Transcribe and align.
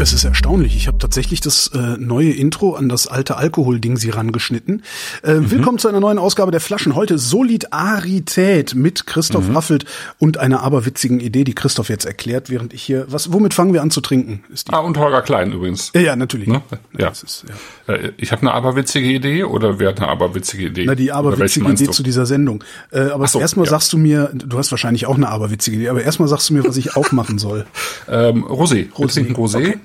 Es 0.00 0.14
ist 0.14 0.24
erstaunlich. 0.24 0.76
Ich 0.76 0.86
habe 0.86 0.96
tatsächlich 0.96 1.42
das 1.42 1.66
äh, 1.74 1.98
neue 1.98 2.30
Intro 2.30 2.72
an 2.74 2.88
das 2.88 3.06
alte 3.06 3.36
Alkohol-Ding 3.36 3.98
sie 3.98 4.08
rangeschnitten. 4.08 4.82
Äh, 5.22 5.34
mhm. 5.34 5.50
Willkommen 5.50 5.78
zu 5.78 5.88
einer 5.88 6.00
neuen 6.00 6.18
Ausgabe 6.18 6.50
der 6.50 6.62
Flaschen. 6.62 6.94
Heute 6.94 7.18
Solidarität 7.18 8.74
mit 8.74 9.06
Christoph 9.06 9.48
mhm. 9.48 9.56
Raffelt 9.56 9.84
und 10.18 10.38
einer 10.38 10.62
aberwitzigen 10.62 11.20
Idee, 11.20 11.44
die 11.44 11.54
Christoph 11.54 11.90
jetzt 11.90 12.06
erklärt, 12.06 12.48
während 12.48 12.72
ich 12.72 12.82
hier. 12.82 13.04
Was? 13.10 13.34
Womit 13.34 13.52
fangen 13.52 13.74
wir 13.74 13.82
an 13.82 13.90
zu 13.90 14.00
trinken? 14.00 14.42
ah, 14.70 14.78
und 14.78 14.96
Holger 14.96 15.20
Klein 15.20 15.52
übrigens. 15.52 15.90
Ja, 15.94 16.00
ja 16.00 16.16
natürlich. 16.16 16.48
Ne? 16.48 16.62
Ja. 16.96 17.08
Ist, 17.08 17.44
ja. 17.86 17.94
Äh, 17.94 18.12
ich 18.16 18.32
habe 18.32 18.40
eine 18.40 18.52
aberwitzige 18.52 19.06
Idee 19.06 19.44
oder 19.44 19.80
wer 19.80 19.90
hat 19.90 19.98
eine 19.98 20.08
aberwitzige 20.08 20.68
Idee? 20.68 20.84
Na, 20.86 20.94
die 20.94 21.12
aberwitzige 21.12 21.70
Idee 21.70 21.90
zu 21.90 22.02
dieser 22.02 22.24
Sendung. 22.24 22.64
Äh, 22.90 23.00
aber 23.10 23.26
so, 23.26 23.38
erstmal 23.38 23.66
ja. 23.66 23.72
sagst 23.72 23.92
du 23.92 23.98
mir, 23.98 24.30
du 24.32 24.56
hast 24.56 24.70
wahrscheinlich 24.70 25.04
auch 25.04 25.16
eine 25.16 25.28
aberwitzige 25.28 25.76
Idee, 25.76 25.90
aber 25.90 26.02
erstmal 26.02 26.28
sagst 26.28 26.48
du 26.48 26.54
mir, 26.54 26.64
was 26.64 26.78
ich 26.78 26.96
aufmachen 26.96 27.38
soll. 27.38 27.66
ähm, 28.08 28.46
Rosé. 28.46 28.90
Rosé. 28.92 29.30
Rosé. 29.34 29.56
Okay 29.56 29.78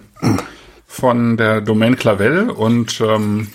von 0.88 1.38
der 1.38 1.62
Domain 1.62 1.96
Clavel 1.96 2.50
und 2.50 3.02
ähm, 3.02 3.50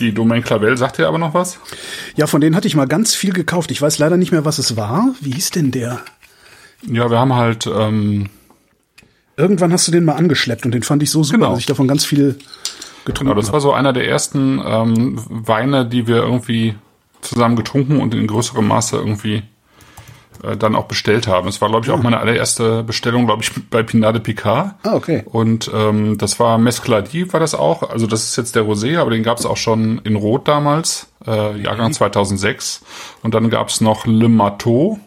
die 0.00 0.12
Domain 0.12 0.42
Clavel 0.42 0.76
sagt 0.76 0.98
dir 0.98 1.08
aber 1.08 1.18
noch 1.18 1.34
was? 1.34 1.58
Ja, 2.16 2.26
von 2.26 2.40
denen 2.40 2.54
hatte 2.54 2.68
ich 2.68 2.76
mal 2.76 2.86
ganz 2.86 3.14
viel 3.14 3.32
gekauft. 3.32 3.70
Ich 3.70 3.82
weiß 3.82 3.98
leider 3.98 4.16
nicht 4.16 4.32
mehr, 4.32 4.44
was 4.44 4.58
es 4.58 4.76
war. 4.76 5.14
Wie 5.20 5.32
hieß 5.32 5.50
denn 5.50 5.70
der? 5.70 6.00
Ja, 6.86 7.10
wir 7.10 7.18
haben 7.18 7.34
halt. 7.34 7.66
Ähm, 7.66 8.28
Irgendwann 9.36 9.72
hast 9.72 9.86
du 9.86 9.92
den 9.92 10.04
mal 10.04 10.14
angeschleppt 10.14 10.64
und 10.64 10.72
den 10.72 10.82
fand 10.82 11.02
ich 11.02 11.10
so 11.10 11.22
super, 11.22 11.38
genau. 11.38 11.50
dass 11.50 11.60
ich 11.60 11.66
davon 11.66 11.86
ganz 11.86 12.04
viel 12.04 12.38
getrunken 13.04 13.30
habe. 13.30 13.34
Genau, 13.34 13.34
das 13.34 13.52
war 13.52 13.60
so 13.60 13.72
einer 13.72 13.92
der 13.92 14.08
ersten 14.08 14.60
ähm, 14.64 15.20
Weine, 15.28 15.86
die 15.86 16.06
wir 16.06 16.16
irgendwie 16.16 16.74
zusammen 17.20 17.56
getrunken 17.56 18.00
und 18.00 18.14
in 18.14 18.26
größerem 18.26 18.66
Maße 18.66 18.96
irgendwie 18.96 19.42
äh, 20.42 20.56
dann 20.56 20.74
auch 20.74 20.86
bestellt 20.86 21.26
haben. 21.26 21.48
Es 21.48 21.60
war, 21.60 21.68
glaube 21.68 21.86
ich, 21.86 21.92
auch 21.92 21.98
ah. 21.98 22.02
meine 22.02 22.18
allererste 22.18 22.82
Bestellung, 22.82 23.26
glaube 23.26 23.42
ich, 23.42 23.52
bei 23.70 23.82
Pinade 23.82 24.20
Picard. 24.20 24.74
Ah, 24.82 24.94
okay. 24.94 25.22
Und 25.26 25.70
ähm, 25.74 26.18
das 26.18 26.38
war 26.40 26.58
Mescladi, 26.58 27.32
war 27.32 27.40
das 27.40 27.54
auch. 27.54 27.88
Also 27.90 28.06
das 28.06 28.24
ist 28.24 28.36
jetzt 28.36 28.54
der 28.56 28.64
Rosé, 28.64 28.98
aber 28.98 29.10
den 29.10 29.22
gab 29.22 29.38
es 29.38 29.46
auch 29.46 29.56
schon 29.56 30.00
in 30.04 30.16
Rot 30.16 30.48
damals, 30.48 31.08
äh, 31.26 31.60
Jahrgang 31.60 31.92
2006. 31.92 32.82
Und 33.22 33.34
dann 33.34 33.50
gab 33.50 33.68
es 33.68 33.80
noch 33.80 34.06
Le 34.06 34.28
Mateau. 34.28 34.98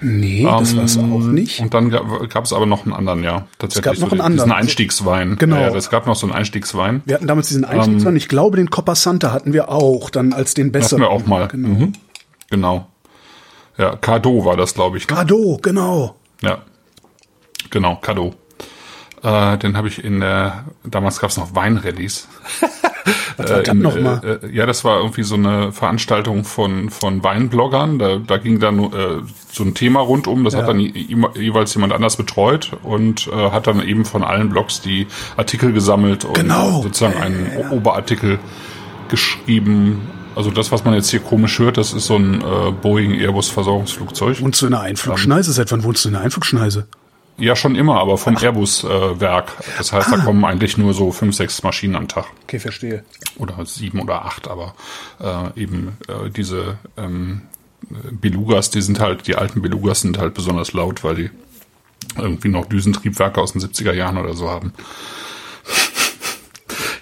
Nee, 0.00 0.44
das 0.44 0.76
war 0.76 0.84
es 0.84 0.96
auch 0.96 1.02
ähm, 1.02 1.34
nicht. 1.34 1.60
Und 1.60 1.74
dann 1.74 1.90
gab 1.90 2.44
es 2.44 2.52
aber 2.52 2.66
noch 2.66 2.84
einen 2.84 2.92
anderen, 2.92 3.24
ja. 3.24 3.46
Tatsächlich. 3.58 3.94
Es 3.94 4.00
gab 4.00 4.06
noch 4.06 4.12
einen 4.12 4.20
anderen. 4.20 4.48
Diesen 4.48 4.60
Einstiegswein. 4.60 5.36
Genau. 5.38 5.56
Ja, 5.56 5.74
es 5.74 5.90
gab 5.90 6.06
noch 6.06 6.14
so 6.14 6.26
einen 6.26 6.36
Einstiegswein. 6.36 7.02
Wir 7.04 7.16
hatten 7.16 7.26
damals 7.26 7.48
diesen 7.48 7.64
Einstiegswein. 7.64 8.12
Ähm, 8.12 8.16
ich 8.16 8.28
glaube, 8.28 8.58
den 8.58 8.70
Coppa 8.70 8.94
Santa 8.94 9.32
hatten 9.32 9.52
wir 9.52 9.70
auch, 9.70 10.10
dann 10.10 10.32
als 10.32 10.54
den 10.54 10.70
besseren. 10.70 11.02
Hatten 11.02 11.12
wir 11.12 11.24
auch 11.24 11.26
mal. 11.26 11.48
Genau. 11.48 11.68
Mhm. 11.68 11.92
Genau. 12.50 12.86
Ja, 13.78 13.96
Cadeau 13.96 14.44
war 14.44 14.56
das, 14.56 14.74
glaube 14.74 14.98
ich. 14.98 15.08
Ne? 15.08 15.16
Cadeau, 15.16 15.58
genau. 15.62 16.16
Ja, 16.42 16.58
genau, 17.70 17.96
Cadeau. 17.96 18.34
Äh, 19.22 19.58
den 19.58 19.76
habe 19.76 19.88
ich 19.88 20.04
in 20.04 20.20
der, 20.20 20.64
damals 20.84 21.20
gab 21.20 21.30
es 21.30 21.36
noch 21.36 21.54
Weinrallies. 21.54 22.28
Was 23.36 23.50
war 23.50 23.66
äh, 23.66 23.74
noch 23.74 23.98
mal? 23.98 24.20
Äh, 24.24 24.46
äh, 24.46 24.50
ja, 24.52 24.66
das 24.66 24.84
war 24.84 24.98
irgendwie 24.98 25.22
so 25.22 25.36
eine 25.36 25.72
Veranstaltung 25.72 26.44
von, 26.44 26.90
von 26.90 27.22
Weinbloggern. 27.22 27.98
Da, 27.98 28.16
da 28.16 28.36
ging 28.36 28.58
dann 28.58 28.78
äh, 28.80 29.22
so 29.50 29.64
ein 29.64 29.74
Thema 29.74 30.00
rundum. 30.00 30.44
Das 30.44 30.54
ja. 30.54 30.60
hat 30.60 30.68
dann 30.68 30.80
jeweils 30.80 31.74
jemand 31.74 31.92
anders 31.92 32.16
betreut 32.16 32.72
und 32.82 33.28
äh, 33.28 33.50
hat 33.50 33.66
dann 33.66 33.86
eben 33.86 34.04
von 34.04 34.24
allen 34.24 34.48
Blogs 34.50 34.80
die 34.80 35.06
Artikel 35.36 35.72
gesammelt 35.72 36.24
und 36.24 36.34
genau. 36.34 36.82
sozusagen 36.82 37.16
einen 37.20 37.46
ja, 37.46 37.60
ja. 37.60 37.70
Oberartikel 37.70 38.38
geschrieben 39.08 40.02
also 40.38 40.52
das, 40.52 40.70
was 40.70 40.84
man 40.84 40.94
jetzt 40.94 41.10
hier 41.10 41.18
komisch 41.18 41.58
hört, 41.58 41.78
das 41.78 41.92
ist 41.92 42.06
so 42.06 42.14
ein 42.14 42.40
äh, 42.40 42.70
Boeing 42.70 43.12
Airbus 43.12 43.50
Versorgungsflugzeug. 43.50 44.40
Wohnst 44.40 44.62
du 44.62 44.68
in 44.68 44.74
einer 44.74 44.84
Einflugschneise? 44.84 45.52
Seit 45.52 45.72
wann 45.72 45.82
wohnst 45.82 46.04
du 46.04 46.10
in 46.10 46.14
einer 46.14 46.24
Einflugschneise? 46.24 46.86
Ja, 47.38 47.56
schon 47.56 47.74
immer, 47.74 47.98
aber 47.98 48.18
vom 48.18 48.36
Airbus-Werk. 48.36 49.48
Äh, 49.58 49.62
das 49.78 49.92
heißt, 49.92 50.12
ah. 50.12 50.16
da 50.16 50.22
kommen 50.22 50.44
eigentlich 50.44 50.78
nur 50.78 50.94
so 50.94 51.10
fünf, 51.10 51.34
sechs 51.34 51.64
Maschinen 51.64 51.96
am 51.96 52.06
Tag. 52.06 52.26
Okay, 52.44 52.60
verstehe. 52.60 53.02
Oder 53.36 53.66
sieben 53.66 54.00
oder 54.00 54.24
acht, 54.24 54.46
aber 54.46 54.76
äh, 55.20 55.60
eben 55.60 55.98
äh, 56.06 56.30
diese 56.30 56.78
ähm, 56.96 57.42
Belugas, 58.12 58.70
die 58.70 58.80
sind 58.80 59.00
halt, 59.00 59.26
die 59.26 59.34
alten 59.34 59.60
Belugas 59.60 60.02
sind 60.02 60.18
halt 60.18 60.34
besonders 60.34 60.72
laut, 60.72 61.02
weil 61.02 61.16
die 61.16 61.30
irgendwie 62.16 62.48
noch 62.48 62.66
Düsentriebwerke 62.66 63.40
aus 63.40 63.54
den 63.54 63.60
70er 63.60 63.92
Jahren 63.92 64.18
oder 64.18 64.34
so 64.34 64.48
haben. 64.48 64.72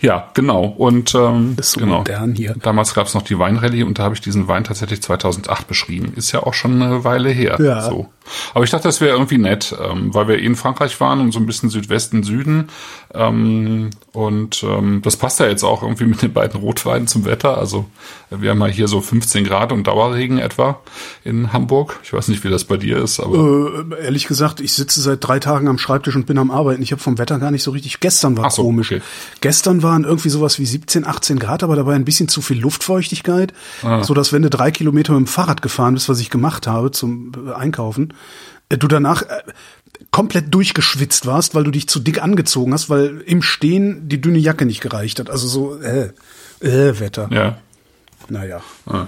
Ja, 0.07 0.29
genau. 0.35 0.67
Und 0.67 1.17
ähm, 1.17 1.57
ist 1.59 1.73
so 1.73 1.81
genau. 1.81 1.99
modern 1.99 2.37
hier. 2.37 2.55
Damals 2.63 2.95
gab 2.95 3.09
es 3.09 3.15
noch 3.15 3.23
die 3.23 3.41
Weinrallye 3.41 3.83
und 3.83 3.99
da 3.99 4.05
habe 4.05 4.15
ich 4.15 4.21
diesen 4.21 4.47
Wein 4.47 4.63
tatsächlich 4.63 5.03
2008 5.03 5.67
beschrieben. 5.67 6.13
Ist 6.15 6.31
ja 6.31 6.45
auch 6.45 6.55
schon 6.55 6.81
eine 6.81 7.03
Weile 7.03 7.31
her. 7.31 7.59
Ja. 7.61 7.83
So. 7.83 8.09
Aber 8.55 8.65
ich 8.65 8.71
dachte, 8.71 8.89
das 8.89 9.01
wäre 9.01 9.17
irgendwie 9.17 9.39
nett, 9.39 9.75
ähm, 9.81 10.15
weil 10.15 10.29
wir 10.29 10.39
eh 10.39 10.45
in 10.45 10.57
Frankreich 10.57 11.01
waren 11.01 11.21
und 11.21 11.33
so 11.33 11.41
ein 11.41 11.47
bisschen 11.47 11.71
Südwesten, 11.71 12.23
Süden. 12.23 12.69
Ähm, 13.15 13.91
und 14.13 14.63
ähm, 14.63 15.01
das 15.03 15.17
passt 15.17 15.41
ja 15.41 15.47
jetzt 15.47 15.65
auch 15.65 15.83
irgendwie 15.83 16.07
mit 16.07 16.23
den 16.23 16.33
beiden 16.33 16.61
Rotweinen 16.61 17.07
zum 17.07 17.25
Wetter. 17.25 17.59
Also 17.59 17.87
wir 18.31 18.51
haben 18.51 18.61
ja 18.61 18.67
hier 18.67 18.89
so 18.89 19.01
15 19.01 19.45
Grad 19.45 19.73
und 19.73 19.87
Dauerregen 19.87 20.39
etwa 20.39 20.81
in 21.25 21.53
Hamburg. 21.53 21.99
Ich 22.03 22.13
weiß 22.13 22.29
nicht, 22.29 22.45
wie 22.45 22.51
das 22.51 22.65
bei 22.65 22.77
dir 22.77 22.99
ist, 22.99 23.21
aber. 23.21 23.85
Äh, 23.91 24.05
ehrlich 24.05 24.27
gesagt, 24.27 24.61
ich 24.61 24.73
sitze 24.73 25.01
seit 25.01 25.27
drei 25.27 25.39
Tagen 25.39 25.69
am 25.69 25.79
Schreibtisch 25.79 26.17
und 26.17 26.27
bin 26.27 26.39
am 26.39 26.51
Arbeiten. 26.51 26.83
Ich 26.83 26.93
habe 26.93 27.03
vom 27.03 27.19
Wetter 27.19 27.39
gar 27.39 27.51
nicht 27.51 27.63
so 27.63 27.71
richtig. 27.71 28.01
Gestern 28.01 28.37
war 28.37 28.51
so, 28.51 28.63
komisch. 28.63 28.93
Okay. 28.93 29.03
Gestern 29.41 29.83
waren 29.97 30.05
irgendwie 30.05 30.29
sowas 30.29 30.59
wie 30.59 30.67
17, 30.67 31.07
18 31.07 31.39
Grad, 31.39 31.63
aber 31.63 31.75
dabei 31.75 31.95
ein 31.95 32.05
bisschen 32.05 32.29
zu 32.29 32.43
viel 32.43 32.61
Luftfeuchtigkeit, 32.61 33.55
ah. 33.83 34.05
so 34.05 34.13
dass 34.13 34.33
wenn 34.33 34.43
du 34.43 34.51
drei 34.51 34.71
Kilometer 34.71 35.13
mit 35.13 35.21
dem 35.21 35.27
Fahrrad 35.27 35.63
gefahren 35.63 35.95
bist, 35.95 36.09
was 36.11 36.21
ich 36.21 36.29
gemacht 36.29 36.67
habe 36.67 36.91
zum 36.91 37.33
Einkaufen, 37.55 38.13
äh, 38.69 38.77
du 38.77 38.89
danach 38.89 39.23
äh, 39.23 39.43
komplett 40.11 40.53
durchgeschwitzt 40.53 41.25
warst, 41.25 41.55
weil 41.55 41.65
du 41.65 41.71
dich 41.71 41.89
zu 41.89 41.99
dick 41.99 42.23
angezogen 42.23 42.75
hast, 42.75 42.91
weil 42.91 43.23
im 43.25 43.41
Stehen 43.41 44.09
die 44.09 44.21
dünne 44.21 44.39
Jacke 44.39 44.67
nicht 44.67 44.83
gereicht 44.83 45.19
hat. 45.19 45.31
Also 45.31 45.49
so, 45.49 45.81
äh, 45.81 46.11
äh, 46.61 47.01
Wetter. 47.01 47.29
Ja. 47.33 47.57
Naja. 48.29 48.61
Ah. 48.87 49.07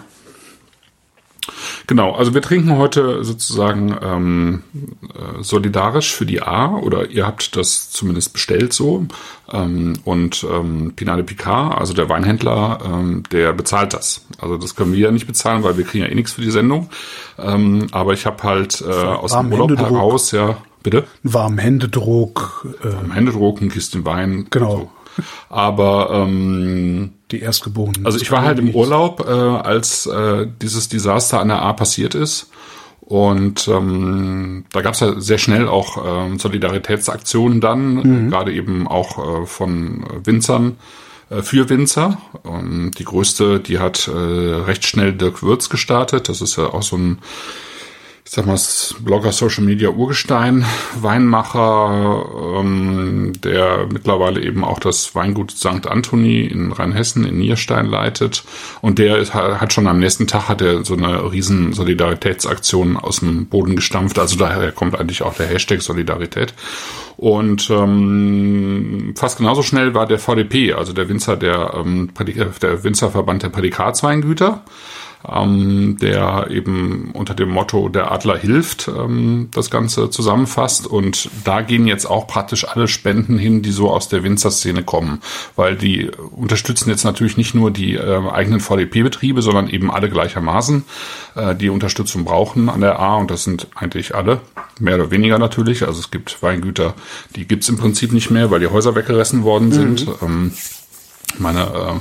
Genau, 1.87 2.13
also 2.15 2.35
wir 2.35 2.43
trinken 2.43 2.77
heute 2.77 3.25
sozusagen 3.25 3.97
ähm, 4.03 4.63
äh, 5.03 5.43
solidarisch 5.43 6.15
für 6.15 6.27
die 6.27 6.43
A 6.43 6.77
oder 6.77 7.11
ihr 7.11 7.27
habt 7.27 7.57
das 7.57 7.91
zumindest 7.91 8.33
bestellt 8.33 8.73
so. 8.73 9.07
Ähm, 9.51 9.99
und 10.05 10.47
ähm, 10.51 10.93
Pinade 10.95 11.25
Picard, 11.25 11.79
also 11.79 11.95
der 11.95 12.09
Weinhändler, 12.09 12.81
ähm, 12.85 13.23
der 13.33 13.53
bezahlt 13.53 13.95
das. 13.95 14.27
Also 14.39 14.59
das 14.59 14.77
können 14.77 14.93
wir 14.93 14.99
ja 14.99 15.11
nicht 15.11 15.27
bezahlen, 15.27 15.63
weil 15.63 15.77
wir 15.79 15.85
kriegen 15.85 16.05
ja 16.05 16.11
eh 16.11 16.15
nichts 16.15 16.33
für 16.33 16.43
die 16.43 16.51
Sendung. 16.51 16.91
Ähm, 17.39 17.87
aber 17.93 18.13
ich 18.13 18.27
habe 18.27 18.43
halt 18.43 18.83
äh, 18.83 18.91
aus 18.93 19.33
dem 19.33 19.51
Urlaub 19.53 19.71
Händedruck. 19.71 19.91
heraus, 19.91 20.33
ja, 20.33 20.59
bitte? 20.83 21.05
Warm 21.23 21.59
Händedruck. 21.59 22.67
Äh, 22.83 22.93
Warm 22.93 23.13
Händedruck, 23.13 23.61
ein 23.61 23.71
Kisten 23.71 24.05
Wein. 24.05 24.47
Genau. 24.51 24.77
So. 24.77 24.91
Aber 25.49 26.11
ähm, 26.13 27.13
die 27.31 27.41
Erstgeborenen. 27.41 28.07
Also 28.07 28.19
ich 28.19 28.31
war 28.31 28.43
halt 28.43 28.59
im 28.59 28.75
Urlaub, 28.75 29.27
äh, 29.29 29.33
als 29.33 30.07
äh, 30.07 30.47
dieses 30.61 30.89
Desaster 30.89 31.41
an 31.41 31.49
der 31.49 31.63
A 31.63 31.73
passiert 31.73 32.15
ist. 32.15 32.51
Und 33.01 33.69
ähm, 33.69 34.67
da 34.73 34.83
gab 34.83 34.93
es 34.95 35.01
ja 35.01 35.19
sehr 35.19 35.39
schnell 35.39 35.67
auch 35.67 35.97
ähm, 36.05 36.39
Solidaritätsaktionen 36.39 37.61
dann, 37.61 37.95
mhm. 37.95 38.31
gerade 38.31 38.53
eben 38.53 38.87
auch 38.87 39.43
äh, 39.43 39.47
von 39.47 40.05
Winzern 40.25 40.77
äh, 41.31 41.43
für 41.43 41.69
Winzer. 41.71 42.19
Ähm, 42.45 42.91
die 42.99 43.05
größte, 43.05 43.61
die 43.61 43.79
hat 43.79 44.09
äh, 44.09 44.11
recht 44.11 44.87
schnell 44.87 45.13
Dirk 45.13 45.43
Würz 45.43 45.71
gestartet. 45.71 46.29
Das 46.29 46.41
ist 46.41 46.57
ja 46.57 46.67
auch 46.67 46.83
so 46.83 46.97
ein 46.97 47.19
ich 48.29 48.35
sag 48.35 48.45
mal, 48.45 48.59
Blogger 49.01 49.33
Social 49.33 49.65
Media 49.65 49.89
Urgestein, 49.89 50.67
Weinmacher, 51.01 52.27
ähm, 52.61 53.33
der 53.43 53.87
mittlerweile 53.91 54.43
eben 54.43 54.65
auch 54.65 54.81
das 54.81 55.15
Weingut 55.15 55.51
St. 55.53 55.87
Anthony 55.87 56.43
in 56.43 56.71
Rheinhessen 56.71 57.25
in 57.25 57.39
Nierstein 57.39 57.87
leitet. 57.87 58.45
Und 58.83 58.99
der 58.99 59.17
ist, 59.17 59.33
hat 59.33 59.73
schon 59.73 59.87
am 59.87 59.99
nächsten 59.99 60.27
Tag 60.27 60.51
hat 60.51 60.61
er 60.61 60.85
so 60.85 60.93
eine 60.93 61.33
riesen 61.33 61.73
Solidaritätsaktion 61.73 62.99
aus 62.99 63.21
dem 63.21 63.47
Boden 63.47 63.77
gestampft. 63.77 64.19
Also 64.19 64.37
daher 64.37 64.73
kommt 64.73 65.01
eigentlich 65.01 65.23
auch 65.23 65.33
der 65.33 65.47
Hashtag 65.47 65.81
Solidarität. 65.81 66.53
Und 67.17 67.71
ähm, 67.71 69.15
fast 69.17 69.39
genauso 69.39 69.63
schnell 69.63 69.95
war 69.95 70.07
der 70.07 70.19
VDP, 70.19 70.75
also 70.75 70.93
der 70.93 71.09
Winzer 71.09 71.39
der, 71.39 71.73
ähm, 71.79 72.11
der 72.61 72.85
Winzerverband 72.85 73.43
der 73.43 73.49
Prädikatsweingüter 73.49 74.65
ähm, 75.27 75.97
der 76.01 76.49
eben 76.51 77.11
unter 77.13 77.35
dem 77.35 77.51
Motto 77.51 77.89
Der 77.89 78.13
Adler 78.13 78.39
hilft 78.39 78.89
ähm, 78.89 79.49
das 79.53 79.71
Ganze 79.71 80.11
zusammenfasst. 80.11 80.87
Und 80.87 81.31
da 81.45 81.61
gehen 81.63 81.87
jetzt 81.87 82.07
auch 82.07 82.27
praktisch 82.27 82.67
alle 82.69 82.89
Spenden 82.89 83.39
hin, 83.39 83.63
die 83.63 83.71
so 83.71 83.91
aus 83.91 84.09
der 84.09 84.23
Winzerszene 84.23 84.83
kommen, 84.83 85.21
weil 85.57 85.77
die 85.77 86.11
unterstützen 86.37 86.91
jetzt 86.91 87.05
natürlich 87.05 87.37
nicht 87.37 87.55
nur 87.55 87.71
die 87.71 87.95
äh, 87.95 88.31
eigenen 88.31 88.61
VDP-Betriebe, 88.61 89.43
sondern 89.43 89.69
eben 89.69 89.91
alle 89.91 90.09
gleichermaßen, 90.09 90.85
äh, 91.35 91.55
die 91.55 91.71
Unterstützung 91.71 92.25
brauchen 92.25 92.69
an 92.69 92.81
der 92.81 92.99
A. 92.99 93.17
Und 93.17 93.31
das 93.31 93.45
sind 93.45 93.67
eigentlich 93.75 94.15
alle, 94.15 94.41
mehr 94.79 94.95
oder 94.95 95.11
weniger 95.11 95.39
natürlich. 95.39 95.87
Also 95.87 96.01
es 96.01 96.11
gibt 96.11 96.43
Weingüter, 96.43 96.95
die 97.35 97.47
gibt's 97.47 97.69
im 97.69 97.77
Prinzip 97.77 98.13
nicht 98.13 98.31
mehr, 98.31 98.51
weil 98.51 98.61
die 98.61 98.69
Häuser 98.69 98.95
weggerissen 98.95 99.43
worden 99.43 99.73
sind. 99.73 100.07
Mhm. 100.07 100.15
Ähm, 100.23 100.53
meine 101.39 101.61
äh, 101.63 102.01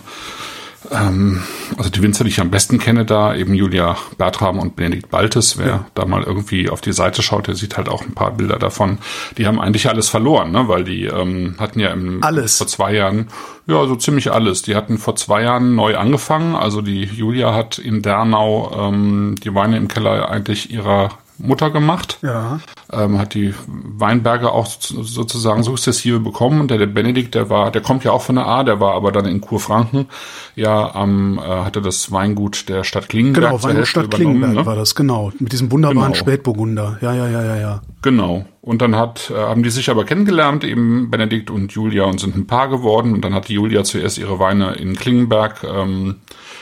ähm, 0.91 1.43
also 1.77 1.89
die 1.89 2.01
Winzer, 2.01 2.23
die 2.23 2.29
ich 2.29 2.39
am 2.39 2.51
besten 2.51 2.79
kenne, 2.79 3.05
da 3.05 3.35
eben 3.35 3.53
Julia 3.53 3.97
Bertram 4.17 4.59
und 4.59 4.75
Benedikt 4.75 5.09
Baltes. 5.09 5.57
Wer 5.57 5.67
ja. 5.67 5.85
da 5.93 6.05
mal 6.05 6.23
irgendwie 6.23 6.69
auf 6.69 6.81
die 6.81 6.93
Seite 6.93 7.21
schaut, 7.21 7.47
der 7.47 7.55
sieht 7.55 7.77
halt 7.77 7.89
auch 7.89 8.03
ein 8.03 8.13
paar 8.13 8.31
Bilder 8.31 8.57
davon. 8.57 8.99
Die 9.37 9.47
haben 9.47 9.59
eigentlich 9.59 9.89
alles 9.89 10.09
verloren, 10.09 10.51
ne? 10.51 10.67
weil 10.67 10.83
die 10.83 11.05
ähm, 11.05 11.55
hatten 11.59 11.79
ja 11.79 11.91
im, 11.91 12.23
alles. 12.23 12.57
vor 12.57 12.67
zwei 12.67 12.93
Jahren, 12.93 13.27
ja, 13.65 13.85
so 13.85 13.95
ziemlich 13.95 14.31
alles. 14.31 14.61
Die 14.61 14.75
hatten 14.75 14.97
vor 14.97 15.15
zwei 15.15 15.43
Jahren 15.43 15.75
neu 15.75 15.97
angefangen. 15.97 16.55
Also 16.55 16.81
die 16.81 17.03
Julia 17.03 17.53
hat 17.53 17.77
in 17.77 18.01
Dernau 18.01 18.89
ähm, 18.89 19.35
die 19.43 19.53
Weine 19.53 19.77
im 19.77 19.87
Keller 19.87 20.29
eigentlich 20.29 20.71
ihrer 20.71 21.09
Mutter 21.39 21.69
gemacht. 21.69 22.19
Ja. 22.21 22.59
Ähm, 22.91 23.19
hat 23.19 23.33
die 23.33 23.53
Weinberge 23.67 24.51
auch 24.51 24.67
sozusagen 24.67 25.63
sukzessive 25.63 26.19
bekommen. 26.19 26.61
Und 26.61 26.71
der, 26.71 26.77
der 26.77 26.87
Benedikt, 26.87 27.35
der 27.35 27.49
war, 27.49 27.71
der 27.71 27.81
kommt 27.81 28.03
ja 28.03 28.11
auch 28.11 28.21
von 28.21 28.35
der 28.35 28.45
A, 28.45 28.63
der 28.63 28.79
war 28.79 28.93
aber 28.93 29.11
dann 29.11 29.25
in 29.25 29.41
Kurfranken. 29.41 30.07
Ja, 30.55 30.93
ähm, 30.95 31.39
äh, 31.43 31.47
hatte 31.47 31.81
das 31.81 32.11
Weingut 32.11 32.69
der 32.69 32.83
Stadt 32.83 33.09
Klingenberg. 33.09 33.51
Genau, 33.51 33.63
Weingut 33.63 33.87
Stadt 33.87 34.11
Klingenberg 34.11 34.53
ne? 34.53 34.65
war 34.65 34.75
das, 34.75 34.95
genau. 34.95 35.31
Mit 35.39 35.51
diesem 35.51 35.71
wunderbaren 35.71 36.13
genau. 36.13 36.23
Spätburgunder. 36.23 36.97
Ja, 37.01 37.13
ja, 37.13 37.27
ja, 37.27 37.43
ja, 37.43 37.55
ja. 37.57 37.81
Genau. 38.01 38.45
Und 38.61 38.81
dann 38.81 38.95
hat, 38.95 39.31
äh, 39.31 39.35
haben 39.35 39.63
die 39.63 39.69
sich 39.69 39.89
aber 39.89 40.05
kennengelernt, 40.05 40.63
eben 40.63 41.09
Benedikt 41.11 41.49
und 41.49 41.71
Julia, 41.71 42.05
und 42.05 42.19
sind 42.19 42.35
ein 42.35 42.47
Paar 42.47 42.69
geworden. 42.69 43.13
Und 43.13 43.21
dann 43.23 43.33
hat 43.33 43.49
Julia 43.49 43.83
zuerst 43.83 44.17
ihre 44.17 44.39
Weine 44.39 44.73
in 44.73 44.95
Klingenberg 44.95 45.63
ähm, 45.63 46.15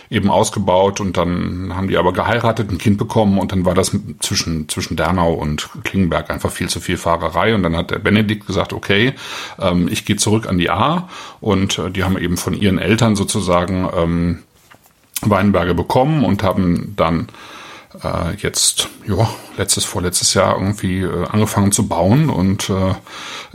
eben 0.10 0.30
ausgebaut 0.30 1.00
und 1.00 1.18
dann 1.18 1.75
haben 1.75 1.88
die 1.88 1.98
aber 1.98 2.13
geheiratet, 2.13 2.72
ein 2.72 2.78
Kind 2.78 2.98
bekommen 2.98 3.38
und 3.38 3.52
dann 3.52 3.66
war 3.66 3.74
das 3.74 3.92
zwischen, 4.19 4.69
zwischen 4.69 4.96
Dernau 4.96 5.34
und 5.34 5.69
Klingenberg 5.84 6.30
einfach 6.30 6.52
viel 6.52 6.69
zu 6.69 6.80
viel 6.80 6.98
Fahrerei 6.98 7.56
und 7.56 7.63
dann 7.63 7.75
hat 7.75 7.92
der 7.92 8.00
Benedikt 8.00 8.48
gesagt, 8.48 8.74
okay, 8.74 9.13
ähm, 9.60 9.88
ich 9.92 10.06
gehe 10.06 10.16
zurück 10.16 10.48
an 10.48 10.57
die 10.57 10.69
A 10.69 11.10
und 11.42 11.80
äh, 11.80 11.90
die 11.90 12.04
haben 12.04 12.18
eben 12.18 12.38
von 12.38 12.54
ihren 12.54 12.78
Eltern 12.78 13.16
sozusagen 13.16 13.90
ähm, 13.96 14.40
Weinberge 15.22 15.74
bekommen 15.74 16.24
und 16.24 16.44
haben 16.44 16.94
dann 16.96 17.28
äh, 18.04 18.36
jetzt, 18.38 18.90
ja, 19.08 19.30
letztes, 19.58 19.86
vorletztes 19.86 20.34
Jahr 20.34 20.56
irgendwie 20.56 21.01
äh, 21.01 21.28
angefangen 21.28 21.72
zu 21.72 21.88
bauen 21.88 22.30
und 22.30 22.69
äh, 22.69 22.96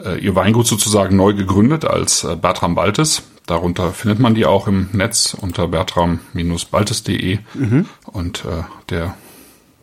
äh 0.05 0.19
ihr 0.19 0.35
Weingut 0.35 0.67
sozusagen 0.67 1.17
neu 1.17 1.35
gegründet 1.35 1.85
als 1.85 2.25
äh, 2.25 2.37
Bertram 2.37 2.75
Baltes. 2.75 3.23
Darunter 3.51 3.93
findet 3.93 4.21
man 4.21 4.35
die 4.35 4.47
auch 4.47 4.69
im 4.69 4.89
Netz 4.93 5.35
unter 5.35 5.67
bertram-baltes.de. 5.67 7.39
Mhm. 7.55 7.87
Und 8.07 8.45
äh, 8.45 8.63
der 8.91 9.17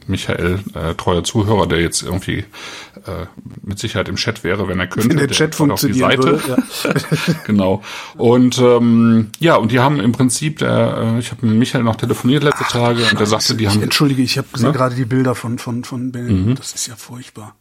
Michael, 0.08 0.60
äh, 0.74 0.94
treuer 0.96 1.26
Zuhörer, 1.26 1.68
der 1.68 1.82
jetzt 1.82 2.02
irgendwie 2.02 2.38
äh, 2.38 3.26
mit 3.62 3.78
Sicherheit 3.78 4.08
im 4.08 4.16
Chat 4.16 4.46
wäre, 4.46 4.70
wenn 4.70 4.80
er 4.80 4.88
könnte. 4.88 5.10
In 5.10 5.18
der, 5.18 5.28
der 5.28 5.36
Chat 5.36 5.54
funktioniert. 5.54 6.18
Würde, 6.18 6.42
ja. 6.48 6.94
genau. 7.46 7.84
Und 8.16 8.58
ähm, 8.58 9.32
ja, 9.40 9.58
und 9.58 9.74
die 9.74 9.80
haben 9.80 10.00
im 10.00 10.14
Prinzip, 10.14 10.60
der, 10.60 11.16
äh, 11.16 11.20
ich 11.20 11.32
habe 11.32 11.46
mit 11.46 11.58
Michael 11.58 11.84
noch 11.84 11.98
telefoniert 11.98 12.44
letzte 12.44 12.64
Ach, 12.68 12.72
Tage 12.72 13.04
und 13.04 13.20
der 13.20 13.28
sagte, 13.28 13.56
die 13.56 13.68
haben. 13.68 13.84
Entschuldige, 13.84 14.22
ich 14.22 14.38
habe 14.38 14.48
ne? 14.60 14.72
gerade 14.72 14.96
die 14.96 15.06
Bilder 15.06 15.36
von 15.36 15.60
von 15.60 15.84
von 15.84 16.14
Benedikt. 16.14 16.46
Mhm. 16.46 16.56
Das 16.56 16.74
ist 16.74 16.88
ja 16.88 16.96
furchtbar. 16.96 17.56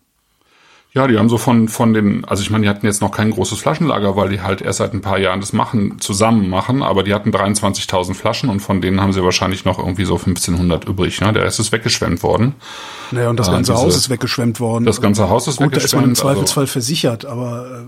Ja, 0.97 1.07
die 1.07 1.19
haben 1.19 1.29
so 1.29 1.37
von, 1.37 1.69
von 1.69 1.93
den, 1.93 2.25
also 2.25 2.43
ich 2.43 2.49
meine, 2.49 2.63
die 2.63 2.71
hatten 2.71 2.87
jetzt 2.87 3.03
noch 3.03 3.11
kein 3.11 3.31
großes 3.31 3.59
Flaschenlager, 3.59 4.17
weil 4.17 4.31
die 4.31 4.41
halt 4.41 4.63
erst 4.63 4.79
seit 4.79 4.95
ein 4.95 5.03
paar 5.03 5.19
Jahren 5.19 5.41
das 5.41 5.53
machen, 5.53 6.01
zusammen 6.01 6.49
machen, 6.49 6.83
aber 6.83 7.03
die 7.03 7.13
hatten 7.13 7.33
23.000 7.33 8.15
Flaschen 8.15 8.49
und 8.49 8.61
von 8.61 8.81
denen 8.81 9.03
haben 9.03 9.13
sie 9.13 9.23
wahrscheinlich 9.23 9.67
noch 9.67 9.79
irgendwie 9.79 10.07
so 10.07 10.15
1500 10.15 10.87
übrig. 10.87 11.21
Ne? 11.21 11.35
Der 11.35 11.43
Rest 11.43 11.61
ist 11.61 11.71
weggeschwemmt 11.71 12.23
worden. 12.23 12.55
Naja, 13.11 13.29
und 13.29 13.39
das 13.39 13.49
ganze 13.51 13.73
äh, 13.73 13.75
diese, 13.75 13.87
Haus 13.87 13.95
ist 13.95 14.09
weggeschwemmt 14.09 14.59
worden. 14.59 14.87
Das 14.87 15.03
ganze 15.03 15.29
Haus 15.29 15.47
ist 15.47 15.59
Gut, 15.59 15.67
weggeschwemmt. 15.67 15.93
Da 15.93 15.97
ist 15.99 16.01
man 16.01 16.09
im 16.09 16.15
Zweifelsfall 16.15 16.63
also, 16.63 16.73
versichert, 16.73 17.27
aber... 17.27 17.85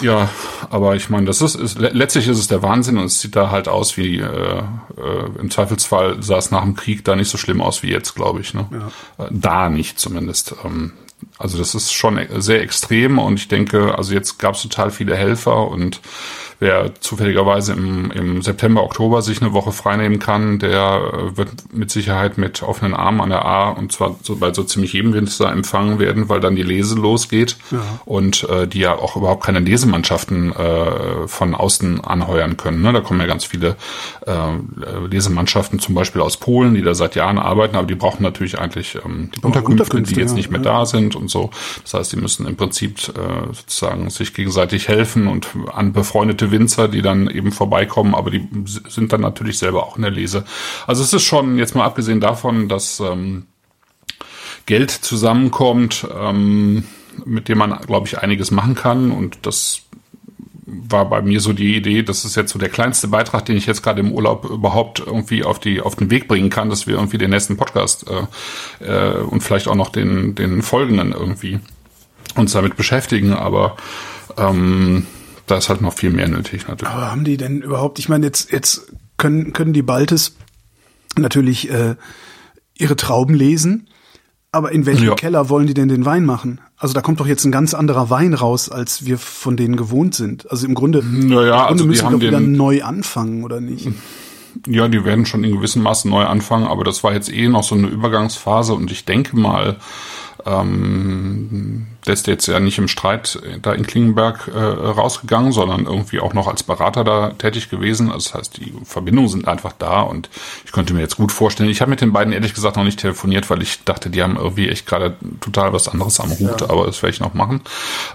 Äh, 0.00 0.04
ja, 0.04 0.30
aber 0.70 0.96
ich 0.96 1.10
meine, 1.10 1.26
das 1.26 1.42
ist, 1.42 1.56
ist 1.56 1.78
letztlich 1.78 2.26
ist 2.26 2.38
es 2.38 2.46
der 2.46 2.62
Wahnsinn 2.62 2.96
und 2.96 3.06
es 3.06 3.20
sieht 3.20 3.36
da 3.36 3.50
halt 3.50 3.68
aus 3.68 3.98
wie 3.98 4.18
äh, 4.18 4.58
äh, 4.60 4.62
im 5.38 5.50
Zweifelsfall 5.50 6.22
sah 6.22 6.38
es 6.38 6.52
nach 6.52 6.62
dem 6.62 6.74
Krieg 6.74 7.04
da 7.04 7.16
nicht 7.16 7.28
so 7.28 7.36
schlimm 7.36 7.60
aus 7.60 7.82
wie 7.82 7.90
jetzt, 7.90 8.14
glaube 8.14 8.40
ich. 8.40 8.54
Ne? 8.54 8.66
Ja. 8.70 9.26
Äh, 9.26 9.28
da 9.30 9.68
nicht 9.68 9.98
zumindest. 9.98 10.54
Ähm, 10.64 10.92
also 11.38 11.58
das 11.58 11.74
ist 11.74 11.92
schon 11.92 12.20
sehr 12.38 12.62
extrem 12.62 13.18
und 13.18 13.34
ich 13.34 13.48
denke, 13.48 13.96
also 13.96 14.14
jetzt 14.14 14.38
gab 14.38 14.54
es 14.54 14.62
total 14.62 14.90
viele 14.90 15.16
Helfer 15.16 15.68
und 15.68 16.00
wer 16.62 16.94
zufälligerweise 17.00 17.72
im, 17.72 18.12
im 18.12 18.40
September, 18.40 18.84
Oktober 18.84 19.20
sich 19.20 19.42
eine 19.42 19.52
Woche 19.52 19.72
freinehmen 19.72 20.20
kann, 20.20 20.60
der 20.60 21.12
äh, 21.12 21.36
wird 21.36 21.50
mit 21.72 21.90
Sicherheit 21.90 22.38
mit 22.38 22.62
offenen 22.62 22.94
Armen 22.94 23.20
an 23.20 23.30
der 23.30 23.44
A 23.44 23.70
und 23.70 23.90
zwar 23.90 24.14
so 24.22 24.36
bei 24.36 24.54
so 24.54 24.62
ziemlich 24.62 24.92
jedem 24.92 25.12
Winter 25.12 25.50
empfangen 25.50 25.98
werden, 25.98 26.28
weil 26.28 26.38
dann 26.38 26.54
die 26.54 26.62
Lese 26.62 26.94
losgeht 26.94 27.56
ja. 27.72 27.80
und 28.04 28.48
äh, 28.48 28.68
die 28.68 28.78
ja 28.78 28.94
auch 28.94 29.16
überhaupt 29.16 29.42
keine 29.42 29.58
Lesemannschaften 29.58 30.52
äh, 30.52 31.26
von 31.26 31.56
außen 31.56 32.00
anheuern 32.00 32.56
können. 32.56 32.80
Ne? 32.80 32.92
Da 32.92 33.00
kommen 33.00 33.18
ja 33.18 33.26
ganz 33.26 33.44
viele 33.44 33.76
äh, 34.24 34.32
Lesemannschaften 35.10 35.80
zum 35.80 35.96
Beispiel 35.96 36.20
aus 36.20 36.36
Polen, 36.36 36.74
die 36.74 36.82
da 36.82 36.94
seit 36.94 37.16
Jahren 37.16 37.40
arbeiten, 37.40 37.74
aber 37.74 37.88
die 37.88 37.96
brauchen 37.96 38.22
natürlich 38.22 38.60
eigentlich 38.60 38.94
ähm, 39.04 39.32
die 39.34 39.40
Unterkünfte, 39.40 39.82
Unterkünfte, 39.82 40.14
die 40.14 40.20
jetzt 40.20 40.36
nicht 40.36 40.52
mehr 40.52 40.60
ja. 40.60 40.78
da 40.78 40.86
sind 40.86 41.16
und 41.16 41.28
so. 41.28 41.50
Das 41.82 41.94
heißt, 41.94 42.12
die 42.12 42.18
müssen 42.18 42.46
im 42.46 42.54
Prinzip 42.54 43.00
äh, 43.08 43.52
sozusagen 43.52 44.10
sich 44.10 44.32
gegenseitig 44.32 44.86
helfen 44.86 45.26
und 45.26 45.48
an 45.74 45.92
befreundete 45.92 46.51
Winzer, 46.52 46.86
die 46.88 47.02
dann 47.02 47.28
eben 47.28 47.50
vorbeikommen, 47.50 48.14
aber 48.14 48.30
die 48.30 48.46
sind 48.88 49.12
dann 49.12 49.20
natürlich 49.20 49.58
selber 49.58 49.84
auch 49.84 49.96
in 49.96 50.02
der 50.02 50.12
Lese. 50.12 50.44
Also 50.86 51.02
es 51.02 51.12
ist 51.12 51.24
schon, 51.24 51.58
jetzt 51.58 51.74
mal 51.74 51.84
abgesehen 51.84 52.20
davon, 52.20 52.68
dass 52.68 53.00
ähm, 53.00 53.46
Geld 54.66 54.90
zusammenkommt, 54.90 56.06
ähm, 56.16 56.84
mit 57.24 57.48
dem 57.48 57.58
man, 57.58 57.76
glaube 57.80 58.06
ich, 58.06 58.18
einiges 58.18 58.50
machen 58.50 58.74
kann 58.74 59.10
und 59.10 59.38
das 59.42 59.82
war 60.64 61.08
bei 61.08 61.20
mir 61.22 61.40
so 61.40 61.52
die 61.52 61.76
Idee, 61.76 62.02
das 62.02 62.24
ist 62.24 62.36
jetzt 62.36 62.52
so 62.52 62.58
der 62.58 62.68
kleinste 62.68 63.08
Beitrag, 63.08 63.44
den 63.44 63.56
ich 63.56 63.66
jetzt 63.66 63.82
gerade 63.82 64.00
im 64.00 64.12
Urlaub 64.12 64.44
überhaupt 64.48 65.00
irgendwie 65.00 65.44
auf 65.44 65.58
die 65.58 65.80
auf 65.80 65.96
den 65.96 66.10
Weg 66.10 66.28
bringen 66.28 66.50
kann, 66.50 66.70
dass 66.70 66.86
wir 66.86 66.94
irgendwie 66.94 67.18
den 67.18 67.30
nächsten 67.30 67.56
Podcast 67.56 68.06
äh, 68.08 68.84
äh, 68.84 69.18
und 69.22 69.42
vielleicht 69.42 69.68
auch 69.68 69.74
noch 69.74 69.90
den 69.90 70.34
den 70.34 70.62
folgenden 70.62 71.12
irgendwie 71.12 71.58
uns 72.36 72.52
damit 72.52 72.76
beschäftigen. 72.76 73.32
Aber 73.32 73.76
ähm, 74.38 75.06
da 75.46 75.56
ist 75.56 75.68
halt 75.68 75.80
noch 75.80 75.94
viel 75.94 76.10
mehr 76.10 76.28
nötig 76.28 76.68
natürlich. 76.68 76.92
Aber 76.92 77.10
haben 77.10 77.24
die 77.24 77.36
denn 77.36 77.62
überhaupt, 77.62 77.98
ich 77.98 78.08
meine, 78.08 78.26
jetzt, 78.26 78.52
jetzt 78.52 78.92
können, 79.16 79.52
können 79.52 79.72
die 79.72 79.82
Baltes 79.82 80.36
natürlich 81.16 81.70
äh, 81.70 81.96
ihre 82.76 82.96
Trauben 82.96 83.34
lesen, 83.34 83.88
aber 84.50 84.72
in 84.72 84.86
welchem 84.86 85.08
ja. 85.08 85.14
Keller 85.14 85.48
wollen 85.48 85.66
die 85.66 85.74
denn 85.74 85.88
den 85.88 86.04
Wein 86.04 86.24
machen? 86.24 86.60
Also 86.76 86.94
da 86.94 87.00
kommt 87.00 87.20
doch 87.20 87.26
jetzt 87.26 87.44
ein 87.44 87.52
ganz 87.52 87.74
anderer 87.74 88.10
Wein 88.10 88.34
raus, 88.34 88.68
als 88.68 89.06
wir 89.06 89.18
von 89.18 89.56
denen 89.56 89.76
gewohnt 89.76 90.14
sind. 90.14 90.50
Also 90.50 90.66
im 90.66 90.74
Grunde, 90.74 91.02
naja, 91.02 91.20
im 91.20 91.28
Grunde 91.28 91.64
also 91.64 91.86
müssen 91.86 92.04
wir 92.04 92.10
doch 92.10 92.20
wieder 92.20 92.40
neu 92.40 92.82
anfangen, 92.82 93.44
oder 93.44 93.60
nicht? 93.60 93.88
Ja, 94.66 94.88
die 94.88 95.04
werden 95.04 95.24
schon 95.24 95.44
in 95.44 95.52
gewissem 95.52 95.82
Maße 95.82 96.08
neu 96.08 96.24
anfangen, 96.24 96.66
aber 96.66 96.84
das 96.84 97.02
war 97.02 97.14
jetzt 97.14 97.32
eh 97.32 97.48
noch 97.48 97.62
so 97.62 97.74
eine 97.74 97.86
Übergangsphase 97.86 98.74
und 98.74 98.90
ich 98.92 99.06
denke 99.06 99.36
mal, 99.36 99.78
ähm, 100.44 101.86
der 102.06 102.14
ist 102.14 102.26
jetzt 102.26 102.46
ja 102.46 102.58
nicht 102.58 102.78
im 102.78 102.88
Streit 102.88 103.38
da 103.62 103.72
in 103.72 103.86
Klingenberg 103.86 104.50
äh, 104.52 104.58
rausgegangen, 104.58 105.52
sondern 105.52 105.86
irgendwie 105.86 106.18
auch 106.18 106.34
noch 106.34 106.48
als 106.48 106.64
Berater 106.64 107.04
da 107.04 107.30
tätig 107.30 107.70
gewesen. 107.70 108.10
Also 108.10 108.30
das 108.30 108.34
heißt, 108.34 108.56
die 108.58 108.74
Verbindungen 108.84 109.28
sind 109.28 109.46
einfach 109.46 109.72
da 109.78 110.00
und 110.00 110.28
ich 110.64 110.72
könnte 110.72 110.94
mir 110.94 111.00
jetzt 111.00 111.16
gut 111.16 111.30
vorstellen, 111.30 111.70
ich 111.70 111.80
habe 111.80 111.90
mit 111.90 112.00
den 112.00 112.12
beiden 112.12 112.32
ehrlich 112.32 112.54
gesagt 112.54 112.76
noch 112.76 112.84
nicht 112.84 112.98
telefoniert, 112.98 113.48
weil 113.50 113.62
ich 113.62 113.84
dachte, 113.84 114.10
die 114.10 114.22
haben 114.22 114.36
irgendwie 114.36 114.68
echt 114.68 114.86
gerade 114.86 115.16
total 115.40 115.72
was 115.72 115.88
anderes 115.88 116.18
am 116.18 116.30
Hut, 116.30 116.60
ja. 116.60 116.70
aber 116.70 116.86
das 116.86 117.02
werde 117.02 117.14
ich 117.14 117.20
noch 117.20 117.34
machen. 117.34 117.60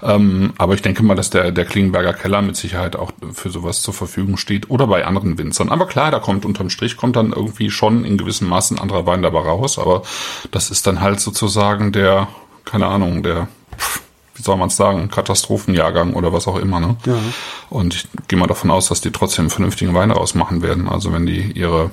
Ähm, 0.02 0.52
aber 0.58 0.74
ich 0.74 0.82
denke 0.82 1.02
mal, 1.02 1.14
dass 1.14 1.30
der, 1.30 1.50
der 1.50 1.64
Klingenberger 1.64 2.12
Keller 2.12 2.42
mit 2.42 2.56
Sicherheit 2.56 2.94
auch 2.94 3.12
für 3.32 3.48
sowas 3.48 3.80
zur 3.80 3.94
Verfügung 3.94 4.36
steht 4.36 4.68
oder 4.70 4.86
bei 4.86 5.06
anderen 5.06 5.38
Winzern. 5.38 5.70
Aber 5.70 5.86
klar, 5.86 6.10
da 6.10 6.18
kommt 6.18 6.44
unterm 6.44 6.68
Strich, 6.68 6.98
kommt 6.98 7.16
dann 7.16 7.32
irgendwie 7.32 7.70
schon 7.70 8.04
in 8.04 8.18
gewissem 8.18 8.48
Maße 8.48 8.74
ein 8.74 8.78
anderer 8.78 9.06
Wein 9.06 9.22
dabei 9.22 9.40
raus, 9.40 9.78
aber 9.78 10.02
das 10.50 10.70
ist 10.70 10.86
dann 10.86 11.00
halt 11.00 11.20
sozusagen 11.20 11.92
der, 11.92 12.28
keine 12.66 12.86
Ahnung, 12.86 13.22
der 13.22 13.48
wie 14.34 14.42
soll 14.42 14.56
man 14.56 14.68
es 14.68 14.76
sagen, 14.76 15.10
Katastrophenjahrgang 15.10 16.14
oder 16.14 16.32
was 16.32 16.46
auch 16.46 16.56
immer. 16.56 16.78
Ne? 16.78 16.96
Ja. 17.06 17.18
Und 17.70 17.94
ich 17.94 18.08
gehe 18.28 18.38
mal 18.38 18.46
davon 18.46 18.70
aus, 18.70 18.88
dass 18.88 19.00
die 19.00 19.10
trotzdem 19.10 19.50
vernünftigen 19.50 19.94
Weine 19.94 20.16
ausmachen 20.16 20.62
werden. 20.62 20.88
Also 20.88 21.12
wenn 21.12 21.26
die 21.26 21.52
ihre 21.52 21.90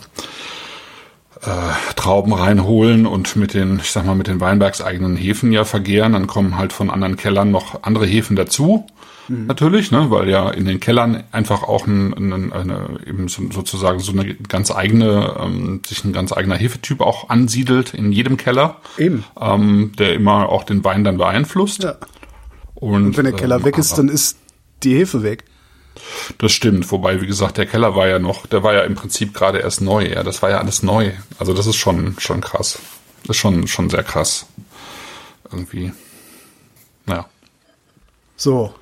äh, 1.45 1.93
Trauben 1.95 2.33
reinholen 2.33 3.05
und 3.05 3.35
mit 3.35 3.53
den, 3.53 3.79
ich 3.79 3.91
sag 3.91 4.05
mal, 4.05 4.15
mit 4.15 4.27
den 4.27 4.41
Weinbergseigenen 4.41 5.15
Hefen 5.15 5.51
ja 5.51 5.63
vergehren. 5.63 6.13
Dann 6.13 6.27
kommen 6.27 6.57
halt 6.57 6.73
von 6.73 6.89
anderen 6.89 7.17
Kellern 7.17 7.51
noch 7.51 7.83
andere 7.83 8.05
Hefen 8.05 8.35
dazu. 8.35 8.85
Mhm. 9.27 9.47
Natürlich, 9.47 9.91
ne, 9.91 10.09
weil 10.09 10.29
ja 10.29 10.49
in 10.49 10.65
den 10.65 10.79
Kellern 10.79 11.23
einfach 11.31 11.63
auch 11.63 11.87
ein, 11.87 12.13
ein, 12.13 12.53
eine, 12.53 12.99
eben 13.05 13.27
so, 13.27 13.43
sozusagen 13.51 13.99
so 13.99 14.11
eine 14.11 14.35
ganz 14.35 14.71
eigene, 14.71 15.35
ähm, 15.39 15.81
sich 15.85 16.03
ein 16.03 16.13
ganz 16.13 16.31
eigener 16.33 16.55
Hefetyp 16.55 17.01
auch 17.01 17.29
ansiedelt 17.29 17.93
in 17.93 18.11
jedem 18.11 18.37
Keller. 18.37 18.77
Eben. 18.97 19.23
Ähm, 19.39 19.91
der 19.97 20.13
immer 20.13 20.49
auch 20.49 20.63
den 20.63 20.83
Wein 20.83 21.03
dann 21.03 21.17
beeinflusst. 21.17 21.83
Ja. 21.83 21.95
Und, 22.75 23.05
und 23.05 23.17
wenn 23.17 23.25
der 23.25 23.33
Keller 23.33 23.57
ähm, 23.57 23.65
weg 23.65 23.77
ist, 23.77 23.97
dann 23.97 24.09
ist 24.09 24.37
die 24.83 24.95
Hefe 24.95 25.23
weg. 25.23 25.45
Das 26.37 26.51
stimmt, 26.51 26.91
wobei, 26.91 27.21
wie 27.21 27.27
gesagt, 27.27 27.57
der 27.57 27.65
Keller 27.65 27.95
war 27.95 28.07
ja 28.07 28.19
noch, 28.19 28.45
der 28.47 28.63
war 28.63 28.73
ja 28.73 28.81
im 28.81 28.95
Prinzip 28.95 29.33
gerade 29.33 29.59
erst 29.59 29.81
neu, 29.81 30.07
ja. 30.07 30.23
Das 30.23 30.41
war 30.41 30.49
ja 30.49 30.59
alles 30.59 30.83
neu. 30.83 31.11
Also 31.39 31.53
das 31.53 31.67
ist 31.67 31.77
schon, 31.77 32.15
schon 32.19 32.41
krass. 32.41 32.79
Das 33.23 33.37
ist 33.37 33.41
schon, 33.41 33.67
schon 33.67 33.89
sehr 33.89 34.03
krass. 34.03 34.45
Irgendwie. 35.51 35.93
Naja. 37.05 37.25
So. 38.35 38.73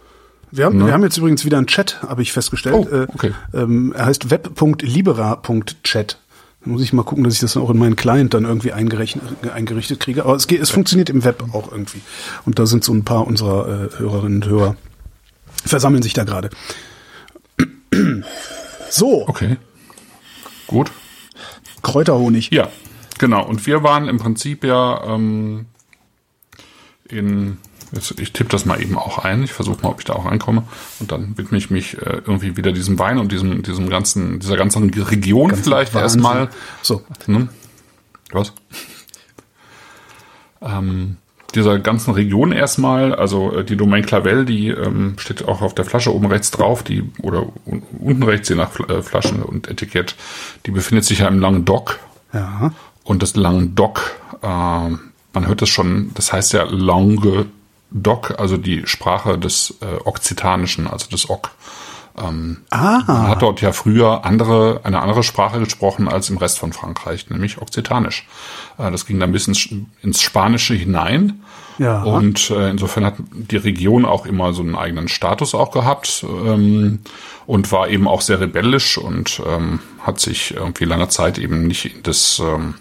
Wir 0.56 0.66
haben, 0.66 0.78
ne? 0.78 0.86
wir 0.86 0.94
haben 0.94 1.02
jetzt 1.02 1.18
übrigens 1.18 1.46
wieder 1.46 1.58
einen 1.58 1.66
Chat, 1.66 2.04
habe 2.04 2.22
ich 2.22 2.32
festgestellt. 2.32 2.76
Oh, 2.76 2.88
äh, 2.88 3.08
okay. 3.12 3.32
ähm, 3.56 3.92
er 3.98 4.06
heißt 4.06 4.30
web.libera.chat. 4.30 6.20
Da 6.64 6.70
muss 6.70 6.84
ich 6.84 6.94
mal 6.94 7.02
gucken, 7.02 7.24
dass 7.24 7.34
ich 7.34 7.40
das 7.40 7.58
auch 7.58 7.72
in 7.72 7.80
meinen 7.80 7.96
Client 7.96 8.36
dann 8.36 8.46
irgendwie 8.46 8.72
eingerichtet 8.72 10.00
kriege. 10.00 10.24
Aber 10.24 10.36
es, 10.36 10.46
geht, 10.46 10.62
es 10.62 10.70
funktioniert 10.70 11.10
im 11.10 11.24
Web 11.24 11.44
auch 11.54 11.72
irgendwie. 11.72 12.02
Und 12.46 12.60
da 12.60 12.68
sind 12.68 12.84
so 12.84 12.94
ein 12.94 13.04
paar 13.04 13.26
unserer 13.26 13.68
äh, 13.68 13.98
Hörerinnen 13.98 14.44
und 14.44 14.48
Hörer 14.48 14.76
versammeln 15.66 16.04
sich 16.04 16.14
da 16.14 16.24
gerade. 16.24 16.50
So. 18.90 19.28
Okay. 19.28 19.58
Gut. 20.68 20.92
Kräuterhonig. 21.82 22.52
Ja, 22.52 22.70
genau. 23.18 23.44
Und 23.44 23.66
wir 23.66 23.82
waren 23.82 24.08
im 24.08 24.20
Prinzip 24.20 24.64
ja 24.64 25.04
ähm, 25.16 25.66
in. 27.10 27.58
Jetzt, 27.94 28.20
ich 28.20 28.34
tippe 28.34 28.50
das 28.50 28.66
mal 28.66 28.82
eben 28.82 28.98
auch 28.98 29.20
ein. 29.20 29.44
Ich 29.44 29.54
versuche 29.54 29.82
mal, 29.84 29.90
ob 29.90 30.00
ich 30.00 30.06
da 30.06 30.14
auch 30.14 30.26
reinkomme. 30.26 30.64
Und 31.00 31.12
dann 31.12 31.38
widme 31.38 31.58
ich 31.58 31.70
mich 31.70 31.98
äh, 31.98 32.22
irgendwie 32.26 32.58
wieder 32.58 32.72
diesem 32.72 32.98
Wein 32.98 33.20
und 33.20 33.32
diesem, 33.32 33.62
diesem 33.62 33.90
ganzen, 33.90 34.40
dieser 34.40 34.58
ganzen 34.58 34.90
Region 34.90 35.50
Ganz 35.50 35.62
vielleicht 35.62 35.94
erstmal. 35.94 36.50
So. 36.82 37.04
Ne? 37.28 37.50
Was? 38.32 38.54
ähm, 40.62 41.18
dieser 41.54 41.78
ganzen 41.80 42.14
Region 42.14 42.52
erstmal, 42.52 43.14
also 43.14 43.54
äh, 43.58 43.64
die 43.64 43.78
Domain 43.78 44.06
Clavel, 44.06 44.46
die 44.46 44.70
ähm, 44.70 45.16
steht 45.18 45.48
auch 45.48 45.62
auf 45.62 45.76
der 45.76 45.86
Flasche 45.86 46.14
oben 46.14 46.26
rechts 46.28 46.52
drauf, 46.52 46.84
die 46.84 47.04
oder 47.22 47.46
unten 47.66 48.24
rechts 48.24 48.50
je 48.50 48.56
nach 48.56 48.80
äh, 48.80 49.02
Flaschen 49.04 49.44
und 49.44 49.68
Etikett, 49.68 50.16
die 50.66 50.72
befindet 50.72 51.06
sich 51.06 51.20
ja 51.20 51.28
im 51.28 51.40
Languedoc. 51.40 52.00
Ja. 52.34 52.72
Und 53.04 53.22
das 53.22 53.36
Languedoc, 53.36 54.16
äh, 54.42 54.48
man 54.48 55.48
hört 55.48 55.62
das 55.62 55.70
schon, 55.70 56.12
das 56.16 56.34
heißt 56.34 56.54
ja 56.54 56.64
Languedoc, 56.64 57.48
also 58.38 58.58
die 58.58 58.84
Sprache 58.86 59.38
des 59.38 59.76
äh, 59.82 60.04
Okzitanischen, 60.04 60.88
also 60.88 61.10
des 61.10 61.30
Ok. 61.30 61.52
Ähm, 62.16 62.58
ah. 62.70 63.02
Man 63.08 63.28
hat 63.28 63.42
dort 63.42 63.62
ja 63.62 63.72
früher 63.72 64.24
andere, 64.24 64.82
eine 64.84 65.02
andere 65.02 65.24
Sprache 65.24 65.60
gesprochen 65.60 66.08
als 66.08 66.30
im 66.30 66.38
Rest 66.38 66.60
von 66.60 66.72
Frankreich, 66.72 67.30
nämlich 67.30 67.60
Okzitanisch. 67.60 68.28
Äh, 68.78 68.92
das 68.92 69.06
ging 69.06 69.20
dann 69.20 69.32
bis 69.32 69.48
ins, 69.48 69.70
ins 70.02 70.22
Spanische 70.22 70.76
hinein. 70.76 71.44
Ja. 71.80 72.04
Und 72.04 72.52
äh, 72.52 72.70
insofern 72.70 73.06
hat 73.06 73.16
die 73.32 73.58
Region 73.58 74.06
auch 74.06 74.28
immer 74.28 74.54
so 74.54 74.62
einen 74.62 74.76
eigenen 74.76 75.08
Status 75.08 75.56
auch 75.56 75.72
gehabt 75.72 76.24
ähm, 76.24 77.00
und 77.48 77.72
war 77.72 77.90
eben 77.90 78.08
auch 78.08 78.22
sehr 78.22 78.40
rebellisch 78.40 79.00
und 79.00 79.42
ähm, 79.48 79.80
hat 80.00 80.20
sich 80.20 80.54
irgendwie 80.54 80.86
lange 80.86 81.08
Zeit 81.08 81.40
eben 81.40 81.66
nicht 81.66 81.86
in 81.86 82.04
das 82.04 82.40
ähm, 82.40 82.76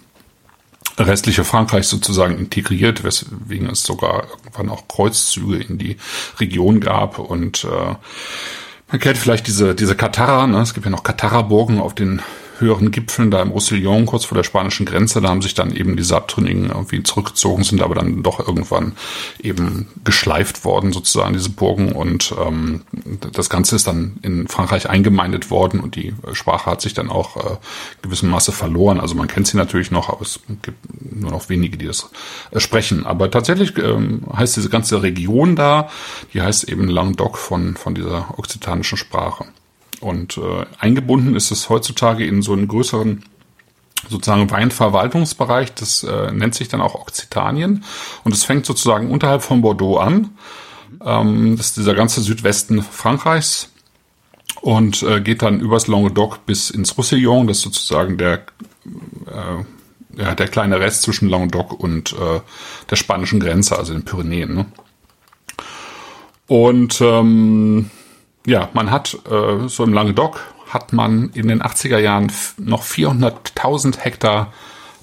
restliche 1.06 1.44
Frankreich 1.44 1.86
sozusagen 1.86 2.38
integriert, 2.38 3.04
weswegen 3.04 3.68
es 3.70 3.82
sogar 3.82 4.24
irgendwann 4.30 4.70
auch 4.70 4.88
Kreuzzüge 4.88 5.56
in 5.56 5.78
die 5.78 5.96
Region 6.38 6.80
gab 6.80 7.18
und 7.18 7.64
äh, 7.64 7.94
man 8.90 9.00
kennt 9.00 9.16
vielleicht 9.16 9.46
diese, 9.46 9.74
diese 9.74 9.96
Katara, 9.96 10.46
ne? 10.46 10.60
es 10.60 10.74
gibt 10.74 10.84
ja 10.84 10.90
noch 10.90 11.02
Katara-Burgen 11.02 11.80
auf 11.80 11.94
den 11.94 12.20
höheren 12.62 12.90
Gipfeln 12.90 13.30
da 13.30 13.42
im 13.42 13.50
Roussillon, 13.50 14.06
kurz 14.06 14.24
vor 14.24 14.36
der 14.36 14.44
spanischen 14.44 14.86
Grenze, 14.86 15.20
da 15.20 15.28
haben 15.28 15.42
sich 15.42 15.54
dann 15.54 15.74
eben 15.74 15.96
die 15.96 16.12
Abtrünnigen 16.12 16.70
irgendwie 16.70 17.02
zurückgezogen, 17.02 17.64
sind 17.64 17.82
aber 17.82 17.94
dann 17.94 18.22
doch 18.22 18.40
irgendwann 18.40 18.92
eben 19.42 19.88
geschleift 20.04 20.64
worden, 20.64 20.92
sozusagen, 20.92 21.34
diese 21.34 21.50
Burgen. 21.50 21.92
Und 21.92 22.34
ähm, 22.40 22.82
das 23.32 23.50
Ganze 23.50 23.76
ist 23.76 23.86
dann 23.86 24.18
in 24.22 24.48
Frankreich 24.48 24.88
eingemeindet 24.88 25.50
worden 25.50 25.80
und 25.80 25.96
die 25.96 26.14
Sprache 26.32 26.70
hat 26.70 26.80
sich 26.80 26.94
dann 26.94 27.10
auch 27.10 27.36
äh, 27.36 27.56
gewissem 28.02 28.30
Maße 28.30 28.52
verloren. 28.52 29.00
Also 29.00 29.14
man 29.14 29.28
kennt 29.28 29.46
sie 29.46 29.56
natürlich 29.56 29.90
noch, 29.90 30.08
aber 30.08 30.22
es 30.22 30.40
gibt 30.62 30.78
nur 31.00 31.30
noch 31.30 31.48
wenige, 31.48 31.76
die 31.76 31.86
das 31.86 32.10
äh, 32.50 32.60
sprechen. 32.60 33.06
Aber 33.06 33.30
tatsächlich 33.30 33.76
ähm, 33.78 34.22
heißt 34.34 34.56
diese 34.56 34.70
ganze 34.70 35.02
Region 35.02 35.56
da, 35.56 35.88
die 36.32 36.42
heißt 36.42 36.68
eben 36.68 36.88
Languedoc 36.88 37.38
von, 37.38 37.76
von 37.76 37.94
dieser 37.94 38.38
okzitanischen 38.38 38.98
Sprache. 38.98 39.46
Und 40.02 40.36
äh, 40.36 40.66
eingebunden 40.78 41.36
ist 41.36 41.50
es 41.50 41.68
heutzutage 41.68 42.26
in 42.26 42.42
so 42.42 42.52
einen 42.52 42.68
größeren 42.68 43.24
sozusagen 44.08 44.50
Weinverwaltungsbereich, 44.50 45.74
das 45.74 46.02
äh, 46.02 46.32
nennt 46.32 46.56
sich 46.56 46.68
dann 46.68 46.80
auch 46.80 46.96
Okzitanien 46.96 47.84
und 48.24 48.34
es 48.34 48.42
fängt 48.42 48.66
sozusagen 48.66 49.10
unterhalb 49.10 49.42
von 49.42 49.62
Bordeaux 49.62 49.98
an. 49.98 50.30
Ähm, 51.04 51.56
das 51.56 51.66
ist 51.66 51.76
dieser 51.76 51.94
ganze 51.94 52.20
Südwesten 52.20 52.82
Frankreichs 52.82 53.70
und 54.60 55.04
äh, 55.04 55.20
geht 55.20 55.42
dann 55.42 55.60
übers 55.60 55.86
Languedoc 55.86 56.44
bis 56.46 56.70
ins 56.70 56.98
Roussillon, 56.98 57.46
das 57.46 57.58
ist 57.58 57.62
sozusagen 57.62 58.18
der 58.18 58.44
äh, 59.26 59.64
ja, 60.16 60.34
der 60.34 60.48
kleine 60.48 60.80
Rest 60.80 61.02
zwischen 61.02 61.28
Languedoc 61.28 61.72
und 61.72 62.12
äh, 62.12 62.40
der 62.90 62.96
spanischen 62.96 63.40
Grenze, 63.40 63.78
also 63.78 63.92
den 63.92 64.04
Pyrenäen. 64.04 64.54
Ne? 64.54 64.66
Und 66.48 67.00
ähm, 67.00 67.90
ja, 68.46 68.68
man 68.72 68.90
hat 68.90 69.16
äh, 69.30 69.68
so 69.68 69.84
im 69.84 69.92
Languedoc 69.92 70.40
hat 70.68 70.92
man 70.92 71.30
in 71.34 71.48
den 71.48 71.62
80er 71.62 71.98
Jahren 71.98 72.32
noch 72.56 72.82
400.000 72.82 73.98
Hektar 73.98 74.52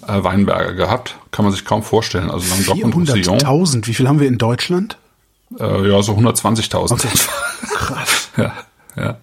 äh, 0.08 0.24
Weinberge 0.24 0.76
gehabt. 0.76 1.18
Kann 1.32 1.46
man 1.46 1.54
sich 1.54 1.64
kaum 1.64 1.84
vorstellen. 1.84 2.32
Also 2.32 2.50
Languedoc 2.50 2.84
und 2.84 2.96
Roussillon. 2.96 3.38
400.000? 3.40 3.88
Wie 3.88 3.94
viel 3.94 4.08
haben 4.08 4.20
wir 4.20 4.28
in 4.28 4.38
Deutschland? 4.38 4.98
Äh, 5.60 5.90
ja, 5.90 6.02
so 6.02 6.14
120.000. 6.14 6.94
Okay. 6.94 7.08
Krass. 7.76 8.30
ja, 8.38 8.54
ja. 8.96 9.18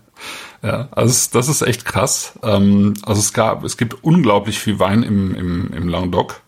Ja, 0.62 0.88
also 0.90 1.28
das 1.32 1.48
ist 1.48 1.62
echt 1.62 1.84
krass. 1.84 2.32
Ähm, 2.42 2.94
also 3.04 3.20
es 3.20 3.32
gab, 3.32 3.62
es 3.62 3.76
gibt 3.76 4.02
unglaublich 4.02 4.58
viel 4.58 4.80
Wein 4.80 5.02
im, 5.02 5.34
im, 5.34 5.72
im 5.72 5.88
Languedoc. 5.88 6.40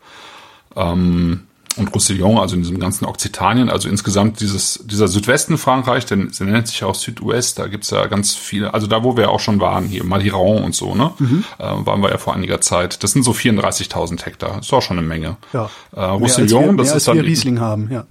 Ähm, 0.74 1.47
und 1.78 1.94
Roussillon, 1.94 2.38
also 2.38 2.56
in 2.56 2.62
diesem 2.62 2.78
ganzen 2.78 3.04
Okzitanien, 3.04 3.70
also 3.70 3.88
insgesamt 3.88 4.40
dieses, 4.40 4.84
dieser 4.84 5.08
Südwesten 5.08 5.58
Frankreich, 5.58 6.06
denn 6.06 6.30
sie 6.30 6.44
nennt 6.44 6.68
sich 6.68 6.84
auch 6.84 6.94
Südouest, 6.94 7.58
da 7.58 7.66
gibt's 7.66 7.90
ja 7.90 8.06
ganz 8.06 8.34
viele, 8.34 8.74
also 8.74 8.86
da, 8.86 9.04
wo 9.04 9.16
wir 9.16 9.30
auch 9.30 9.40
schon 9.40 9.60
waren, 9.60 9.84
hier 9.86 10.04
Maliron 10.04 10.62
und 10.62 10.74
so, 10.74 10.94
ne, 10.94 11.12
mhm. 11.18 11.44
äh, 11.58 11.64
waren 11.64 12.02
wir 12.02 12.10
ja 12.10 12.18
vor 12.18 12.34
einiger 12.34 12.60
Zeit. 12.60 13.02
Das 13.02 13.12
sind 13.12 13.22
so 13.22 13.32
34.000 13.32 14.24
Hektar, 14.24 14.58
ist 14.58 14.72
auch 14.72 14.82
schon 14.82 14.98
eine 14.98 15.06
Menge. 15.06 15.36
Ja. 15.52 15.70
Äh, 15.94 16.00
Roussillon, 16.00 16.76
wir, 16.76 16.84
das 16.84 16.94
ist 16.94 17.08
dann. 17.08 17.16
Wir 17.16 17.24
Riesling 17.24 17.60
haben, 17.60 17.90
ja. 17.90 18.06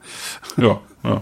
Ja, 0.57 0.79
ja. 1.03 1.21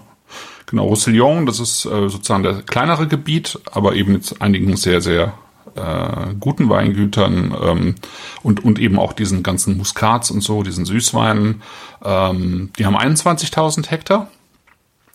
Genau, 0.67 0.85
Roussillon, 0.87 1.45
das 1.45 1.59
ist 1.59 1.85
äh, 1.85 2.09
sozusagen 2.09 2.43
der 2.43 2.61
kleinere 2.63 3.07
Gebiet, 3.07 3.59
aber 3.71 3.93
eben 3.93 4.13
mit 4.13 4.41
einigen 4.41 4.75
sehr, 4.77 4.99
sehr 5.01 5.33
äh, 5.75 6.33
guten 6.39 6.69
Weingütern 6.69 7.55
ähm, 7.61 7.95
und, 8.43 8.63
und 8.63 8.79
eben 8.79 8.99
auch 8.99 9.13
diesen 9.13 9.43
ganzen 9.43 9.77
Muskats 9.77 10.31
und 10.31 10.41
so, 10.41 10.63
diesen 10.63 10.85
Süßweinen. 10.85 11.61
Ähm, 12.03 12.71
die 12.77 12.85
haben 12.85 12.97
21.000 12.97 13.89
Hektar. 13.89 14.29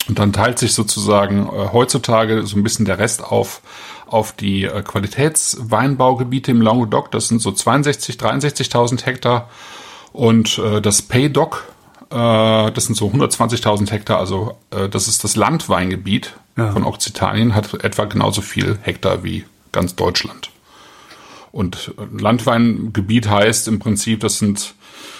Und 0.08 0.18
dann 0.18 0.32
teilt 0.32 0.58
sich 0.58 0.72
sozusagen 0.72 1.46
äh, 1.46 1.68
heutzutage 1.72 2.46
so 2.46 2.56
ein 2.56 2.62
bisschen 2.62 2.86
der 2.86 2.98
Rest 2.98 3.22
auf 3.22 3.60
auf 4.10 4.32
die 4.32 4.64
äh, 4.64 4.82
Qualitätsweinbaugebiete 4.82 6.50
im 6.50 6.60
Languedoc. 6.60 7.10
Das 7.10 7.28
sind 7.28 7.40
so 7.40 7.52
62, 7.52 8.16
63.000 8.16 9.04
Hektar. 9.06 9.48
Und 10.12 10.58
äh, 10.58 10.80
das 10.80 11.02
Paydoc, 11.02 11.72
äh, 12.10 12.70
das 12.72 12.86
sind 12.86 12.96
so 12.96 13.08
120.000 13.08 13.90
Hektar. 13.90 14.18
Also 14.18 14.56
äh, 14.70 14.88
das 14.88 15.08
ist 15.08 15.24
das 15.24 15.36
Landweingebiet 15.36 16.34
ja. 16.56 16.72
von 16.72 16.84
Okzitanien, 16.84 17.54
hat 17.54 17.72
etwa 17.84 18.04
genauso 18.04 18.42
viel 18.42 18.78
Hektar 18.82 19.22
wie 19.22 19.44
ganz 19.72 19.94
Deutschland. 19.94 20.49
Und 21.52 21.94
Landweingebiet 22.16 23.28
heißt 23.28 23.68
im 23.68 23.78
Prinzip, 23.78 24.20
das 24.20 24.38
sind, 24.38 24.74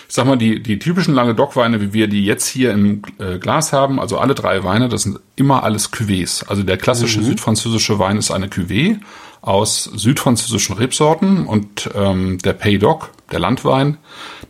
ich 0.08 0.14
sag 0.14 0.26
mal, 0.26 0.36
die, 0.36 0.62
die 0.62 0.78
typischen 0.78 1.14
Languedoc-Weine, 1.14 1.80
wie 1.80 1.92
wir 1.92 2.08
die 2.08 2.24
jetzt 2.24 2.46
hier 2.46 2.72
im 2.72 3.02
äh, 3.18 3.38
Glas 3.38 3.72
haben, 3.72 3.98
also 3.98 4.18
alle 4.18 4.34
drei 4.34 4.62
Weine, 4.62 4.88
das 4.88 5.02
sind 5.02 5.18
immer 5.36 5.64
alles 5.64 5.92
Cuvées. 5.92 6.46
Also 6.46 6.62
der 6.62 6.76
klassische 6.76 7.20
mhm. 7.20 7.24
südfranzösische 7.24 7.98
Wein 7.98 8.16
ist 8.16 8.30
eine 8.30 8.46
Cuvée 8.46 8.98
aus 9.42 9.84
südfranzösischen 9.84 10.76
Rebsorten 10.76 11.46
und 11.46 11.90
ähm, 11.94 12.38
der 12.38 12.52
Pays 12.52 12.80
d'Oc, 12.80 13.08
der 13.32 13.40
Landwein, 13.40 13.96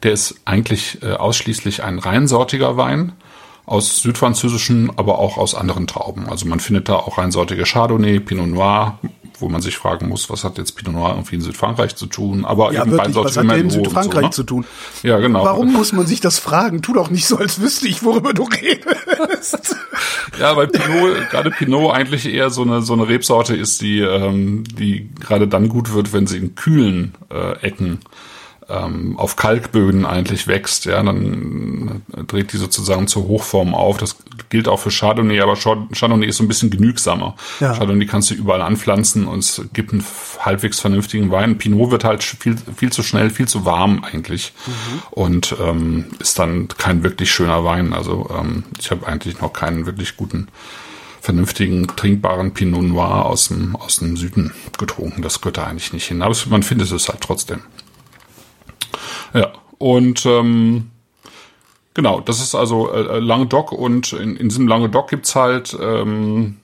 der 0.03 0.13
ist 0.13 0.41
eigentlich 0.45 1.03
äh, 1.03 1.13
ausschließlich 1.13 1.83
ein 1.85 1.99
reinsortiger 1.99 2.77
Wein 2.77 3.13
aus 3.67 4.03
südfranzösischen, 4.03 4.91
aber 4.97 5.21
auch 5.21 5.37
aus 5.39 5.55
anderen 5.55 5.87
Trauben. 5.87 6.29
Also 6.29 6.47
man 6.47 6.59
findet 6.59 6.89
da 6.89 6.97
auch 6.97 7.19
reinsortige 7.19 7.63
Chardonnay, 7.63 8.19
Pinot 8.19 8.49
Noir, 8.49 8.99
wo 9.41 9.49
man 9.49 9.61
sich 9.63 9.77
fragen 9.77 10.09
muss, 10.09 10.31
was 10.31 10.45
hat 10.45 10.59
jetzt 10.59 10.73
Pinot 10.77 10.95
Noir 10.95 11.11
irgendwie 11.11 11.37
in 11.37 11.41
Südfrankreich 11.41 11.97
zu 11.97 12.07
tun? 12.07 12.45
Aber 12.45 12.73
ja, 12.73 12.83
eben 12.83 12.93
wirklich, 12.93 13.17
was 13.17 13.37
hat 13.37 13.49
der 13.49 13.57
in 13.57 13.71
Südfrankreich 13.71 14.23
so, 14.23 14.27
ne? 14.27 14.31
zu 14.31 14.43
tun? 14.45 14.65
Ja, 15.03 15.19
genau. 15.19 15.45
Warum 15.45 15.73
muss 15.73 15.93
man 15.93 16.07
sich 16.07 16.21
das 16.21 16.39
fragen? 16.39 16.83
Tu 16.83 16.93
doch 16.93 17.11
nicht 17.11 17.27
so, 17.27 17.39
als 17.39 17.61
wüsste 17.61 17.89
ich, 17.89 18.03
worüber 18.03 18.33
du 18.33 18.45
redest. 18.45 19.77
ja, 20.39 20.57
weil 20.57 20.69
Pinot, 20.69 21.31
gerade 21.31 21.51
Pinot 21.51 21.95
eigentlich 21.95 22.27
eher 22.27 22.51
so 22.51 22.63
eine 22.63 22.83
so 22.83 22.93
eine 22.93 23.09
Rebsorte 23.09 23.55
ist, 23.55 23.81
die 23.83 24.01
ähm, 24.01 24.65
die 24.65 25.09
gerade 25.21 25.49
dann 25.49 25.69
gut 25.69 25.93
wird, 25.93 26.13
wenn 26.13 26.27
sie 26.27 26.39
in 26.39 26.55
kühlen 26.55 27.15
äh, 27.31 27.59
Ecken 27.61 28.01
ähm, 28.71 29.19
auf 29.19 29.37
Kalkböden 29.37 30.07
eigentlich 30.07 30.47
wächst, 30.47 30.85
ja, 30.85 31.03
dann 31.03 32.03
dreht 32.27 32.53
die 32.53 32.57
sozusagen 32.57 33.07
zur 33.07 33.25
Hochform 33.25 33.75
auf. 33.75 33.99
Das 33.99 34.17
gilt 34.49 34.69
auch 34.69 34.79
für 34.79 34.91
Chardonnay, 34.91 35.41
aber 35.41 35.57
Chardonnay 35.57 36.27
ist 36.27 36.37
so 36.37 36.45
ein 36.45 36.49
bisschen 36.49 36.71
genügsamer. 36.71 37.35
Ja. 37.61 37.75
Chardonnay 37.75 38.07
kannst 38.07 38.31
du 38.31 38.35
überall 38.35 38.63
anpflanzen 38.63 39.27
und 39.27 39.41
es 39.41 39.63
gibt 39.73 39.93
einen 39.93 40.05
halbwegs 40.39 40.81
vernünftigen 40.81 41.31
Wein. 41.31 41.59
Pinot 41.59 41.91
wird 41.91 42.05
halt 42.05 42.23
viel, 42.23 42.57
viel 42.77 42.93
zu 42.93 43.03
schnell, 43.03 43.31
viel 43.31 43.49
zu 43.49 43.65
warm 43.65 44.05
eigentlich 44.05 44.53
mhm. 44.67 45.03
und 45.11 45.57
ähm, 45.61 46.07
ist 46.19 46.39
dann 46.39 46.69
kein 46.69 47.03
wirklich 47.03 47.31
schöner 47.31 47.65
Wein. 47.65 47.93
Also 47.93 48.31
ähm, 48.39 48.65
ich 48.79 48.91
habe 48.91 49.07
eigentlich 49.07 49.41
noch 49.41 49.53
keinen 49.53 49.87
wirklich 49.87 50.17
guten 50.17 50.49
vernünftigen, 51.21 51.87
trinkbaren 51.87 52.55
Pinot 52.55 52.83
Noir 52.83 53.27
aus 53.27 53.49
dem, 53.49 53.77
aus 53.77 53.99
dem 53.99 54.17
Süden 54.17 54.53
getrunken. 54.79 55.23
Das 55.23 55.41
gehört 55.41 55.59
da 55.59 55.65
eigentlich 55.65 55.93
nicht 55.93 56.07
hin. 56.07 56.23
Aber 56.23 56.35
man 56.49 56.63
findet 56.63 56.91
es 56.91 57.09
halt 57.09 57.21
trotzdem. 57.21 57.61
Ja, 59.35 59.51
und 59.79 60.25
ähm, 60.27 60.91
genau, 61.95 62.21
das 62.21 62.41
ist 62.41 62.55
also 62.55 62.93
äh, 62.93 63.19
Languedoc 63.19 63.73
und 63.73 64.13
in, 64.13 64.37
in 64.37 64.49
diesem 64.49 64.69
Languedoc 64.69 65.09
gibt's 65.09 65.35
halt 65.35 65.77
ähm, 65.81 66.59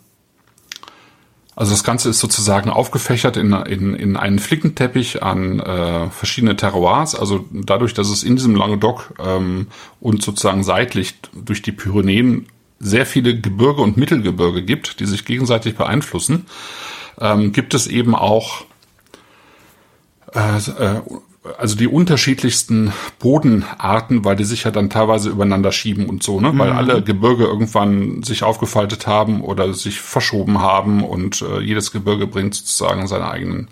also 1.58 1.72
das 1.72 1.82
Ganze 1.82 2.10
ist 2.10 2.20
sozusagen 2.20 2.70
aufgefächert 2.70 3.36
in, 3.36 3.52
in, 3.52 3.94
in 3.94 4.16
einen 4.16 4.38
Flickenteppich 4.38 5.24
an 5.24 5.58
äh, 5.58 6.08
verschiedene 6.08 6.54
Terroirs. 6.54 7.16
Also 7.16 7.46
dadurch, 7.50 7.94
dass 7.94 8.10
es 8.10 8.22
in 8.22 8.36
diesem 8.36 8.54
Languedoc 8.54 9.12
ähm, 9.18 9.66
und 10.00 10.22
sozusagen 10.22 10.62
seitlich 10.62 11.16
durch 11.34 11.60
die 11.60 11.72
Pyrenäen 11.72 12.46
sehr 12.78 13.06
viele 13.06 13.38
Gebirge 13.38 13.82
und 13.82 13.96
Mittelgebirge 13.96 14.62
gibt, 14.62 15.00
die 15.00 15.06
sich 15.06 15.24
gegenseitig 15.24 15.76
beeinflussen, 15.76 16.46
ähm, 17.20 17.52
gibt 17.52 17.74
es 17.74 17.86
eben 17.86 18.14
auch 18.14 18.64
äh, 20.34 20.56
äh, 20.56 21.00
also 21.56 21.76
die 21.76 21.88
unterschiedlichsten 21.88 22.92
Bodenarten, 23.18 24.24
weil 24.24 24.36
die 24.36 24.44
sich 24.44 24.64
ja 24.64 24.70
dann 24.70 24.90
teilweise 24.90 25.30
übereinander 25.30 25.72
schieben 25.72 26.06
und 26.06 26.22
so, 26.22 26.40
ne? 26.40 26.52
Mhm. 26.52 26.58
Weil 26.58 26.72
alle 26.72 27.02
Gebirge 27.02 27.44
irgendwann 27.44 28.22
sich 28.22 28.42
aufgefaltet 28.42 29.06
haben 29.06 29.42
oder 29.42 29.72
sich 29.74 30.00
verschoben 30.00 30.60
haben 30.60 31.04
und 31.04 31.42
äh, 31.42 31.60
jedes 31.60 31.92
Gebirge 31.92 32.26
bringt 32.26 32.54
sozusagen 32.54 33.06
seine 33.06 33.30
eigenen 33.30 33.68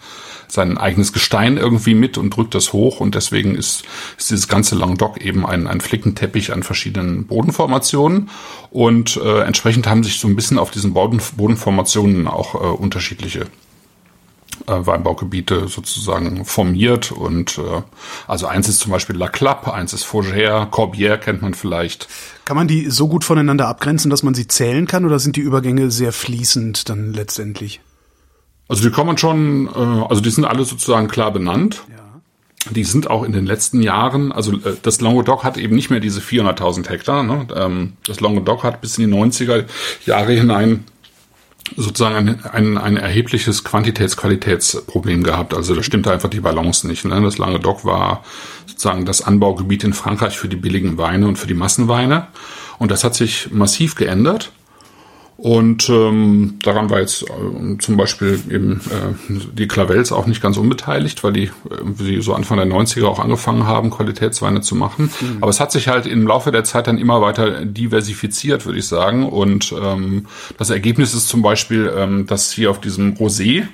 sein 0.49 0.79
eigenes 0.79 1.13
Gestein 1.13 1.57
irgendwie 1.57 1.95
mit 1.95 2.19
und 2.19 2.37
drückt 2.37 2.55
das 2.55 2.73
hoch 2.73 3.01
und 3.01 3.15
deswegen 3.17 3.57
ist, 3.57 3.85
ist 4.17 4.31
dieses 4.31 4.47
ganze 4.47 4.77
Languedoc 4.77 5.21
eben 5.21 5.45
ein, 5.45 5.67
ein 5.67 5.81
Flickenteppich 5.81 6.53
an 6.53 6.63
verschiedenen 6.63 7.27
Bodenformationen 7.27 8.31
und 8.71 9.17
äh, 9.17 9.41
entsprechend 9.41 9.87
haben 9.87 10.05
sich 10.05 10.21
so 10.21 10.29
ein 10.29 10.37
bisschen 10.37 10.59
auf 10.59 10.71
diesen 10.71 10.93
Boden, 10.93 11.21
Bodenformationen 11.37 12.29
auch 12.29 12.55
äh, 12.55 12.59
unterschiedliche 12.59 13.47
äh, 14.67 14.87
Weinbaugebiete 14.87 15.69
sozusagen 15.69 16.45
formiert 16.45 17.13
und 17.13 17.59
äh, 17.59 17.83
also 18.27 18.47
eins 18.47 18.69
ist 18.69 18.81
zum 18.81 18.93
Beispiel 18.93 19.17
La 19.17 19.29
Clappe, 19.29 19.73
eins 19.73 19.93
ist 19.93 20.05
Fougère, 20.05 20.71
Corbière 20.71 21.19
kennt 21.19 21.43
man 21.43 21.55
vielleicht. 21.55 22.09
Kann 22.45 22.57
man 22.57 22.69
die 22.69 22.91
so 22.91 23.09
gut 23.09 23.25
voneinander 23.25 23.69
abgrenzen, 23.69 24.11
dass 24.11 24.23
man 24.23 24.35
sie 24.35 24.47
zählen 24.49 24.87
kann 24.87 25.05
oder 25.05 25.19
sind 25.19 25.37
die 25.37 25.41
Übergänge 25.41 25.91
sehr 25.91 26.13
fließend 26.13 26.89
dann 26.89 27.13
letztendlich? 27.13 27.81
Also 28.69 28.83
die 28.83 28.95
kann 28.95 29.07
man 29.07 29.19
schon, 29.19 29.69
äh, 29.69 30.05
also 30.09 30.21
die 30.21 30.31
sind 30.31 30.45
alle 30.45 30.65
sozusagen 30.65 31.09
klar 31.09 31.33
benannt. 31.33 31.85
Ja. 31.89 31.97
Die 32.71 32.85
sind 32.85 33.09
auch 33.09 33.23
in 33.23 33.33
den 33.33 33.47
letzten 33.47 33.81
Jahren, 33.81 34.33
also 34.33 34.53
äh, 34.55 34.77
das 34.83 35.01
Languedoc 35.01 35.45
hat 35.45 35.57
eben 35.57 35.77
nicht 35.77 35.91
mehr 35.91 36.01
diese 36.01 36.21
400.000 36.21 36.89
Hektar. 36.89 37.23
Ne? 37.23 37.47
Ähm, 37.55 37.93
das 38.07 38.21
Languedoc 38.21 38.65
hat 38.65 38.81
bis 38.81 38.99
in 38.99 39.09
die 39.09 39.17
90er 39.17 39.65
Jahre 40.05 40.33
hinein 40.33 40.85
sozusagen 41.77 42.17
ein, 42.17 42.45
ein, 42.45 42.79
ein 42.79 42.97
erhebliches 42.97 43.65
Quantitäts-Qualitätsproblem 43.65 45.23
gehabt. 45.23 45.55
Also 45.55 45.75
da 45.75 45.83
stimmte 45.83 46.13
einfach 46.13 46.29
die 46.29 46.41
Balance 46.41 46.87
nicht. 46.87 47.05
Ne? 47.05 47.21
Das 47.21 47.39
Languedoc 47.39 47.85
war 47.85 48.25
sozusagen 48.67 49.05
das 49.05 49.23
Anbaugebiet 49.23 49.85
in 49.85 49.93
Frankreich 49.93 50.39
für 50.39 50.49
die 50.49 50.57
billigen 50.57 50.99
Weine 50.99 51.27
und 51.27 51.37
für 51.37 51.47
die 51.47 51.55
Massenweine. 51.55 52.29
Und 52.79 52.91
das 52.91 53.05
hat 53.05 53.15
sich 53.15 53.51
massiv 53.51 53.95
geändert. 53.95 54.53
Und 55.37 55.91
ähm, 55.91 56.59
daran 56.63 56.89
war 56.89 57.01
jetzt 57.01 57.23
äh, 57.23 57.79
zum 57.79 57.97
Beispiel 57.99 58.41
eben 58.51 58.81
äh, 58.91 59.35
die 59.53 59.69
Klavels 59.69 60.11
auch 60.11 60.27
nicht 60.27 60.41
ganz 60.41 60.57
unbeteiligt, 60.57 61.23
weil 61.23 61.35
die 61.35 61.51
äh, 62.01 62.21
so 62.21 62.33
Anfang 62.33 62.57
der 62.57 62.67
90er 62.67 63.05
auch 63.05 63.19
angefangen 63.19 63.67
haben, 63.67 63.91
Qualitätsweine 63.91 64.63
zu 64.63 64.75
machen. 64.75 65.11
Mhm. 65.21 65.39
Aber 65.43 65.51
es 65.51 65.61
hat 65.61 65.73
sich 65.73 65.89
halt 65.89 66.07
im 66.07 66.27
Laufe 66.27 66.53
der 66.53 66.65
Zeit 66.65 66.87
dann 66.87 66.97
immer 66.97 67.21
weiter 67.21 67.67
diversifiziert, 67.67 68.65
würde 68.65 68.79
ich 68.79 68.87
sagen. 68.87 69.29
Und 69.29 69.75
ähm, 69.79 70.27
das 70.57 70.71
Ergebnis 70.71 71.13
ist 71.13 71.29
zum 71.29 71.43
Beispiel, 71.43 71.93
ähm, 71.95 72.27
dass 72.27 72.53
hier 72.53 72.71
auf 72.71 72.81
diesem 72.81 73.15
Rosé 73.15 73.67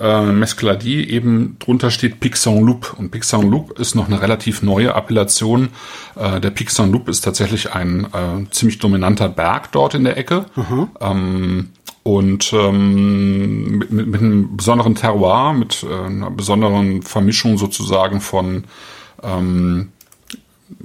äh, 0.00 0.22
Mescladi 0.22 1.04
eben 1.04 1.56
drunter 1.58 1.90
steht 1.90 2.20
Pixon 2.20 2.64
Loup. 2.64 2.94
Und 2.98 3.10
Pixon 3.10 3.50
Loup 3.50 3.78
ist 3.78 3.94
noch 3.94 4.06
eine 4.06 4.22
relativ 4.22 4.62
neue 4.62 4.94
Appellation. 4.94 5.68
Äh, 6.16 6.40
der 6.40 6.50
Pixon 6.50 6.92
Loup 6.92 7.08
ist 7.08 7.22
tatsächlich 7.22 7.74
ein 7.74 8.06
äh, 8.06 8.50
ziemlich 8.50 8.78
dominanter 8.78 9.28
Berg 9.28 9.72
dort 9.72 9.94
in 9.94 10.04
der 10.04 10.16
Ecke. 10.16 10.46
Mhm. 10.56 10.88
Ähm, 11.00 11.68
und 12.04 12.52
ähm, 12.52 13.78
mit, 13.78 13.92
mit, 13.92 14.06
mit 14.08 14.20
einem 14.20 14.56
besonderen 14.56 14.94
Terroir, 14.94 15.52
mit 15.52 15.84
äh, 15.88 16.06
einer 16.06 16.30
besonderen 16.30 17.02
Vermischung 17.02 17.58
sozusagen 17.58 18.20
von 18.20 18.64
ähm, 19.22 19.92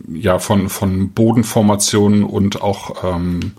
ja 0.10 0.38
von 0.38 0.70
von 0.70 1.12
Bodenformationen 1.12 2.24
und 2.24 2.62
auch 2.62 3.04
ähm, 3.04 3.54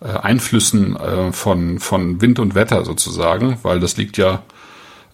äh, 0.00 0.08
Einflüssen 0.08 0.96
äh, 0.96 1.32
von 1.32 1.78
von 1.78 2.20
Wind 2.20 2.40
und 2.40 2.56
Wetter 2.56 2.84
sozusagen, 2.84 3.58
weil 3.62 3.78
das 3.78 3.96
liegt 3.96 4.16
ja 4.16 4.42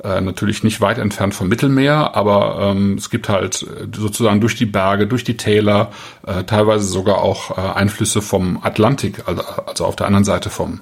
äh, 0.02 0.20
natürlich 0.20 0.64
nicht 0.64 0.80
weit 0.80 0.98
entfernt 0.98 1.34
vom 1.34 1.48
Mittelmeer, 1.48 2.14
aber 2.14 2.58
ähm, 2.60 2.94
es 2.94 3.10
gibt 3.10 3.28
halt 3.28 3.62
äh, 3.62 3.86
sozusagen 3.94 4.40
durch 4.40 4.54
die 4.56 4.66
Berge, 4.66 5.06
durch 5.06 5.24
die 5.24 5.36
Täler, 5.36 5.90
äh, 6.26 6.44
teilweise 6.44 6.86
sogar 6.86 7.18
auch 7.18 7.56
äh, 7.56 7.60
Einflüsse 7.60 8.22
vom 8.22 8.58
Atlantik, 8.62 9.22
also, 9.26 9.42
also 9.42 9.84
auf 9.84 9.96
der 9.96 10.06
anderen 10.06 10.24
Seite 10.24 10.50
vom, 10.50 10.80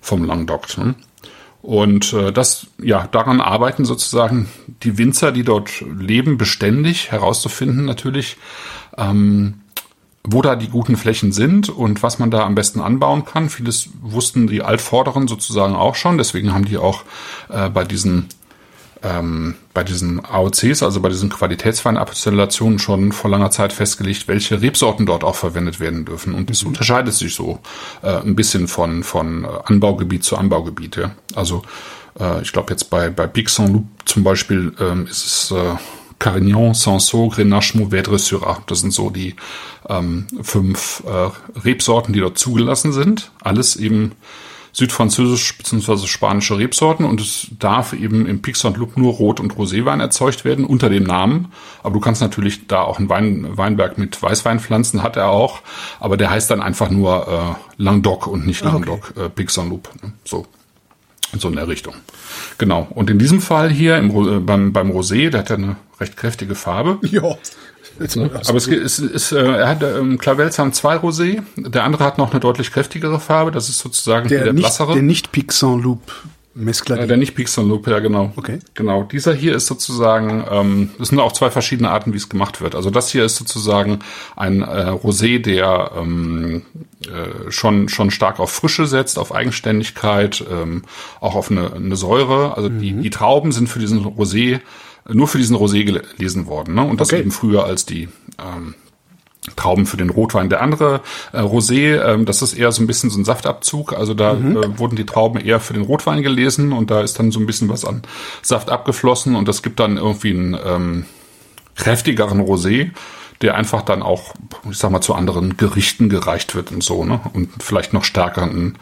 vom 0.00 0.24
Languedoc. 0.24 0.78
Ne? 0.78 0.94
Und 1.62 2.12
äh, 2.12 2.32
das, 2.32 2.68
ja, 2.78 3.08
daran 3.10 3.40
arbeiten 3.40 3.84
sozusagen 3.84 4.48
die 4.82 4.98
Winzer, 4.98 5.32
die 5.32 5.42
dort 5.42 5.80
leben, 5.80 6.38
beständig 6.38 7.10
herauszufinden 7.10 7.84
natürlich, 7.84 8.36
ähm, 8.96 9.62
wo 10.22 10.42
da 10.42 10.56
die 10.56 10.68
guten 10.68 10.96
Flächen 10.96 11.32
sind 11.32 11.68
und 11.68 12.02
was 12.02 12.18
man 12.18 12.30
da 12.30 12.44
am 12.44 12.54
besten 12.54 12.80
anbauen 12.80 13.24
kann. 13.24 13.48
Vieles 13.48 13.90
wussten 14.00 14.46
die 14.46 14.62
Altvorderen 14.62 15.28
sozusagen 15.28 15.74
auch 15.74 15.94
schon, 15.94 16.18
deswegen 16.18 16.52
haben 16.52 16.64
die 16.64 16.78
auch 16.78 17.02
äh, 17.48 17.68
bei 17.68 17.84
diesen 17.84 18.28
ähm, 19.06 19.54
bei 19.72 19.84
diesen 19.84 20.24
AOCs, 20.24 20.82
also 20.82 21.00
bei 21.00 21.08
diesen 21.08 21.28
Qualitätsweinappellationen 21.28 22.78
schon 22.78 23.12
vor 23.12 23.30
langer 23.30 23.50
Zeit 23.50 23.72
festgelegt, 23.72 24.26
welche 24.26 24.60
Rebsorten 24.60 25.06
dort 25.06 25.22
auch 25.22 25.36
verwendet 25.36 25.78
werden 25.78 26.04
dürfen. 26.04 26.34
Und 26.34 26.50
es 26.50 26.62
mhm. 26.62 26.68
unterscheidet 26.68 27.14
sich 27.14 27.34
so 27.34 27.60
äh, 28.02 28.16
ein 28.16 28.34
bisschen 28.34 28.68
von, 28.68 29.04
von 29.04 29.44
äh, 29.44 29.48
Anbaugebiet 29.64 30.24
zu 30.24 30.36
Anbaugebiet. 30.36 30.96
Ja. 30.96 31.12
Also 31.34 31.62
äh, 32.18 32.42
ich 32.42 32.52
glaube 32.52 32.72
jetzt 32.72 32.90
bei, 32.90 33.10
bei 33.10 33.26
Big 33.26 33.48
Saint-Loup 33.48 33.84
zum 34.04 34.24
Beispiel 34.24 34.72
ähm, 34.80 35.06
ist 35.06 35.24
es 35.24 35.50
äh, 35.52 35.76
Carignan, 36.18 36.74
Sanso, 36.74 37.28
Grenache, 37.28 37.78
Mourvèdre, 37.78 38.18
Syrah. 38.18 38.62
Das 38.66 38.80
sind 38.80 38.92
so 38.92 39.10
die 39.10 39.36
ähm, 39.88 40.26
fünf 40.42 41.02
äh, 41.06 41.60
Rebsorten, 41.60 42.12
die 42.12 42.20
dort 42.20 42.38
zugelassen 42.38 42.92
sind. 42.92 43.30
Alles 43.42 43.76
eben 43.76 44.12
südfranzösisch 44.76 45.56
bzw. 45.56 46.06
spanische 46.06 46.58
Rebsorten 46.58 47.06
und 47.06 47.18
es 47.18 47.46
darf 47.58 47.94
eben 47.94 48.26
im 48.26 48.42
Pixar 48.42 48.70
und 48.70 48.76
Loup 48.76 48.98
nur 48.98 49.14
Rot- 49.14 49.40
und 49.40 49.54
Roséwein 49.54 50.00
erzeugt 50.00 50.44
werden 50.44 50.66
unter 50.66 50.90
dem 50.90 51.04
Namen. 51.04 51.50
Aber 51.82 51.94
du 51.94 52.00
kannst 52.00 52.20
natürlich 52.20 52.66
da 52.66 52.82
auch 52.82 52.98
einen 52.98 53.08
Wein, 53.08 53.56
Weinberg 53.56 53.96
mit 53.96 54.22
Weißweinpflanzen, 54.22 55.02
hat 55.02 55.16
er 55.16 55.30
auch, 55.30 55.62
aber 55.98 56.18
der 56.18 56.28
heißt 56.28 56.50
dann 56.50 56.60
einfach 56.60 56.90
nur 56.90 57.56
äh, 57.78 57.82
Languedoc 57.82 58.26
und 58.26 58.46
nicht 58.46 58.62
Languedoc, 58.62 59.12
okay. 59.16 59.24
äh, 59.24 59.28
Pixar 59.30 59.64
Loup. 59.64 59.88
Ne? 60.02 60.12
So. 60.24 60.46
So 61.38 61.48
in 61.48 61.56
der 61.56 61.68
Richtung. 61.68 61.94
Genau. 62.58 62.86
Und 62.90 63.10
in 63.10 63.18
diesem 63.18 63.40
Fall 63.40 63.70
hier 63.70 63.96
im, 63.96 64.10
äh, 64.10 64.40
beim, 64.40 64.72
beim 64.72 64.90
Rosé, 64.90 65.30
der 65.30 65.40
hat 65.40 65.50
ja 65.50 65.56
eine 65.56 65.76
recht 65.98 66.16
kräftige 66.16 66.54
Farbe. 66.54 66.98
Ja. 67.02 67.36
Ne? 67.98 68.30
Aber 68.46 68.56
es 68.56 68.66
ist, 68.66 68.98
ist 68.98 69.32
äh, 69.32 69.38
er 69.38 69.68
hat 69.68 69.82
ähm, 69.82 70.18
Clavels 70.18 70.58
haben 70.58 70.72
zwei 70.72 70.96
Rosé, 70.96 71.42
der 71.56 71.84
andere 71.84 72.04
hat 72.04 72.18
noch 72.18 72.30
eine 72.30 72.40
deutlich 72.40 72.70
kräftigere 72.72 73.20
Farbe, 73.20 73.50
das 73.50 73.68
ist 73.68 73.78
sozusagen 73.78 74.28
der, 74.28 74.44
der 74.44 74.52
nicht, 74.52 74.62
blassere. 74.62 74.94
Der 74.94 75.02
nicht 75.02 75.32
Pixant 75.32 75.82
Loop 75.82 76.12
Mescladin. 76.56 77.04
Äh, 77.04 77.06
der 77.06 77.16
nicht 77.18 77.36
Saint 77.48 77.68
Loup, 77.68 77.86
ja 77.86 77.98
genau. 77.98 78.32
Okay. 78.34 78.58
Genau. 78.74 79.02
Dieser 79.04 79.34
hier 79.34 79.54
ist 79.54 79.66
sozusagen, 79.66 80.44
ähm, 80.50 80.90
das 80.98 81.08
sind 81.08 81.20
auch 81.20 81.32
zwei 81.32 81.50
verschiedene 81.50 81.90
Arten, 81.90 82.12
wie 82.12 82.16
es 82.16 82.28
gemacht 82.28 82.60
wird. 82.60 82.74
Also 82.74 82.90
das 82.90 83.10
hier 83.10 83.24
ist 83.24 83.36
sozusagen 83.36 84.00
ein 84.36 84.62
äh, 84.62 84.64
Rosé, 84.64 85.38
der 85.38 85.92
ähm, 85.96 86.62
äh, 87.02 87.50
schon 87.50 87.88
schon 87.88 88.10
stark 88.10 88.40
auf 88.40 88.50
Frische 88.50 88.86
setzt, 88.86 89.18
auf 89.18 89.34
Eigenständigkeit, 89.34 90.44
ähm, 90.50 90.82
auch 91.20 91.34
auf 91.34 91.50
eine, 91.50 91.74
eine 91.74 91.96
Säure. 91.96 92.56
Also 92.56 92.70
mhm. 92.70 92.80
die, 92.80 92.92
die 92.94 93.10
Trauben 93.10 93.52
sind 93.52 93.68
für 93.68 93.78
diesen 93.78 94.04
Rosé 94.04 94.60
nur 95.08 95.28
für 95.28 95.38
diesen 95.38 95.56
Rosé 95.56 95.84
gelesen 95.84 96.46
worden, 96.46 96.74
ne? 96.74 96.82
Und 96.82 97.00
das 97.00 97.08
okay. 97.08 97.20
eben 97.20 97.30
früher 97.30 97.64
als 97.64 97.86
die 97.86 98.08
ähm, 98.38 98.74
Trauben 99.54 99.86
für 99.86 99.96
den 99.96 100.10
Rotwein. 100.10 100.48
Der 100.48 100.60
andere 100.60 101.02
äh, 101.32 101.38
Rosé, 101.38 102.02
ähm, 102.02 102.24
das 102.24 102.42
ist 102.42 102.54
eher 102.54 102.72
so 102.72 102.82
ein 102.82 102.88
bisschen 102.88 103.10
so 103.10 103.20
ein 103.20 103.24
Saftabzug. 103.24 103.92
Also 103.92 104.14
da 104.14 104.34
mhm. 104.34 104.56
äh, 104.56 104.78
wurden 104.78 104.96
die 104.96 105.06
Trauben 105.06 105.40
eher 105.40 105.60
für 105.60 105.74
den 105.74 105.84
Rotwein 105.84 106.22
gelesen 106.22 106.72
und 106.72 106.90
da 106.90 107.00
ist 107.02 107.18
dann 107.18 107.30
so 107.30 107.38
ein 107.38 107.46
bisschen 107.46 107.68
was 107.68 107.84
an 107.84 108.02
Saft 108.42 108.70
abgeflossen 108.70 109.36
und 109.36 109.46
das 109.46 109.62
gibt 109.62 109.78
dann 109.78 109.98
irgendwie 109.98 110.30
einen 110.30 110.58
ähm, 110.64 111.04
kräftigeren 111.76 112.40
Rosé, 112.40 112.90
der 113.42 113.54
einfach 113.54 113.82
dann 113.82 114.02
auch, 114.02 114.34
ich 114.68 114.78
sag 114.78 114.90
mal, 114.90 115.00
zu 115.00 115.14
anderen 115.14 115.56
Gerichten 115.56 116.08
gereicht 116.08 116.54
wird 116.56 116.72
und 116.72 116.82
so, 116.82 117.04
ne? 117.04 117.20
Und 117.32 117.62
vielleicht 117.62 117.92
noch 117.92 118.04
stärker 118.04 118.42
ein, 118.42 118.76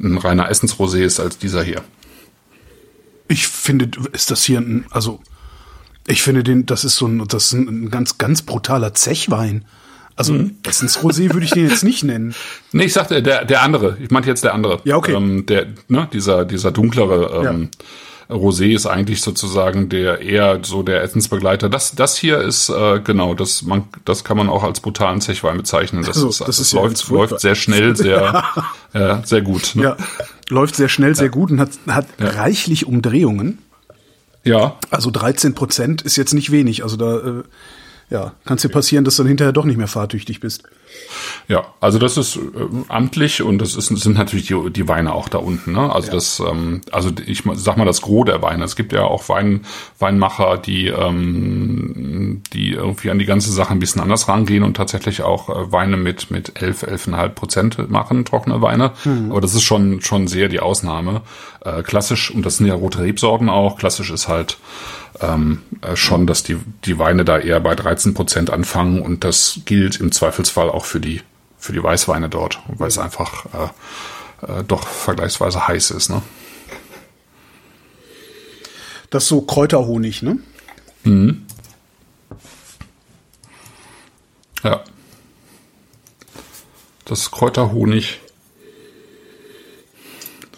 ein 0.00 0.18
reiner 0.18 0.50
Essensrosé 0.50 1.00
ist 1.00 1.18
als 1.18 1.38
dieser 1.38 1.64
hier. 1.64 1.82
Ich 3.26 3.48
finde, 3.48 3.90
ist 4.12 4.30
das 4.30 4.44
hier 4.44 4.60
ein, 4.60 4.86
also 4.90 5.20
ich 6.06 6.22
finde 6.22 6.44
den, 6.44 6.66
das 6.66 6.84
ist 6.84 6.96
so 6.96 7.06
ein, 7.06 7.26
das 7.26 7.46
ist 7.46 7.52
ein 7.54 7.90
ganz, 7.90 8.18
ganz 8.18 8.42
brutaler 8.42 8.94
Zechwein. 8.94 9.64
Also 10.16 10.32
mhm. 10.32 10.56
Essensrosé 10.62 11.32
würde 11.32 11.44
ich 11.44 11.50
den 11.50 11.68
jetzt 11.68 11.84
nicht 11.84 12.02
nennen. 12.02 12.34
Nee, 12.72 12.84
ich 12.84 12.94
sagte 12.94 13.22
der 13.22 13.44
der 13.44 13.62
andere. 13.62 13.96
Ich 14.00 14.10
meinte 14.10 14.28
jetzt 14.28 14.44
der 14.44 14.54
andere. 14.54 14.80
Ja, 14.84 14.96
okay. 14.96 15.14
Ähm, 15.14 15.46
der 15.46 15.66
ne, 15.88 16.08
dieser 16.12 16.44
dieser 16.44 16.72
dunklere 16.72 17.46
ähm, 17.46 17.68
ja. 18.28 18.34
Rosé 18.34 18.74
ist 18.74 18.86
eigentlich 18.86 19.20
sozusagen 19.22 19.88
der 19.88 20.20
eher 20.20 20.60
so 20.62 20.82
der 20.82 21.02
Essensbegleiter. 21.02 21.68
Das 21.68 21.94
das 21.94 22.16
hier 22.16 22.40
ist 22.40 22.70
äh, 22.70 23.00
genau 23.00 23.34
das 23.34 23.62
man 23.62 23.84
das 24.04 24.24
kann 24.24 24.36
man 24.36 24.48
auch 24.48 24.62
als 24.62 24.80
brutalen 24.80 25.20
Zechwein 25.20 25.58
bezeichnen. 25.58 26.02
Das 26.02 26.16
also, 26.16 26.28
ist 26.28 26.40
das, 26.40 26.46
das 26.46 26.58
ist 26.60 26.72
läuft 26.72 27.08
läuft 27.08 27.40
sehr 27.40 27.54
schnell 27.54 27.94
sehr 27.96 28.44
äh, 28.94 29.16
sehr 29.24 29.42
gut. 29.42 29.72
Ne? 29.74 29.82
Ja, 29.84 29.96
läuft 30.48 30.76
sehr 30.76 30.88
schnell 30.88 31.14
sehr 31.14 31.28
gut 31.28 31.50
und 31.50 31.60
hat 31.60 31.70
hat 31.88 32.06
ja. 32.18 32.28
reichlich 32.30 32.86
Umdrehungen. 32.86 33.58
Ja. 34.46 34.78
Also 34.90 35.10
13 35.10 35.54
Prozent 35.54 36.02
ist 36.02 36.16
jetzt 36.16 36.32
nicht 36.32 36.52
wenig. 36.52 36.84
Also 36.84 36.96
da 36.96 37.16
äh, 37.16 37.42
ja, 38.08 38.34
kann 38.44 38.56
es 38.56 38.62
dir 38.62 38.68
passieren, 38.68 39.04
dass 39.04 39.16
du 39.16 39.22
dann 39.22 39.28
hinterher 39.28 39.52
doch 39.52 39.64
nicht 39.64 39.78
mehr 39.78 39.88
fahrtüchtig 39.88 40.38
bist. 40.38 40.62
Ja, 41.48 41.66
also 41.80 41.98
das 41.98 42.16
ist 42.16 42.36
äh, 42.36 42.40
amtlich 42.88 43.42
und 43.42 43.58
das 43.58 43.74
ist, 43.74 43.88
sind 43.88 44.16
natürlich 44.16 44.46
die, 44.46 44.70
die 44.70 44.88
Weine 44.88 45.12
auch 45.12 45.28
da 45.28 45.38
unten. 45.38 45.72
Ne? 45.72 45.92
Also 45.92 46.08
ja. 46.08 46.14
das, 46.14 46.40
ähm, 46.40 46.80
also 46.92 47.10
ich 47.26 47.42
sag 47.54 47.76
mal 47.76 47.84
das 47.84 48.02
Gros 48.02 48.24
der 48.26 48.42
Weine. 48.42 48.64
Es 48.64 48.76
gibt 48.76 48.92
ja 48.92 49.02
auch 49.02 49.28
Wein, 49.28 49.62
Weinmacher, 49.98 50.56
die, 50.58 50.86
ähm, 50.86 52.42
die 52.52 52.70
irgendwie 52.72 53.10
an 53.10 53.18
die 53.18 53.26
ganze 53.26 53.52
Sache 53.52 53.72
ein 53.72 53.80
bisschen 53.80 54.00
anders 54.00 54.28
rangehen 54.28 54.62
und 54.62 54.76
tatsächlich 54.76 55.22
auch 55.22 55.48
äh, 55.48 55.72
Weine 55.72 55.96
mit 55.96 56.30
mit 56.30 56.62
elf, 56.62 56.82
elfeinhalb 56.82 57.34
Prozent 57.34 57.90
machen, 57.90 58.24
trockene 58.24 58.62
Weine. 58.62 58.92
Mhm. 59.04 59.30
Aber 59.30 59.40
das 59.40 59.54
ist 59.54 59.64
schon 59.64 60.00
schon 60.00 60.28
sehr 60.28 60.48
die 60.48 60.60
Ausnahme. 60.60 61.22
Äh, 61.64 61.82
klassisch 61.82 62.30
und 62.30 62.46
das 62.46 62.58
sind 62.58 62.66
ja 62.66 62.74
rote 62.74 63.00
Rebsorten 63.00 63.48
auch. 63.48 63.76
Klassisch 63.76 64.10
ist 64.10 64.28
halt 64.28 64.58
ähm, 65.20 65.62
äh, 65.82 65.96
schon, 65.96 66.26
dass 66.26 66.42
die, 66.42 66.56
die 66.84 66.98
Weine 66.98 67.24
da 67.24 67.38
eher 67.38 67.60
bei 67.60 67.74
13 67.74 68.14
Prozent 68.14 68.50
anfangen 68.50 69.02
und 69.02 69.24
das 69.24 69.60
gilt 69.64 70.00
im 70.00 70.12
Zweifelsfall 70.12 70.70
auch 70.70 70.84
für 70.84 71.00
die, 71.00 71.22
für 71.58 71.72
die 71.72 71.82
Weißweine 71.82 72.28
dort, 72.28 72.60
weil 72.68 72.88
es 72.88 72.98
einfach 72.98 73.46
äh, 73.46 74.60
äh, 74.60 74.64
doch 74.64 74.86
vergleichsweise 74.86 75.66
heiß 75.66 75.90
ist. 75.92 76.10
Ne? 76.10 76.22
Das 79.10 79.24
ist 79.24 79.28
so 79.28 79.40
Kräuterhonig, 79.42 80.22
ne? 80.22 80.38
Mhm. 81.04 81.46
Ja. 84.62 84.82
Das 87.04 87.20
ist 87.20 87.30
Kräuterhonig. 87.30 88.20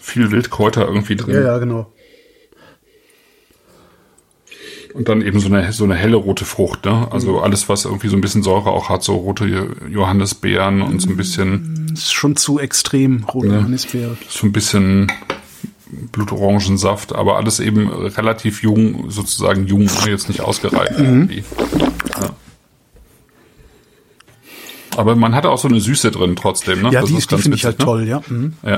Viel 0.01 0.31
Wildkräuter 0.31 0.87
irgendwie 0.87 1.15
drin. 1.15 1.35
Ja, 1.35 1.41
ja, 1.41 1.57
genau. 1.59 1.91
Und 4.93 5.07
dann 5.07 5.21
eben 5.21 5.39
so 5.39 5.47
eine, 5.47 5.71
so 5.71 5.83
eine 5.83 5.95
helle 5.95 6.15
rote 6.15 6.45
Frucht, 6.45 6.85
ne? 6.85 7.07
Also 7.11 7.33
mhm. 7.33 7.39
alles, 7.39 7.69
was 7.69 7.85
irgendwie 7.85 8.07
so 8.07 8.15
ein 8.15 8.21
bisschen 8.21 8.41
Säure 8.41 8.71
auch 8.71 8.89
hat, 8.89 9.03
so 9.03 9.15
rote 9.15 9.75
Johannisbeeren 9.87 10.81
und 10.81 10.99
so 10.99 11.09
ein 11.09 11.17
bisschen. 11.17 11.87
Das 11.91 12.05
ist 12.05 12.13
schon 12.13 12.35
zu 12.35 12.59
extrem, 12.59 13.23
rote 13.23 13.47
ne? 13.47 13.55
Johannisbeeren. 13.57 14.17
So 14.27 14.47
ein 14.47 14.51
bisschen 14.51 15.11
Blutorangensaft, 16.11 17.13
aber 17.13 17.37
alles 17.37 17.59
eben 17.59 17.89
relativ 17.89 18.63
jung, 18.63 19.09
sozusagen 19.09 19.67
jung, 19.67 19.89
jetzt 20.07 20.27
nicht 20.27 20.41
ausgereift 20.41 20.99
mhm. 20.99 21.05
irgendwie. 21.05 21.43
Ja. 22.21 22.29
Aber 24.97 25.15
man 25.15 25.33
hatte 25.33 25.49
auch 25.49 25.57
so 25.57 25.67
eine 25.67 25.79
Süße 25.79 26.11
drin 26.11 26.35
trotzdem, 26.35 26.81
ne? 26.81 26.91
Ja, 26.91 27.01
das 27.01 27.09
die, 27.09 27.17
ist 27.17 27.31
die 27.31 27.37
finde 27.37 27.57
ich 27.57 27.65
halt 27.65 27.79
ne? 27.79 27.85
toll, 27.85 28.07
ja. 28.07 28.21
Mhm. 28.27 28.53
Ja. 28.63 28.75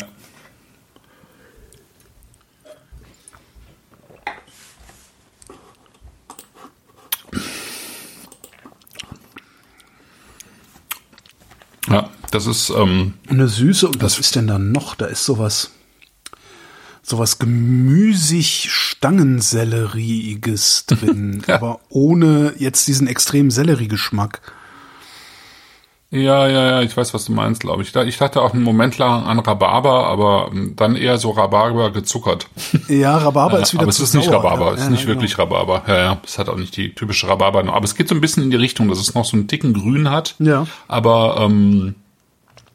Ja, 11.90 12.10
das 12.32 12.48
ist 12.48 12.70
ähm, 12.70 13.14
eine 13.30 13.48
Süße. 13.48 13.88
Und 13.88 14.02
was 14.02 14.20
ist 14.20 14.36
denn 14.36 14.48
da 14.48 14.58
noch? 14.58 14.96
Da 14.96 15.06
ist 15.06 15.26
sowas, 15.26 15.72
sowas 17.04 17.40
gemüsig 17.40 18.70
Stangenselleriges 18.72 20.86
drin, 20.88 21.44
ja. 21.48 21.56
aber 21.56 21.80
ohne 21.90 22.54
jetzt 22.58 22.88
diesen 22.88 23.08
extremen 23.08 23.52
Selleriegeschmack. 23.52 24.42
Ja, 26.14 26.46
ja, 26.46 26.66
ja, 26.66 26.82
ich 26.82 26.96
weiß, 26.96 27.14
was 27.14 27.24
du 27.24 27.32
meinst, 27.32 27.62
glaube 27.62 27.84
ich. 27.84 27.96
Ich 27.96 28.18
dachte 28.18 28.42
auch 28.42 28.54
einen 28.54 28.64
Moment 28.64 28.98
lang 28.98 29.24
an 29.24 29.40
Rhabarber, 29.40 30.08
aber 30.08 30.50
ähm, 30.52 30.74
dann 30.76 30.98
eher 30.98 31.18
so 31.18 31.32
Rhabarber 31.32 31.92
gezuckert. 31.92 32.48
Ja, 32.90 33.18
Rhabarber 33.18 33.60
ist 33.60 33.72
wieder 33.72 33.84
Aber 33.84 33.92
es 33.92 34.00
ist 34.02 34.14
nicht 34.14 34.30
Rhabarber, 34.30 34.66
ja, 34.66 34.74
es 34.74 34.80
ist 34.80 34.86
ja, 34.86 34.92
nicht 34.92 35.06
genau. 35.06 35.16
wirklich 35.16 35.38
Rhabarber. 35.38 35.84
Ja, 35.88 35.98
ja, 35.98 36.18
es 36.26 36.38
hat 36.38 36.50
auch 36.50 36.58
nicht 36.58 36.76
die 36.76 36.94
typische 36.94 37.30
Rhabarber. 37.30 37.74
Aber 37.74 37.86
es 37.86 37.96
geht 37.96 38.10
so 38.10 38.16
ein 38.16 38.20
bisschen 38.20 38.44
in 38.44 38.52
die 38.52 38.58
Richtung, 38.58 38.90
dass 38.90 39.00
es 39.00 39.16
noch 39.16 39.24
so 39.24 39.38
einen 39.38 39.48
dicken 39.48 39.74
Grün 39.74 40.10
hat. 40.10 40.36
Ja. 40.40 40.68
Aber, 40.90 41.38
ähm, 41.40 41.96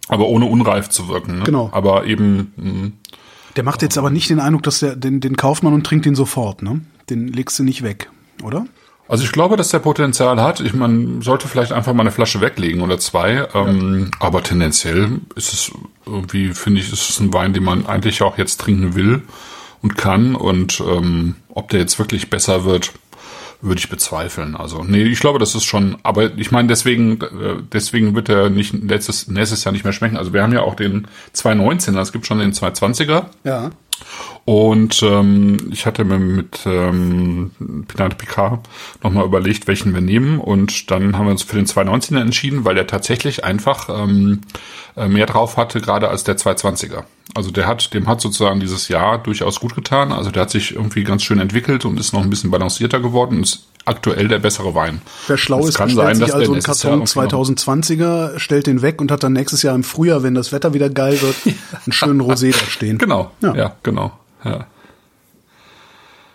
aber 0.09 0.27
ohne 0.27 0.47
unreif 0.47 0.89
zu 0.89 1.09
wirken. 1.09 1.39
Ne? 1.39 1.45
Genau. 1.45 1.71
Aber 1.73 2.07
eben. 2.07 2.53
Mh, 2.57 2.71
mm, 2.71 2.93
der 3.57 3.65
macht 3.65 3.83
jetzt 3.83 3.97
aber 3.97 4.11
nicht 4.11 4.29
den 4.29 4.39
Eindruck, 4.39 4.63
dass 4.65 4.81
der 4.81 4.97
den, 4.97 5.21
den 5.21 5.37
kauft 5.37 5.63
man 5.63 5.73
und 5.73 5.85
trinkt 5.85 6.05
den 6.05 6.15
sofort, 6.15 6.63
ne? 6.63 6.83
Den 7.09 7.29
legst 7.29 7.59
du 7.59 7.63
nicht 7.63 7.83
weg, 7.83 8.11
oder? 8.43 8.67
Also 9.09 9.25
ich 9.25 9.33
glaube, 9.33 9.57
dass 9.57 9.69
der 9.69 9.79
Potenzial 9.79 10.43
hat. 10.43 10.61
Ich 10.61 10.75
man 10.75 11.23
sollte 11.23 11.47
vielleicht 11.47 11.73
einfach 11.73 11.95
mal 11.95 12.03
eine 12.03 12.11
Flasche 12.11 12.41
weglegen 12.41 12.83
oder 12.83 12.99
zwei. 12.99 13.47
Ähm, 13.55 14.11
ja. 14.13 14.19
Aber 14.21 14.43
tendenziell 14.43 15.21
ist 15.37 15.53
es 15.53 15.73
irgendwie, 16.05 16.53
finde 16.55 16.81
ich, 16.81 16.93
ist 16.93 17.09
es 17.09 17.21
ein 17.21 17.33
Wein, 17.33 17.53
den 17.53 17.63
man 17.63 17.87
eigentlich 17.87 18.23
auch 18.23 18.37
jetzt 18.37 18.61
trinken 18.61 18.95
will 18.95 19.23
und 19.81 19.97
kann. 19.97 20.35
Und 20.35 20.83
ähm, 20.87 21.37
ob 21.49 21.71
der 21.71 21.81
jetzt 21.81 21.99
wirklich 21.99 22.31
besser 22.31 22.65
wird, 22.65 22.93
würde 23.61 23.79
ich 23.79 23.89
bezweifeln. 23.89 24.57
Also 24.57 24.85
nee, 24.85 25.03
ich 25.03 25.21
glaube, 25.21 25.39
das 25.39 25.55
ist 25.55 25.65
schon. 25.65 25.97
Aber 26.03 26.37
ich 26.37 26.51
meine, 26.51 26.69
deswegen, 26.69 27.21
äh, 27.21 27.63
deswegen 27.73 28.15
wird 28.15 28.29
er 28.29 28.51
nicht 28.51 28.73
letztes 28.73 29.29
nächstes 29.29 29.65
Jahr 29.65 29.73
nicht 29.73 29.85
mehr 29.85 29.93
schmecken. 29.93 30.17
Also 30.17 30.33
wir 30.33 30.43
haben 30.43 30.53
ja 30.53 30.63
auch 30.63 30.75
den 30.75 31.07
219er. 31.35 32.01
Es 32.01 32.13
gibt 32.13 32.27
schon 32.27 32.39
den 32.39 32.53
220er. 32.53 33.27
Ja. 33.45 33.71
Und 34.45 35.03
ähm, 35.03 35.71
ich 35.73 35.87
hatte 35.87 36.05
mir 36.05 36.19
mit 36.19 36.61
ähm, 36.67 37.51
Pinate 37.89 38.15
Picard 38.17 38.69
nochmal 39.03 39.25
überlegt, 39.25 39.67
welchen 39.67 39.93
wir 39.93 40.01
nehmen. 40.01 40.39
Und 40.39 40.91
dann 40.91 41.19
haben 41.19 41.27
wir 41.27 41.33
uns 41.33 41.43
für 41.43 41.57
den 41.57 41.67
219er 41.67 42.21
entschieden, 42.21 42.65
weil 42.65 42.77
der 42.77 42.87
tatsächlich 42.87 43.45
einfach 43.45 43.89
ähm, 43.89 44.43
äh, 44.97 45.09
mehr 45.09 45.27
drauf 45.27 45.57
hatte, 45.57 45.81
gerade 45.81 46.09
als 46.09 46.23
der 46.23 46.37
220er. 46.37 47.05
Also 47.35 47.51
der 47.51 47.67
hat, 47.67 47.93
dem 47.93 48.07
hat 48.07 48.21
sozusagen 48.21 48.61
dieses 48.61 48.89
Jahr 48.89 49.19
durchaus 49.19 49.59
gut 49.59 49.75
getan. 49.75 50.13
Also 50.13 50.31
der 50.31 50.43
hat 50.43 50.51
sich 50.51 50.75
irgendwie 50.75 51.03
ganz 51.03 51.25
schön 51.25 51.41
entwickelt 51.41 51.85
und 51.85 51.99
ist 51.99 52.13
noch 52.13 52.23
ein 52.23 52.31
bisschen 52.31 52.51
balancierter 52.53 53.01
geworden 53.01 53.43
ist 53.43 53.67
aktuell 53.87 54.29
der 54.29 54.39
bessere 54.39 54.75
Wein. 54.75 55.01
Wer 55.27 55.39
schlau 55.39 55.67
ist, 55.67 55.79
kann 55.79 55.89
sein, 55.91 56.17
sich 56.17 56.35
also 56.35 56.53
einen 56.53 56.63
Karton 56.63 57.05
2020er, 57.05 58.39
stellt 58.39 58.67
den 58.67 58.83
weg 58.83 59.01
und 59.01 59.11
hat 59.11 59.23
dann 59.23 59.33
nächstes 59.33 59.63
Jahr 59.63 59.75
im 59.75 59.85
Frühjahr, 59.85 60.23
wenn 60.23 60.35
das 60.35 60.53
Wetter 60.53 60.75
wieder 60.75 60.91
geil 60.91 61.21
wird, 61.23 61.37
einen 61.85 61.93
schönen 61.93 62.21
Rosé 62.21 62.53
da 62.53 62.67
stehen. 62.67 62.99
Genau, 62.99 63.31
ja, 63.41 63.55
ja 63.55 63.77
genau. 63.83 64.13
Ja. 64.45 64.67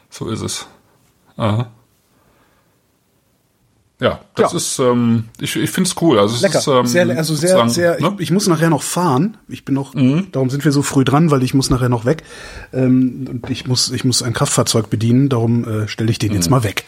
So 0.09 0.29
ist 0.29 0.41
es. 0.41 0.65
Aha. 1.37 1.67
Ja, 4.01 4.19
das 4.33 4.51
ja. 4.51 4.57
ist, 4.57 4.79
ähm, 4.79 5.25
ich, 5.39 5.55
ich 5.55 5.69
finde 5.69 5.87
es 5.87 6.01
cool. 6.01 6.17
Also 6.17 6.33
es 6.33 6.41
Lecker. 6.41 6.57
ist, 6.57 6.67
ähm, 6.67 6.87
sehr, 6.87 7.07
also 7.15 7.35
sehr, 7.35 7.69
sehr, 7.69 8.01
ne? 8.01 8.15
ich, 8.15 8.23
ich, 8.23 8.31
muss 8.31 8.47
nachher 8.47 8.71
noch 8.71 8.81
fahren. 8.81 9.37
Ich 9.47 9.63
bin 9.63 9.75
noch, 9.75 9.93
mhm. 9.93 10.29
darum 10.31 10.49
sind 10.49 10.65
wir 10.65 10.71
so 10.71 10.81
früh 10.81 11.03
dran, 11.03 11.29
weil 11.29 11.43
ich 11.43 11.53
muss 11.53 11.69
nachher 11.69 11.87
noch 11.87 12.03
weg. 12.03 12.23
Ähm, 12.73 13.27
und 13.29 13.49
ich 13.51 13.67
muss, 13.67 13.91
ich 13.91 14.03
muss 14.03 14.23
ein 14.23 14.33
Kraftfahrzeug 14.33 14.89
bedienen, 14.89 15.29
darum 15.29 15.67
äh, 15.83 15.87
stelle 15.87 16.09
ich 16.09 16.17
den 16.17 16.29
mhm. 16.29 16.35
jetzt 16.35 16.49
mal 16.49 16.63
weg. 16.63 16.83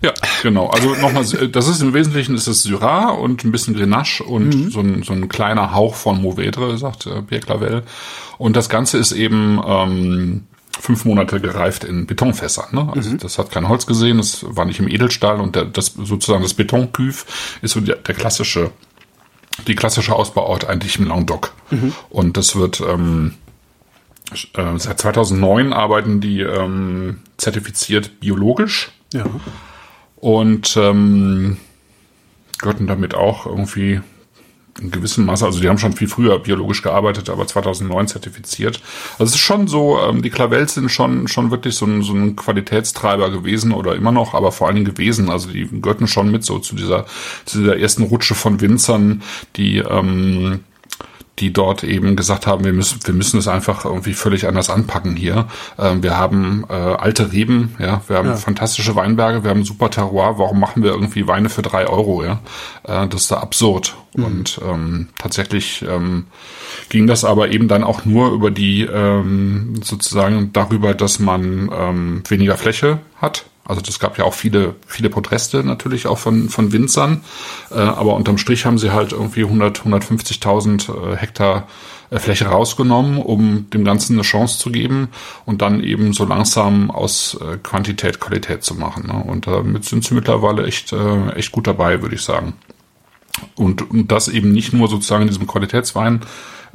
Ja, 0.00 0.14
genau. 0.42 0.68
Also 0.68 0.94
nochmal, 0.94 1.24
das 1.24 1.68
ist 1.68 1.82
im 1.82 1.92
Wesentlichen 1.92 2.34
ist 2.34 2.46
es 2.46 2.62
Syrah 2.62 3.10
und 3.10 3.44
ein 3.44 3.52
bisschen 3.52 3.74
Grenache 3.74 4.24
und 4.24 4.48
mhm. 4.48 4.70
so, 4.70 4.80
ein, 4.80 5.02
so 5.02 5.12
ein 5.12 5.28
kleiner 5.28 5.74
Hauch 5.74 5.94
von 5.94 6.22
Mauvedre, 6.22 6.78
sagt 6.78 7.04
äh, 7.04 7.20
Pierre 7.20 7.42
Clavel. 7.42 7.82
Und 8.38 8.56
das 8.56 8.70
Ganze 8.70 8.96
ist 8.96 9.12
eben 9.12 9.60
ähm, 9.66 10.44
fünf 10.80 11.04
Monate 11.04 11.40
gereift 11.40 11.84
in 11.84 12.06
Betonfässern. 12.06 12.74
Ne? 12.74 12.92
Also 12.94 13.10
mhm. 13.10 13.18
das 13.18 13.38
hat 13.38 13.50
kein 13.50 13.68
Holz 13.68 13.86
gesehen, 13.86 14.18
das 14.18 14.44
war 14.46 14.64
nicht 14.64 14.80
im 14.80 14.88
Edelstahl 14.88 15.40
und 15.40 15.56
der, 15.56 15.64
das 15.64 15.94
sozusagen 15.94 16.42
das 16.42 16.54
Betonküf 16.54 17.58
ist 17.62 17.72
so 17.72 17.80
der, 17.80 17.96
der 17.96 18.14
klassische, 18.14 18.70
die 19.66 19.74
klassische 19.74 20.14
Ausbauort 20.14 20.68
eigentlich 20.68 20.98
im 20.98 21.06
Languedoc. 21.06 21.52
Mhm. 21.70 21.92
Und 22.10 22.36
das 22.36 22.56
wird 22.56 22.80
ähm, 22.80 23.34
äh, 24.54 24.78
seit 24.78 25.00
2009 25.00 25.72
arbeiten 25.72 26.20
die 26.20 26.40
ähm, 26.40 27.18
zertifiziert 27.36 28.20
biologisch. 28.20 28.90
Ja. 29.12 29.26
Und 30.16 30.76
ähm, 30.76 31.58
gehörten 32.58 32.86
damit 32.86 33.14
auch 33.14 33.46
irgendwie 33.46 34.00
in 34.80 34.90
gewissem 34.90 35.24
Maße, 35.24 35.44
also 35.44 35.60
die 35.60 35.68
haben 35.68 35.78
schon 35.78 35.92
viel 35.92 36.08
früher 36.08 36.38
biologisch 36.38 36.82
gearbeitet, 36.82 37.30
aber 37.30 37.46
2009 37.46 38.08
zertifiziert. 38.08 38.80
Also 39.18 39.24
es 39.24 39.34
ist 39.34 39.40
schon 39.40 39.68
so, 39.68 39.98
ähm, 40.00 40.22
die 40.22 40.30
Klavels 40.30 40.74
sind 40.74 40.90
schon 40.90 41.28
schon 41.28 41.50
wirklich 41.50 41.76
so 41.76 41.86
ein, 41.86 42.02
so 42.02 42.12
ein 42.12 42.36
Qualitätstreiber 42.36 43.30
gewesen 43.30 43.72
oder 43.72 43.94
immer 43.94 44.12
noch, 44.12 44.34
aber 44.34 44.52
vor 44.52 44.66
allen 44.66 44.76
Dingen 44.76 44.86
gewesen. 44.86 45.30
Also 45.30 45.50
die 45.50 45.68
gehörten 45.80 46.06
schon 46.06 46.30
mit 46.30 46.44
so 46.44 46.58
zu 46.58 46.74
dieser 46.74 47.06
zu 47.44 47.60
dieser 47.60 47.78
ersten 47.78 48.04
Rutsche 48.04 48.34
von 48.34 48.60
Winzern, 48.60 49.22
die 49.56 49.78
ähm, 49.78 50.60
die 51.38 51.52
dort 51.52 51.82
eben 51.82 52.14
gesagt 52.14 52.46
haben, 52.46 52.64
wir 52.64 52.72
müssen, 52.72 53.00
wir 53.04 53.14
müssen 53.14 53.38
es 53.38 53.48
einfach 53.48 53.84
irgendwie 53.84 54.12
völlig 54.12 54.46
anders 54.46 54.70
anpacken 54.70 55.16
hier. 55.16 55.48
Ähm, 55.78 56.02
wir 56.02 56.16
haben 56.16 56.64
äh, 56.68 56.72
alte 56.72 57.32
Reben, 57.32 57.74
ja, 57.78 58.02
wir 58.06 58.16
haben 58.16 58.28
ja. 58.28 58.36
fantastische 58.36 58.94
Weinberge, 58.94 59.42
wir 59.42 59.50
haben 59.50 59.60
ein 59.60 59.64
super 59.64 59.90
Terroir. 59.90 60.38
Warum 60.38 60.60
machen 60.60 60.82
wir 60.82 60.92
irgendwie 60.92 61.26
Weine 61.26 61.48
für 61.48 61.62
drei 61.62 61.86
Euro? 61.88 62.24
Ja, 62.24 62.40
äh, 62.84 63.08
das 63.08 63.22
ist 63.22 63.30
da 63.30 63.38
absurd. 63.38 63.96
Mhm. 64.14 64.24
Und 64.24 64.60
ähm, 64.64 65.08
tatsächlich 65.18 65.84
ähm, 65.88 66.26
ging 66.88 67.06
das 67.06 67.24
aber 67.24 67.50
eben 67.50 67.66
dann 67.66 67.82
auch 67.82 68.04
nur 68.04 68.30
über 68.32 68.50
die 68.52 68.82
ähm, 68.82 69.80
sozusagen 69.82 70.52
darüber, 70.52 70.94
dass 70.94 71.18
man 71.18 71.70
ähm, 71.76 72.22
weniger 72.28 72.56
Fläche 72.56 73.00
hat 73.20 73.44
also 73.66 73.80
das 73.80 73.98
gab 73.98 74.18
ja 74.18 74.24
auch 74.24 74.34
viele, 74.34 74.74
viele 74.86 75.08
Proteste 75.08 75.64
natürlich 75.64 76.06
auch 76.06 76.18
von, 76.18 76.48
von 76.48 76.72
Winzern. 76.72 77.22
Äh, 77.70 77.76
aber 77.76 78.14
unterm 78.14 78.38
Strich 78.38 78.66
haben 78.66 78.78
sie 78.78 78.92
halt 78.92 79.12
irgendwie 79.12 79.44
100, 79.44 79.80
150.000 79.80 81.12
äh, 81.12 81.16
Hektar 81.16 81.66
äh, 82.10 82.18
Fläche 82.18 82.46
rausgenommen, 82.46 83.18
um 83.18 83.70
dem 83.70 83.84
Ganzen 83.84 84.14
eine 84.14 84.22
Chance 84.22 84.58
zu 84.58 84.70
geben 84.70 85.08
und 85.46 85.62
dann 85.62 85.82
eben 85.82 86.12
so 86.12 86.24
langsam 86.24 86.90
aus 86.90 87.38
äh, 87.40 87.56
Quantität 87.56 88.20
Qualität 88.20 88.62
zu 88.62 88.74
machen. 88.74 89.06
Ne? 89.06 89.24
Und 89.24 89.46
damit 89.46 89.84
sind 89.84 90.04
sie 90.04 90.14
mittlerweile 90.14 90.66
echt, 90.66 90.92
äh, 90.92 91.30
echt 91.30 91.52
gut 91.52 91.66
dabei, 91.66 92.02
würde 92.02 92.14
ich 92.14 92.22
sagen. 92.22 92.54
Und, 93.56 93.90
und 93.90 94.12
das 94.12 94.28
eben 94.28 94.52
nicht 94.52 94.72
nur 94.72 94.88
sozusagen 94.88 95.22
in 95.22 95.28
diesem 95.28 95.46
Qualitätswein, 95.46 96.20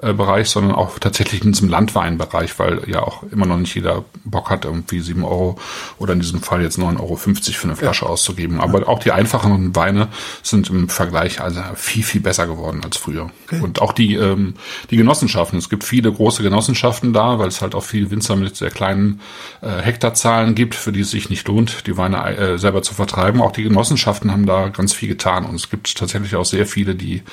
Bereich, 0.01 0.49
sondern 0.49 0.75
auch 0.75 0.97
tatsächlich 0.99 1.43
in 1.43 1.51
diesem 1.51 1.69
Landweinbereich, 1.69 2.57
weil 2.57 2.89
ja 2.89 3.03
auch 3.03 3.23
immer 3.23 3.45
noch 3.45 3.57
nicht 3.57 3.75
jeder 3.75 4.05
Bock 4.23 4.49
hat, 4.49 4.65
irgendwie 4.65 5.01
sieben 5.01 5.23
Euro 5.23 5.57
oder 5.97 6.13
in 6.13 6.19
diesem 6.19 6.41
Fall 6.41 6.61
jetzt 6.61 6.79
9,50 6.79 6.99
Euro 6.99 7.15
für 7.17 7.63
eine 7.63 7.75
Flasche 7.75 8.05
ja. 8.05 8.11
auszugeben. 8.11 8.61
Aber 8.61 8.81
ja. 8.81 8.87
auch 8.87 8.99
die 8.99 9.11
einfachen 9.11 9.75
Weine 9.75 10.07
sind 10.41 10.69
im 10.69 10.89
Vergleich 10.89 11.41
also 11.41 11.61
viel, 11.75 12.03
viel 12.03 12.21
besser 12.21 12.47
geworden 12.47 12.81
als 12.83 12.97
früher. 12.97 13.29
Okay. 13.45 13.61
Und 13.61 13.81
auch 13.81 13.91
die, 13.91 14.15
ähm, 14.15 14.53
die 14.89 14.97
Genossenschaften. 14.97 15.59
Es 15.59 15.69
gibt 15.69 15.83
viele 15.83 16.11
große 16.11 16.43
Genossenschaften 16.43 17.13
da, 17.13 17.39
weil 17.39 17.47
es 17.47 17.61
halt 17.61 17.75
auch 17.75 17.83
viele 17.83 18.11
Winzer 18.11 18.35
mit 18.35 18.55
sehr 18.55 18.71
kleinen 18.71 19.21
äh, 19.61 19.81
Hektarzahlen 19.81 20.55
gibt, 20.55 20.75
für 20.75 20.91
die 20.91 21.01
es 21.01 21.11
sich 21.11 21.29
nicht 21.29 21.47
lohnt, 21.47 21.87
die 21.87 21.97
Weine 21.97 22.25
äh, 22.37 22.57
selber 22.57 22.81
zu 22.81 22.93
vertreiben. 22.93 23.41
Auch 23.41 23.51
die 23.51 23.63
Genossenschaften 23.63 24.31
haben 24.31 24.45
da 24.45 24.69
ganz 24.69 24.93
viel 24.93 25.09
getan. 25.09 25.45
Und 25.45 25.55
es 25.55 25.69
gibt 25.69 25.97
tatsächlich 25.97 26.35
auch 26.35 26.45
sehr 26.45 26.65
viele, 26.65 26.95
die 26.95 27.23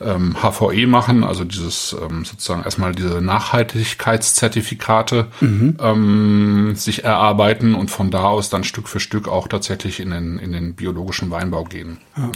ähm, 0.00 0.36
HVE 0.42 0.86
machen, 0.86 1.24
also 1.24 1.44
dieses 1.44 1.96
ähm, 2.00 2.24
sozusagen 2.24 2.62
erstmal 2.62 2.94
diese 2.94 3.20
Nachhaltigkeitszertifikate 3.20 5.26
mhm. 5.40 5.76
ähm, 5.80 6.74
sich 6.76 7.04
erarbeiten 7.04 7.74
und 7.74 7.90
von 7.90 8.10
da 8.10 8.24
aus 8.24 8.50
dann 8.50 8.64
Stück 8.64 8.88
für 8.88 9.00
Stück 9.00 9.28
auch 9.28 9.48
tatsächlich 9.48 10.00
in 10.00 10.10
den, 10.10 10.38
in 10.38 10.52
den 10.52 10.74
biologischen 10.74 11.30
Weinbau 11.30 11.64
gehen. 11.64 11.98
Ja. 12.16 12.30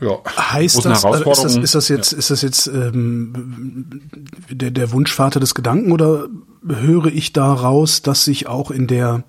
Ja. 0.00 0.20
Heißt 0.52 0.84
das, 0.84 1.04
also 1.04 1.30
ist 1.30 1.42
das, 1.42 1.56
ist 1.56 1.74
das 1.74 1.88
jetzt, 1.88 2.12
ja. 2.12 2.18
ist 2.18 2.30
das 2.30 2.42
jetzt 2.42 2.68
ähm, 2.68 4.00
der, 4.48 4.70
der 4.70 4.92
Wunschvater 4.92 5.40
des 5.40 5.56
Gedanken 5.56 5.90
oder 5.90 6.28
höre 6.64 7.06
ich 7.06 7.32
daraus, 7.32 8.02
dass 8.02 8.24
sich 8.24 8.46
auch 8.46 8.70
in 8.70 8.86
der, 8.86 9.24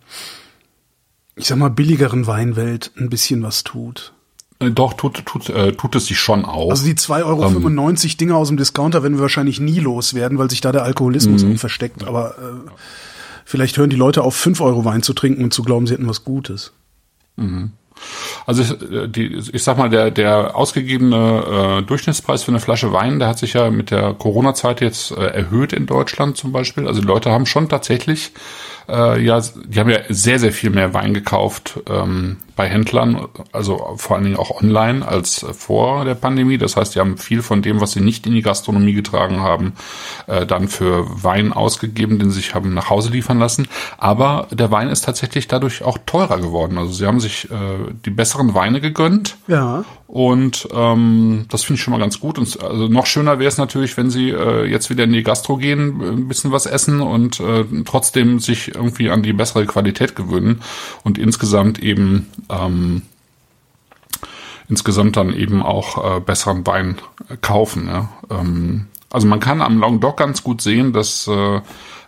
ich 1.36 1.48
sag 1.48 1.58
mal, 1.58 1.70
billigeren 1.70 2.28
Weinwelt 2.28 2.92
ein 2.98 3.10
bisschen 3.10 3.42
was 3.42 3.64
tut? 3.64 4.14
Äh, 4.60 4.72
doch, 4.72 4.94
tut, 4.94 5.26
tut, 5.26 5.50
äh, 5.50 5.72
tut 5.74 5.96
es 5.96 6.08
sich 6.08 6.20
schon 6.20 6.46
auch. 6.46 6.70
Also 6.70 6.86
die 6.86 6.96
2,95 6.96 7.26
Euro 7.26 7.50
ähm, 7.50 8.18
Dinger 8.20 8.36
aus 8.36 8.50
dem 8.50 8.58
Discounter 8.58 9.04
werden 9.04 9.16
wir 9.16 9.22
wahrscheinlich 9.22 9.60
nie 9.60 9.80
loswerden, 9.80 10.38
weil 10.38 10.50
sich 10.50 10.62
da 10.62 10.72
der 10.72 10.84
Alkoholismus 10.84 11.44
mhm. 11.44 11.58
versteckt. 11.58 12.04
Aber 12.04 12.32
äh, 12.38 12.70
vielleicht 13.46 13.78
hören 13.78 13.90
die 13.90 13.96
Leute 13.96 14.22
auf, 14.22 14.36
5 14.36 14.60
Euro 14.62 14.86
Wein 14.86 15.02
zu 15.02 15.14
trinken 15.14 15.44
und 15.44 15.54
zu 15.54 15.64
glauben, 15.64 15.88
sie 15.88 15.94
hätten 15.94 16.08
was 16.08 16.26
Gutes. 16.26 16.74
Mhm. 17.38 17.72
Also 18.46 18.64
äh, 18.64 19.08
die, 19.08 19.42
ich 19.52 19.64
sag 19.64 19.78
mal, 19.78 19.90
der, 19.90 20.12
der 20.12 20.56
ausgegebene 20.56 21.80
äh, 21.80 21.82
Durchschnittspreis 21.84 22.44
für 22.44 22.52
eine 22.52 22.60
Flasche 22.60 22.94
Wein, 22.94 23.20
der 23.20 23.28
hat 23.28 23.40
sich 23.40 23.54
ja 23.54 23.70
mit 23.70 23.92
der 23.92 24.14
Corona-Zeit 24.14 24.82
jetzt 24.82 25.12
äh, 25.12 25.26
erhöht 25.26 25.74
in 25.74 25.86
Deutschland 25.86 26.38
zum 26.38 26.52
Beispiel. 26.52 26.88
Also 26.88 27.02
die 27.02 27.08
Leute 27.08 27.32
haben 27.32 27.46
schon 27.46 27.70
tatsächlich 27.70 28.32
äh, 28.90 29.22
ja, 29.22 29.40
die 29.40 29.80
haben 29.80 29.90
ja 29.90 30.00
sehr, 30.10 30.40
sehr 30.40 30.52
viel 30.52 30.72
mehr 30.72 30.94
Wein 30.94 31.14
gekauft 31.14 31.80
ähm, 31.88 32.38
bei 32.56 32.68
Händlern, 32.68 33.28
also 33.52 33.94
vor 33.98 34.16
allen 34.16 34.26
Dingen 34.26 34.36
auch 34.36 34.62
online 34.62 35.08
als 35.08 35.46
vor 35.54 36.06
der 36.06 36.16
Pandemie. 36.16 36.58
Das 36.58 36.76
heißt, 36.76 36.96
die 36.96 37.00
haben 37.00 37.18
viel 37.18 37.42
von 37.42 37.62
dem, 37.62 37.80
was 37.80 37.92
sie 37.92 38.02
nicht 38.02 38.26
in 38.26 38.34
die 38.34 38.42
Gastronomie 38.42 38.94
getragen 38.94 39.42
haben, 39.42 39.74
äh, 40.28 40.46
dann 40.46 40.68
für 40.68 41.06
Wein 41.24 41.54
ausgegeben, 41.54 42.20
den 42.20 42.32
sie 42.32 42.40
sich 42.40 42.56
haben 42.56 42.74
nach 42.74 42.90
Hause 42.90 43.12
liefern 43.12 43.40
lassen. 43.40 43.68
Aber 43.98 44.48
der 44.52 44.72
Wein 44.72 44.90
ist 44.90 45.06
tatsächlich 45.06 45.48
dadurch 45.48 45.84
auch 45.84 46.00
teurer 46.06 46.40
geworden. 46.40 46.78
Also 46.78 46.92
sie 46.92 47.06
haben 47.06 47.20
sich 47.20 47.50
äh, 47.52 47.89
die 48.06 48.10
besseren 48.10 48.54
Weine 48.54 48.82
gegönnt. 48.82 49.38
Ja. 49.48 49.86
Und 50.08 50.68
ähm, 50.74 51.46
das 51.50 51.64
finde 51.64 51.78
ich 51.78 51.84
schon 51.84 51.92
mal 51.92 52.00
ganz 52.00 52.20
gut. 52.20 52.38
Und 52.38 52.62
also 52.64 52.88
noch 52.88 53.06
schöner 53.06 53.40
wäre 53.40 53.48
es 53.48 53.58
natürlich, 53.58 53.96
wenn 53.98 54.10
sie 54.10 54.30
äh, 54.30 54.66
jetzt 54.66 54.90
wieder 54.90 55.04
in 55.04 55.14
die 55.14 55.24
Gastro 55.24 55.58
gehen, 55.58 56.02
ein 56.02 56.28
bisschen 56.28 56.52
was 56.52 56.66
essen 56.66 57.02
und 57.02 57.40
äh, 57.40 57.66
trotzdem 57.86 58.40
sich 58.40 58.76
irgendwie 58.76 59.10
an 59.10 59.24
die 59.24 59.34
bessere 59.34 59.66
Qualität 59.66 60.16
gewöhnen 60.16 60.62
und 61.04 61.18
insgesamt 61.18 61.80
eben 61.80 62.28
ähm, 62.50 63.04
insgesamt 64.70 65.18
dann 65.18 65.34
eben 65.34 65.62
auch 65.62 66.18
äh, 66.18 66.20
besseren 66.20 66.66
Wein 66.66 67.00
kaufen. 67.42 67.88
Ja? 67.88 68.10
Ähm, 68.30 68.88
also 69.12 69.28
man 69.28 69.40
kann 69.40 69.62
am 69.62 69.80
Languedoc 69.80 70.18
ganz 70.18 70.44
gut 70.44 70.62
sehen, 70.62 70.94
dass 70.94 71.28
äh, 71.28 71.62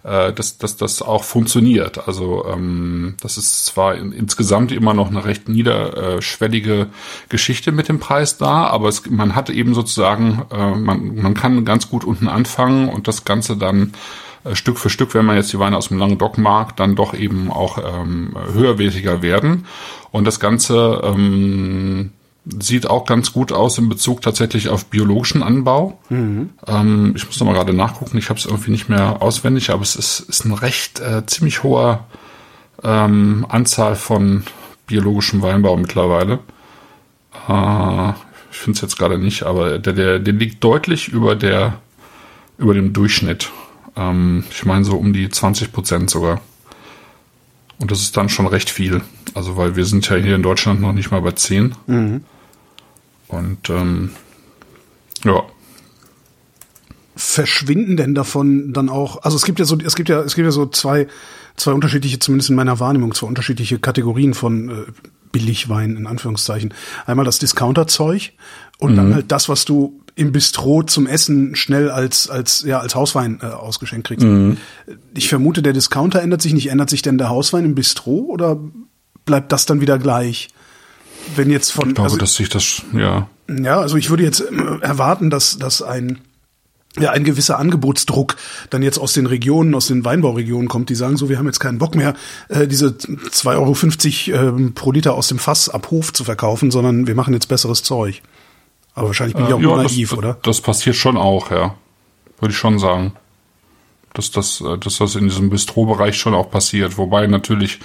äh, 0.03 0.33
dass, 0.33 0.57
dass 0.57 0.77
das 0.77 1.01
auch 1.01 1.23
funktioniert. 1.23 2.07
Also 2.07 2.45
ähm, 2.47 3.15
das 3.21 3.37
ist 3.37 3.65
zwar 3.65 3.95
in, 3.95 4.11
insgesamt 4.11 4.71
immer 4.71 4.93
noch 4.93 5.09
eine 5.09 5.25
recht 5.25 5.47
niederschwellige 5.47 6.87
Geschichte 7.29 7.71
mit 7.71 7.87
dem 7.87 7.99
Preis 7.99 8.37
da, 8.37 8.67
aber 8.67 8.87
es, 8.87 9.09
man 9.09 9.35
hat 9.35 9.49
eben 9.49 9.73
sozusagen, 9.73 10.43
äh, 10.51 10.75
man, 10.75 11.15
man 11.15 11.33
kann 11.33 11.65
ganz 11.65 11.89
gut 11.89 12.03
unten 12.03 12.27
anfangen 12.27 12.89
und 12.89 13.07
das 13.07 13.25
Ganze 13.25 13.57
dann 13.57 13.93
äh, 14.43 14.55
Stück 14.55 14.79
für 14.79 14.89
Stück, 14.89 15.13
wenn 15.13 15.25
man 15.25 15.35
jetzt 15.35 15.53
die 15.53 15.59
Weine 15.59 15.77
aus 15.77 15.89
dem 15.89 15.99
Languedoc 15.99 16.37
mag, 16.37 16.75
dann 16.75 16.95
doch 16.95 17.13
eben 17.13 17.51
auch 17.51 17.77
ähm, 17.77 18.35
höherwertiger 18.53 19.21
werden. 19.21 19.65
Und 20.11 20.25
das 20.25 20.39
Ganze 20.39 21.01
ähm, 21.03 22.11
Sieht 22.45 22.89
auch 22.89 23.05
ganz 23.05 23.33
gut 23.33 23.51
aus 23.51 23.77
in 23.77 23.87
Bezug 23.87 24.21
tatsächlich 24.21 24.69
auf 24.69 24.85
biologischen 24.85 25.43
Anbau. 25.43 25.99
Mhm. 26.09 26.49
Ähm, 26.65 27.13
ich 27.15 27.25
muss 27.25 27.39
noch 27.39 27.45
mal 27.45 27.53
gerade 27.53 27.73
nachgucken, 27.73 28.17
ich 28.17 28.29
habe 28.29 28.39
es 28.39 28.45
irgendwie 28.45 28.71
nicht 28.71 28.89
mehr 28.89 29.21
auswendig, 29.21 29.69
aber 29.69 29.83
es 29.83 29.95
ist, 29.95 30.21
ist 30.21 30.45
ein 30.45 30.53
recht 30.53 30.99
äh, 30.99 31.25
ziemlich 31.27 31.61
hoher 31.61 32.05
ähm, 32.83 33.45
Anzahl 33.47 33.95
von 33.95 34.43
biologischem 34.87 35.43
Weinbau 35.43 35.77
mittlerweile. 35.77 36.39
Äh, 37.47 38.09
ich 38.51 38.57
finde 38.57 38.75
es 38.75 38.81
jetzt 38.81 38.97
gerade 38.97 39.19
nicht, 39.19 39.43
aber 39.43 39.77
der, 39.77 39.93
der, 39.93 40.19
der 40.19 40.33
liegt 40.33 40.63
deutlich 40.63 41.09
über 41.09 41.35
der 41.35 41.79
über 42.57 42.73
dem 42.73 42.93
Durchschnitt. 42.93 43.51
Ähm, 43.95 44.45
ich 44.49 44.65
meine 44.65 44.85
so 44.85 44.95
um 44.97 45.13
die 45.13 45.29
20 45.29 45.73
Prozent 45.73 46.09
sogar. 46.09 46.41
Und 47.79 47.89
das 47.91 48.01
ist 48.01 48.15
dann 48.15 48.29
schon 48.29 48.47
recht 48.47 48.69
viel. 48.69 49.01
Also, 49.33 49.57
weil 49.57 49.75
wir 49.75 49.85
sind 49.85 50.07
ja 50.07 50.15
hier 50.15 50.35
in 50.35 50.43
Deutschland 50.43 50.79
noch 50.79 50.93
nicht 50.93 51.11
mal 51.11 51.21
bei 51.21 51.31
10. 51.31 51.75
Mhm. 51.87 52.23
Und 53.31 53.69
ähm, 53.69 54.11
ja. 55.23 55.43
Verschwinden 57.15 57.97
denn 57.97 58.15
davon 58.15 58.73
dann 58.73 58.89
auch, 58.89 59.23
also 59.23 59.35
es 59.35 59.43
gibt 59.43 59.59
ja 59.59 59.65
so, 59.65 59.77
es 59.77 59.95
gibt 59.95 60.09
ja, 60.09 60.21
es 60.21 60.35
gibt 60.35 60.45
ja 60.45 60.51
so 60.51 60.65
zwei, 60.65 61.07
zwei 61.55 61.73
unterschiedliche, 61.73 62.19
zumindest 62.19 62.49
in 62.49 62.55
meiner 62.55 62.79
Wahrnehmung, 62.79 63.13
zwei 63.13 63.27
unterschiedliche 63.27 63.79
Kategorien 63.79 64.33
von 64.33 64.69
äh, 64.69 64.73
Billigwein, 65.31 65.95
in 65.95 66.07
Anführungszeichen. 66.07 66.73
Einmal 67.05 67.25
das 67.25 67.39
Discounterzeug 67.39 68.33
und 68.79 68.93
mhm. 68.93 68.95
dann 68.95 69.13
halt 69.13 69.31
das, 69.31 69.49
was 69.49 69.65
du 69.65 70.01
im 70.15 70.31
Bistro 70.31 70.83
zum 70.83 71.07
Essen 71.07 71.55
schnell 71.55 71.89
als 71.89 72.29
als 72.29 72.63
ja 72.63 72.79
als 72.79 72.95
Hauswein 72.95 73.39
äh, 73.41 73.45
ausgeschenkt 73.45 74.07
kriegst. 74.07 74.25
Mhm. 74.25 74.57
Ich 75.15 75.29
vermute, 75.29 75.61
der 75.61 75.73
Discounter 75.73 76.21
ändert 76.21 76.41
sich 76.41 76.53
nicht. 76.53 76.67
Ändert 76.67 76.89
sich 76.89 77.01
denn 77.01 77.17
der 77.17 77.29
Hauswein 77.29 77.65
im 77.65 77.75
Bistro 77.75 78.25
oder 78.29 78.59
bleibt 79.25 79.51
das 79.51 79.65
dann 79.65 79.79
wieder 79.79 79.97
gleich? 79.99 80.49
Wenn 81.35 81.49
jetzt 81.49 81.71
von 81.71 81.89
ich 81.89 81.95
glaube, 81.95 82.07
also, 82.07 82.17
dass 82.17 82.35
sich 82.35 82.49
das 82.49 82.81
ja 82.93 83.27
ja 83.49 83.79
also 83.79 83.97
ich 83.97 84.09
würde 84.09 84.23
jetzt 84.23 84.41
äh, 84.41 84.79
erwarten, 84.81 85.29
dass 85.29 85.57
dass 85.57 85.81
ein 85.81 86.19
ja, 86.99 87.11
ein 87.11 87.23
gewisser 87.23 87.57
Angebotsdruck 87.57 88.35
dann 88.69 88.83
jetzt 88.83 88.97
aus 88.97 89.13
den 89.13 89.25
Regionen, 89.25 89.75
aus 89.75 89.87
den 89.87 90.03
Weinbauregionen 90.03 90.67
kommt, 90.67 90.89
die 90.89 90.95
sagen 90.95 91.15
so, 91.15 91.29
wir 91.29 91.37
haben 91.37 91.45
jetzt 91.45 91.59
keinen 91.59 91.77
Bock 91.77 91.95
mehr, 91.95 92.15
äh, 92.49 92.67
diese 92.67 92.87
2,50 92.87 94.33
Euro 94.33 94.57
äh, 94.57 94.71
pro 94.71 94.91
Liter 94.91 95.13
aus 95.13 95.29
dem 95.29 95.39
Fass 95.39 95.69
ab 95.69 95.89
Hof 95.91 96.11
zu 96.11 96.25
verkaufen, 96.25 96.69
sondern 96.69 97.07
wir 97.07 97.15
machen 97.15 97.33
jetzt 97.33 97.47
besseres 97.47 97.83
Zeug. 97.83 98.21
Aber 98.93 99.07
wahrscheinlich 99.07 99.37
bin 99.37 99.47
ich 99.47 99.53
auch 99.53 99.59
äh, 99.59 99.63
ja, 99.63 99.77
naiv, 99.77 100.09
das, 100.09 100.17
oder? 100.17 100.37
Das 100.43 100.59
passiert 100.59 100.97
schon 100.97 101.15
auch, 101.15 101.49
ja. 101.49 101.75
Würde 102.39 102.51
ich 102.51 102.57
schon 102.57 102.77
sagen. 102.77 103.13
Dass 104.13 104.31
das, 104.31 104.61
äh, 104.61 104.77
dass 104.77 104.97
das 104.97 105.15
in 105.15 105.29
diesem 105.29 105.49
Bistro-Bereich 105.49 106.17
schon 106.17 106.33
auch 106.33 106.49
passiert. 106.49 106.97
Wobei 106.97 107.27
natürlich 107.27 107.79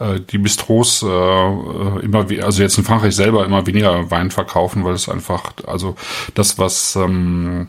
äh, 0.00 0.20
die 0.20 0.38
Bistros 0.38 1.02
äh, 1.02 1.06
äh 1.06 2.00
immer, 2.04 2.26
also 2.42 2.62
jetzt 2.62 2.78
in 2.78 2.84
Frankreich 2.84 3.14
selber 3.14 3.44
immer 3.44 3.66
weniger 3.66 4.10
Wein 4.10 4.30
verkaufen, 4.30 4.84
weil 4.84 4.94
es 4.94 5.08
einfach, 5.08 5.52
also 5.66 5.94
das, 6.34 6.58
was 6.58 6.96
ähm, 6.96 7.68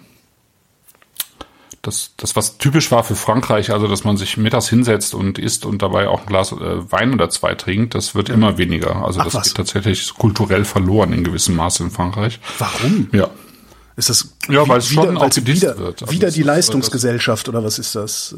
das, 1.82 2.14
das, 2.18 2.36
was 2.36 2.58
typisch 2.58 2.92
war 2.92 3.04
für 3.04 3.16
Frankreich, 3.16 3.72
also 3.72 3.88
dass 3.88 4.04
man 4.04 4.18
sich 4.18 4.38
mittags 4.38 4.70
hinsetzt 4.70 5.14
und 5.14 5.40
isst 5.40 5.66
und 5.66 5.82
dabei 5.82 6.08
auch 6.08 6.22
ein 6.22 6.26
Glas 6.26 6.52
äh, 6.52 6.92
Wein 6.92 7.14
oder 7.14 7.30
zwei 7.30 7.56
trinkt, 7.56 7.96
das 7.96 8.16
wird 8.16 8.30
ja. 8.30 8.36
immer 8.36 8.58
weniger. 8.58 9.04
Also 9.06 9.22
Ach, 9.22 9.26
das 9.26 9.36
was? 9.36 9.44
geht 9.46 9.56
tatsächlich 9.56 10.14
kulturell 10.14 10.66
verloren 10.66 11.14
in 11.14 11.24
gewissem 11.24 11.56
Maße 11.56 11.84
in 11.84 11.92
Frankreich. 11.92 12.40
Warum? 12.58 13.10
Ja. 13.14 13.30
Ist 14.00 14.10
das 14.10 14.34
ja, 14.48 14.66
weil 14.66 14.78
es 14.78 14.88
schon 14.88 15.18
auch 15.18 15.30
wieder, 15.36 15.78
wird. 15.78 16.04
Also 16.04 16.14
wieder 16.14 16.32
die 16.32 16.42
Leistungsgesellschaft 16.42 17.48
das, 17.48 17.54
oder 17.54 17.66
was 17.66 17.80
ist 17.80 17.96
das? 17.96 18.34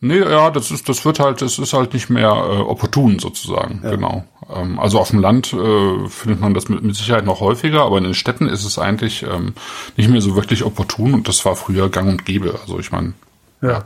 Nee, 0.00 0.20
ja, 0.20 0.50
das 0.50 0.70
ist, 0.70 0.88
das 0.88 1.04
wird 1.04 1.20
halt, 1.20 1.42
das 1.42 1.58
ist 1.58 1.74
halt 1.74 1.92
nicht 1.92 2.08
mehr 2.08 2.30
äh, 2.30 2.60
opportun 2.62 3.18
sozusagen, 3.18 3.82
ja. 3.84 3.90
genau. 3.90 4.24
Ähm, 4.48 4.78
also 4.78 4.98
auf 4.98 5.10
dem 5.10 5.20
Land 5.20 5.52
äh, 5.52 6.08
findet 6.08 6.40
man 6.40 6.54
das 6.54 6.70
mit, 6.70 6.82
mit 6.82 6.96
Sicherheit 6.96 7.26
noch 7.26 7.40
häufiger, 7.40 7.82
aber 7.82 7.98
in 7.98 8.04
den 8.04 8.14
Städten 8.14 8.48
ist 8.48 8.64
es 8.64 8.78
eigentlich 8.78 9.22
ähm, 9.22 9.52
nicht 9.98 10.08
mehr 10.08 10.22
so 10.22 10.34
wirklich 10.34 10.64
opportun 10.64 11.12
und 11.12 11.28
das 11.28 11.44
war 11.44 11.56
früher 11.56 11.90
gang 11.90 12.08
und 12.08 12.24
gäbe. 12.24 12.58
Also 12.62 12.78
ich 12.78 12.90
meine, 12.90 13.12
ja. 13.60 13.84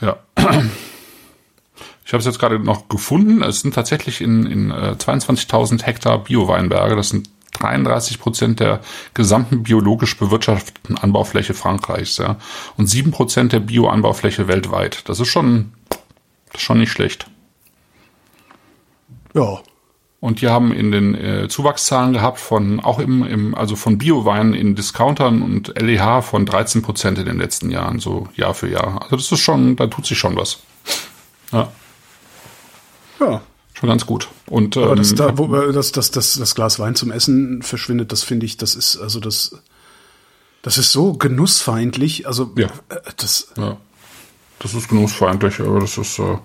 Ja. 0.00 0.16
Ich 2.06 2.12
habe 2.12 2.22
es 2.22 2.26
jetzt 2.26 2.40
gerade 2.40 2.58
noch 2.58 2.88
gefunden. 2.88 3.40
Es 3.40 3.60
sind 3.60 3.72
tatsächlich 3.72 4.20
in, 4.20 4.44
in 4.44 4.72
äh, 4.72 4.96
22.000 4.98 5.84
Hektar 5.84 6.18
Bio-Weinberge. 6.18 6.96
Das 6.96 7.10
sind 7.10 7.30
33 7.52 8.20
Prozent 8.20 8.60
der 8.60 8.80
gesamten 9.14 9.62
biologisch 9.62 10.16
bewirtschafteten 10.16 10.96
Anbaufläche 10.96 11.54
Frankreichs, 11.54 12.18
ja. 12.18 12.36
Und 12.76 12.86
sieben 12.86 13.10
Prozent 13.10 13.52
der 13.52 13.60
Bio-Anbaufläche 13.60 14.48
weltweit. 14.48 15.08
Das 15.08 15.20
ist 15.20 15.28
schon, 15.28 15.72
das 15.88 16.56
ist 16.56 16.62
schon 16.62 16.78
nicht 16.78 16.92
schlecht. 16.92 17.26
Ja. 19.34 19.58
Und 20.20 20.42
die 20.42 20.48
haben 20.48 20.72
in 20.72 20.92
den 20.92 21.14
äh, 21.14 21.48
Zuwachszahlen 21.48 22.12
gehabt 22.12 22.38
von, 22.38 22.80
auch 22.80 22.98
im, 22.98 23.24
im 23.24 23.54
also 23.54 23.74
von 23.74 23.96
Bioweinen 23.96 24.52
in 24.52 24.74
Discountern 24.74 25.40
und 25.40 25.80
LEH 25.80 26.20
von 26.22 26.44
13 26.44 26.82
Prozent 26.82 27.18
in 27.18 27.24
den 27.24 27.38
letzten 27.38 27.70
Jahren, 27.70 28.00
so 28.00 28.28
Jahr 28.34 28.52
für 28.52 28.68
Jahr. 28.68 29.02
Also 29.02 29.16
das 29.16 29.32
ist 29.32 29.40
schon, 29.40 29.76
da 29.76 29.86
tut 29.86 30.04
sich 30.04 30.18
schon 30.18 30.36
was. 30.36 30.60
Ja. 31.52 31.72
Ja 33.18 33.40
schon 33.80 33.88
ganz 33.88 34.06
gut. 34.06 34.28
Und 34.46 34.76
ähm, 34.76 34.84
Aber 34.84 34.96
das, 34.96 35.14
da, 35.14 35.36
wo, 35.36 35.48
das, 35.72 35.92
das, 35.92 36.10
das, 36.10 36.34
das 36.34 36.54
Glas 36.54 36.78
Wein 36.78 36.94
zum 36.94 37.10
Essen 37.10 37.62
verschwindet, 37.62 38.12
das 38.12 38.22
finde 38.22 38.46
ich, 38.46 38.56
das 38.56 38.74
ist 38.74 38.98
also 38.98 39.20
das, 39.20 39.56
das 40.62 40.78
ist 40.78 40.92
so 40.92 41.14
genussfeindlich. 41.14 42.26
Also 42.26 42.52
ja, 42.56 42.68
äh, 42.88 42.96
das. 43.16 43.48
Ja. 43.56 43.76
Das 44.62 44.74
ist 44.74 44.90
genussfeindlich, 44.90 45.58
aber 45.60 45.80
das 45.80 45.96
ist, 45.96 46.18
äh, 46.18 46.36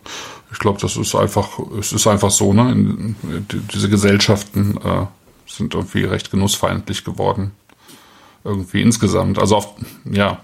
ich 0.49 0.59
glaube, 0.59 0.79
das 0.79 0.95
ist 0.95 1.15
einfach, 1.15 1.59
es 1.77 1.91
ist 1.91 2.07
einfach 2.07 2.31
so, 2.31 2.53
ne? 2.53 2.71
In, 2.71 3.15
die, 3.51 3.59
diese 3.59 3.89
Gesellschaften 3.89 4.77
äh, 4.77 5.05
sind 5.45 5.73
irgendwie 5.73 6.05
recht 6.05 6.31
genussfeindlich 6.31 7.03
geworden. 7.03 7.51
Irgendwie 8.45 8.81
insgesamt. 8.81 9.37
Also 9.37 9.57
auf, 9.57 9.75
ja, 10.09 10.39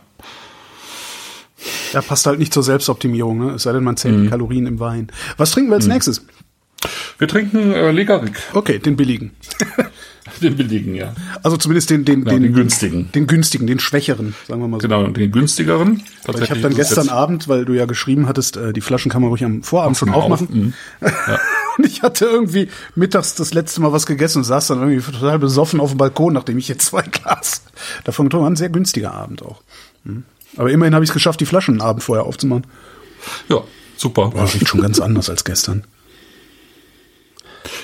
ja, 1.94 2.02
passt 2.02 2.26
halt 2.26 2.40
nicht 2.40 2.54
zur 2.54 2.64
Selbstoptimierung, 2.64 3.38
ne? 3.38 3.52
Es 3.52 3.64
sei 3.64 3.74
denn, 3.74 3.84
man 3.84 3.98
zählt 3.98 4.18
mhm. 4.18 4.30
Kalorien 4.30 4.66
im 4.66 4.80
Wein. 4.80 5.12
Was 5.38 5.52
trinken 5.52 5.70
wir 5.70 5.76
als 5.76 5.86
mhm. 5.86 5.94
nächstes? 5.94 6.26
Wir 7.18 7.28
trinken 7.28 7.74
äh, 7.74 7.92
Legarik. 7.92 8.42
Okay, 8.54 8.80
den 8.80 8.96
billigen. 8.96 9.32
den 10.42 10.56
billigen, 10.56 10.96
ja. 10.96 11.14
Also 11.44 11.58
zumindest 11.58 11.90
den, 11.90 12.06
den, 12.06 12.22
genau, 12.22 12.32
den, 12.32 12.44
den 12.44 12.54
günstigen. 12.54 13.12
Den 13.12 13.28
günstigen, 13.28 13.68
den 13.68 13.80
schwächeren, 13.80 14.36
sagen 14.48 14.62
wir 14.62 14.68
mal 14.68 14.82
so. 14.82 14.88
Genau, 14.88 15.06
den 15.08 15.32
günstigeren. 15.32 16.04
ich 16.28 16.50
habe 16.50 16.60
dann 16.60 16.76
gestern 16.76 17.10
Abend, 17.10 17.48
weil 17.48 17.66
du 17.66 17.74
ja 17.74 17.86
geschrieben 17.86 18.28
hattest, 18.28 18.58
äh, 18.58 18.74
die 18.74 18.82
Flaschen 18.82 19.12
kann 19.12 19.22
man 19.22 19.30
ruhig 19.30 19.44
am 19.44 19.64
Vorabend 19.64 19.98
schon 19.98 20.10
aufmachen. 20.10 20.48
Auf. 20.48 20.54
Mhm. 20.54 20.74
Ja. 21.02 21.40
und 21.78 21.86
ich 21.86 22.02
hatte 22.02 22.26
irgendwie 22.26 22.70
mittags 22.96 23.36
das 23.36 23.54
letzte 23.54 23.82
Mal 23.82 23.92
was 23.92 24.06
gegessen 24.06 24.40
und 24.40 24.44
saß 24.44 24.68
dann 24.68 24.80
irgendwie 24.80 25.12
total 25.12 25.40
besoffen 25.40 25.80
auf 25.80 25.92
dem 25.92 25.98
Balkon, 25.98 26.34
nachdem 26.34 26.58
ich 26.58 26.68
jetzt 26.68 26.86
zwei 26.86 27.02
Glas 27.12 27.64
davon 28.04 28.26
getrunken 28.26 28.46
habe. 28.46 28.54
Ein 28.54 28.58
sehr 28.58 28.70
günstiger 28.70 29.14
Abend 29.14 29.44
auch. 29.44 29.62
Mhm. 30.04 30.24
Aber 30.58 30.72
immerhin 30.72 30.94
habe 30.94 31.04
ich 31.04 31.10
es 31.10 31.14
geschafft, 31.14 31.40
die 31.40 31.46
Flaschen 31.46 31.76
einen 31.76 31.82
Abend 31.82 32.04
vorher 32.04 32.26
aufzumachen. 32.26 32.66
Ja, 33.50 33.62
super. 33.96 34.30
Boah, 34.30 34.44
riecht 34.54 34.68
schon 34.68 34.82
ganz 34.82 35.00
anders 35.00 35.30
als 35.30 35.44
gestern. 35.44 35.84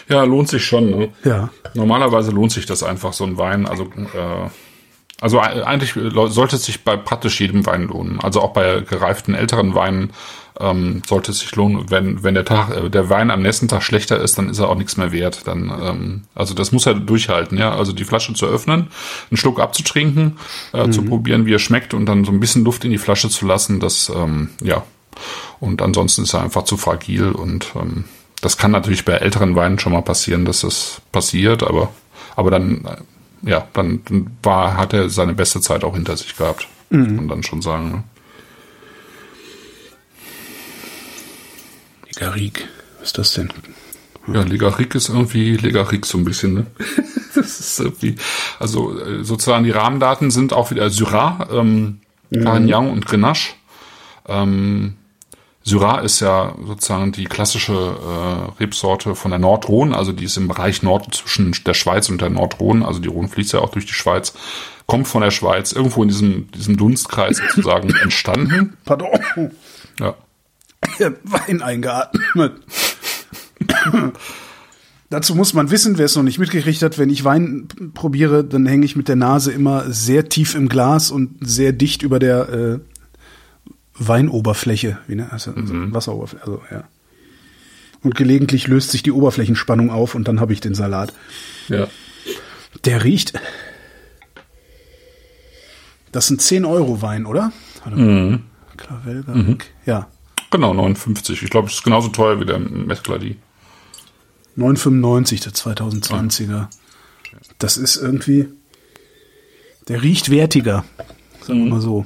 Ja, 0.09 0.23
lohnt 0.23 0.49
sich 0.49 0.65
schon. 0.65 0.89
Ne? 0.89 1.09
Ja. 1.23 1.49
Normalerweise 1.73 2.31
lohnt 2.31 2.51
sich 2.51 2.65
das 2.65 2.83
einfach, 2.83 3.13
so 3.13 3.23
ein 3.25 3.37
Wein. 3.37 3.65
Also, 3.65 3.83
äh, 3.83 4.49
also 5.19 5.39
eigentlich 5.39 5.93
sollte 5.93 6.57
es 6.57 6.65
sich 6.65 6.83
bei 6.83 6.95
praktisch 6.95 7.39
jedem 7.39 7.65
Wein 7.65 7.87
lohnen. 7.87 8.19
Also 8.19 8.41
auch 8.41 8.53
bei 8.53 8.81
gereiften 8.81 9.33
älteren 9.33 9.73
Weinen 9.73 10.11
ähm, 10.59 11.01
sollte 11.07 11.31
es 11.31 11.39
sich 11.39 11.55
lohnen. 11.55 11.89
Wenn, 11.89 12.23
wenn 12.23 12.33
der 12.33 12.45
Tag, 12.45 12.75
äh, 12.75 12.89
der 12.89 13.09
Wein 13.09 13.31
am 13.31 13.41
nächsten 13.41 13.67
Tag 13.67 13.83
schlechter 13.83 14.19
ist, 14.19 14.37
dann 14.37 14.49
ist 14.49 14.59
er 14.59 14.69
auch 14.69 14.75
nichts 14.75 14.97
mehr 14.97 15.11
wert. 15.11 15.47
Dann, 15.47 15.71
ähm, 15.81 16.23
also 16.35 16.53
das 16.53 16.71
muss 16.71 16.85
er 16.85 16.95
durchhalten, 16.95 17.57
ja. 17.57 17.73
Also 17.73 17.93
die 17.93 18.03
Flasche 18.03 18.33
zu 18.33 18.45
öffnen, 18.45 18.87
einen 19.29 19.37
Schluck 19.37 19.59
abzutrinken, 19.59 20.37
äh, 20.73 20.85
mhm. 20.85 20.91
zu 20.91 21.03
probieren, 21.03 21.45
wie 21.45 21.53
er 21.53 21.59
schmeckt 21.59 21.93
und 21.93 22.05
dann 22.05 22.25
so 22.25 22.31
ein 22.31 22.39
bisschen 22.39 22.63
Luft 22.63 22.85
in 22.85 22.91
die 22.91 22.97
Flasche 22.97 23.29
zu 23.29 23.45
lassen, 23.45 23.79
das, 23.79 24.11
ähm, 24.15 24.49
ja. 24.61 24.83
Und 25.59 25.81
ansonsten 25.81 26.23
ist 26.23 26.33
er 26.33 26.43
einfach 26.43 26.63
zu 26.63 26.77
fragil 26.77 27.31
und 27.31 27.71
ähm, 27.75 28.03
das 28.41 28.57
kann 28.57 28.71
natürlich 28.71 29.05
bei 29.05 29.13
älteren 29.13 29.55
Weinen 29.55 29.79
schon 29.79 29.93
mal 29.93 30.01
passieren, 30.01 30.45
dass 30.45 30.61
das 30.61 31.01
passiert, 31.11 31.63
aber, 31.63 31.93
aber 32.35 32.51
dann, 32.51 32.85
äh, 32.85 33.49
ja, 33.49 33.67
dann 33.73 34.01
war, 34.43 34.77
hat 34.77 34.93
er 34.93 35.09
seine 35.09 35.33
beste 35.33 35.61
Zeit 35.61 35.83
auch 35.83 35.95
hinter 35.95 36.15
sich 36.17 36.35
gehabt. 36.35 36.67
Mhm. 36.89 37.05
Kann 37.05 37.15
man 37.15 37.27
dann 37.27 37.43
schon 37.43 37.61
sagen. 37.61 37.91
Ne? 37.91 38.03
Ligarik, 42.07 42.67
was 42.99 43.09
ist 43.09 43.17
das 43.17 43.33
denn? 43.33 43.49
Ja, 44.33 44.41
Ligarik 44.41 44.93
ist 44.95 45.09
irgendwie 45.09 45.55
Ligarik 45.55 46.05
so 46.05 46.17
ein 46.17 46.25
bisschen, 46.25 46.53
ne? 46.53 46.65
das 47.35 47.59
ist 47.59 47.79
irgendwie, 47.79 48.15
also 48.59 48.99
äh, 48.99 49.23
sozusagen 49.23 49.63
die 49.63 49.71
Rahmendaten 49.71 50.31
sind 50.31 50.53
auch 50.53 50.71
wieder 50.71 50.89
Syrah, 50.89 51.47
ähm, 51.51 52.01
mhm. 52.29 52.43
Carignan 52.43 52.89
und 52.89 53.05
Grenache. 53.05 53.53
Ähm, 54.27 54.95
Syrah 55.67 55.99
ist 55.99 56.21
ja 56.21 56.55
sozusagen 56.65 57.11
die 57.11 57.25
klassische 57.25 57.73
äh, 57.73 58.61
Rebsorte 58.63 59.15
von 59.15 59.31
der 59.31 59.39
Nordrhone, 59.39 59.97
also 59.97 60.13
die 60.13 60.23
ist 60.23 60.37
im 60.37 60.47
Bereich 60.47 60.81
Nord 60.81 61.13
zwischen 61.13 61.53
der 61.65 61.73
Schweiz 61.73 62.07
und 62.07 62.21
der 62.21 62.29
Nordrhone, 62.29 62.87
also 62.87 63.01
die 63.01 63.09
Rhone 63.09 63.27
fließt 63.27 63.51
ja 63.51 63.59
auch 63.59 63.71
durch 63.71 63.85
die 63.85 63.93
Schweiz, 63.93 64.33
kommt 64.85 65.09
von 65.09 65.21
der 65.21 65.31
Schweiz, 65.31 65.73
irgendwo 65.73 66.03
in 66.03 66.07
diesem, 66.07 66.49
diesem 66.51 66.77
Dunstkreis 66.77 67.41
sozusagen 67.49 67.89
entstanden. 68.01 68.77
Pardon. 68.85 69.09
Ja. 69.99 70.15
Wein 71.25 71.61
eingeatmet. 71.61 72.53
Dazu 75.09 75.35
muss 75.35 75.53
man 75.53 75.69
wissen, 75.69 75.97
wer 75.97 76.05
es 76.05 76.15
noch 76.15 76.23
nicht 76.23 76.39
mitgekriegt 76.39 76.81
hat, 76.81 76.97
wenn 76.97 77.09
ich 77.09 77.25
Wein 77.25 77.67
probiere, 77.93 78.45
dann 78.45 78.65
hänge 78.67 78.85
ich 78.85 78.95
mit 78.95 79.09
der 79.09 79.17
Nase 79.17 79.51
immer 79.51 79.91
sehr 79.91 80.29
tief 80.29 80.55
im 80.55 80.69
Glas 80.69 81.11
und 81.11 81.35
sehr 81.41 81.73
dicht 81.73 82.03
über 82.03 82.19
der 82.19 82.49
äh, 82.49 82.79
Weinoberfläche, 83.99 84.99
wie 85.07 85.15
ne? 85.15 85.31
Also, 85.31 85.51
mhm. 85.51 85.93
Wasseroberfläche, 85.93 86.43
also 86.43 86.61
ja. 86.71 86.83
Und 88.03 88.15
gelegentlich 88.15 88.67
löst 88.67 88.91
sich 88.91 89.03
die 89.03 89.11
Oberflächenspannung 89.11 89.89
auf 89.89 90.15
und 90.15 90.27
dann 90.27 90.39
habe 90.39 90.53
ich 90.53 90.61
den 90.61 90.75
Salat. 90.75 91.13
Ja. 91.67 91.87
Der 92.85 93.03
riecht. 93.03 93.33
Das 96.11 96.27
sind 96.27 96.41
10 96.41 96.65
Euro 96.65 97.01
Wein, 97.01 97.25
oder? 97.25 97.51
Mhm. 97.89 98.43
Clavelga. 98.77 99.33
Mhm. 99.33 99.57
Ja. 99.85 100.07
Genau, 100.51 100.73
59. 100.73 101.43
Ich 101.43 101.49
glaube, 101.49 101.67
es 101.67 101.75
ist 101.75 101.83
genauso 101.83 102.09
teuer 102.09 102.39
wie 102.39 102.45
der 102.45 102.59
Mescladi. 102.59 103.37
9,95 104.57 105.43
der 105.43 105.53
2020er. 105.53 106.53
Ah. 106.53 106.69
Das 107.59 107.77
ist 107.77 107.97
irgendwie. 107.97 108.47
Der 109.87 110.01
riecht 110.01 110.29
wertiger. 110.29 110.85
Sagen 111.41 111.59
wir 111.59 111.65
mhm. 111.65 111.69
mal 111.69 111.81
so. 111.81 112.05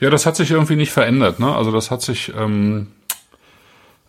Ja, 0.00 0.10
das 0.10 0.26
hat 0.26 0.36
sich 0.36 0.50
irgendwie 0.50 0.76
nicht 0.76 0.92
verändert, 0.92 1.40
ne? 1.40 1.54
Also 1.54 1.70
das 1.72 1.90
hat 1.90 2.02
sich, 2.02 2.32
ähm, 2.36 2.88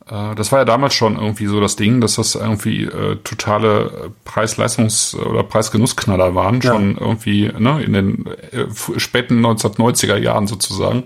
äh, 0.10 0.36
das 0.36 0.52
war 0.52 0.60
ja 0.60 0.66
damals 0.66 0.94
schon 0.94 1.16
irgendwie 1.16 1.48
so 1.48 1.62
das 1.62 1.76
Ding, 1.78 2.02
dass 2.02 2.16
das 2.16 2.36
irgendwie 2.36 2.84
äh, 2.84 3.18
totale 3.24 4.12
Preis-Leistungs- 4.26 5.16
oder 5.16 5.44
Preisgenussknaller 5.44 6.36
waren, 6.36 6.60
ja. 6.62 6.74
schon 6.74 6.98
irgendwie, 6.98 7.52
ne, 7.58 7.82
in 7.84 7.94
den 7.94 8.26
äh, 8.52 8.66
späten 8.98 9.46
1990er 9.46 10.18
Jahren 10.18 10.48
sozusagen. 10.48 11.06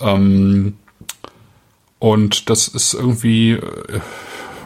Ähm, 0.00 0.74
und 2.00 2.50
das 2.50 2.68
ist 2.68 2.94
irgendwie, 2.94 3.52
äh, 3.52 4.00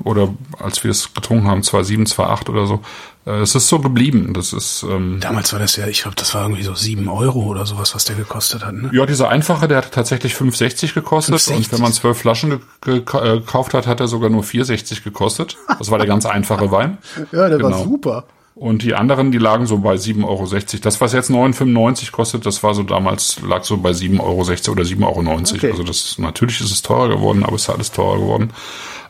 oder 0.04 0.34
als 0.58 0.82
wir 0.84 0.90
es 0.90 1.14
getrunken 1.14 1.46
haben, 1.46 1.60
2,7, 1.60 2.08
2,8 2.08 2.50
oder 2.50 2.66
so. 2.66 2.80
Äh, 3.26 3.40
es 3.40 3.54
ist 3.54 3.68
so 3.68 3.78
geblieben. 3.78 4.32
Das 4.34 4.52
ist 4.52 4.84
ähm, 4.88 5.18
damals 5.20 5.52
war 5.52 5.60
das 5.60 5.76
ja, 5.76 5.86
ich 5.86 6.02
glaube, 6.02 6.16
das 6.16 6.34
war 6.34 6.42
irgendwie 6.42 6.62
so 6.62 6.74
sieben 6.74 7.08
Euro 7.08 7.40
oder 7.44 7.66
sowas, 7.66 7.94
was 7.94 8.04
der 8.04 8.16
gekostet 8.16 8.64
hat. 8.64 8.74
Ne? 8.74 8.90
Ja, 8.92 9.06
dieser 9.06 9.28
einfache, 9.28 9.68
der 9.68 9.78
hat 9.78 9.92
tatsächlich 9.92 10.34
5,60 10.34 10.94
gekostet 10.94 11.34
5,60? 11.36 11.56
und 11.56 11.72
wenn 11.72 11.80
man 11.80 11.92
zwölf 11.92 12.18
Flaschen 12.18 12.60
äh, 12.86 13.00
gekauft 13.00 13.74
hat, 13.74 13.86
hat 13.86 14.00
er 14.00 14.08
sogar 14.08 14.30
nur 14.30 14.42
4,60 14.42 15.02
gekostet. 15.04 15.56
Das 15.78 15.90
war 15.90 15.98
der 15.98 16.06
ganz 16.06 16.26
einfache 16.26 16.70
Wein. 16.70 16.98
Ja, 17.32 17.48
der 17.48 17.58
genau. 17.58 17.70
war 17.70 17.84
super. 17.84 18.24
Und 18.54 18.82
die 18.82 18.94
anderen, 18.94 19.32
die 19.32 19.38
lagen 19.38 19.66
so 19.66 19.78
bei 19.78 19.94
7,60 19.94 20.24
Euro. 20.24 20.46
Das, 20.82 21.00
was 21.00 21.12
jetzt 21.14 21.30
9,95 21.30 22.10
kostet, 22.10 22.44
das 22.44 22.62
war 22.62 22.74
so 22.74 22.82
damals, 22.82 23.40
lag 23.40 23.64
so 23.64 23.78
bei 23.78 23.90
7,60 23.90 24.20
Euro 24.20 24.32
oder 24.72 24.82
7,90 24.82 25.02
Euro. 25.06 25.40
Okay. 25.56 25.70
Also 25.70 25.84
das, 25.84 26.18
natürlich 26.18 26.60
ist 26.60 26.70
es 26.70 26.82
teurer 26.82 27.08
geworden, 27.08 27.44
aber 27.44 27.56
es 27.56 27.62
ist 27.62 27.70
alles 27.70 27.92
teurer 27.92 28.18
geworden. 28.18 28.50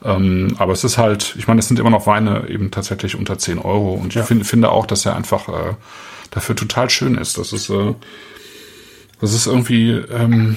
Ähm, 0.04 0.54
aber 0.58 0.72
es 0.72 0.84
ist 0.84 0.96
halt, 0.96 1.34
ich 1.38 1.48
meine, 1.48 1.58
es 1.58 1.68
sind 1.68 1.80
immer 1.80 1.90
noch 1.90 2.06
Weine 2.06 2.48
eben 2.48 2.70
tatsächlich 2.70 3.16
unter 3.16 3.36
10 3.36 3.58
Euro. 3.58 3.94
Und 3.94 4.14
ich 4.14 4.22
finde, 4.22 4.44
finde 4.44 4.70
auch, 4.70 4.86
dass 4.86 5.06
er 5.06 5.16
einfach 5.16 5.48
äh, 5.48 5.74
dafür 6.30 6.54
total 6.54 6.88
schön 6.88 7.16
ist. 7.16 7.36
Das 7.36 7.52
ist, 7.52 7.68
äh, 7.68 7.94
das 9.20 9.32
ist 9.32 9.46
irgendwie, 9.46 9.90
ähm, 9.90 10.56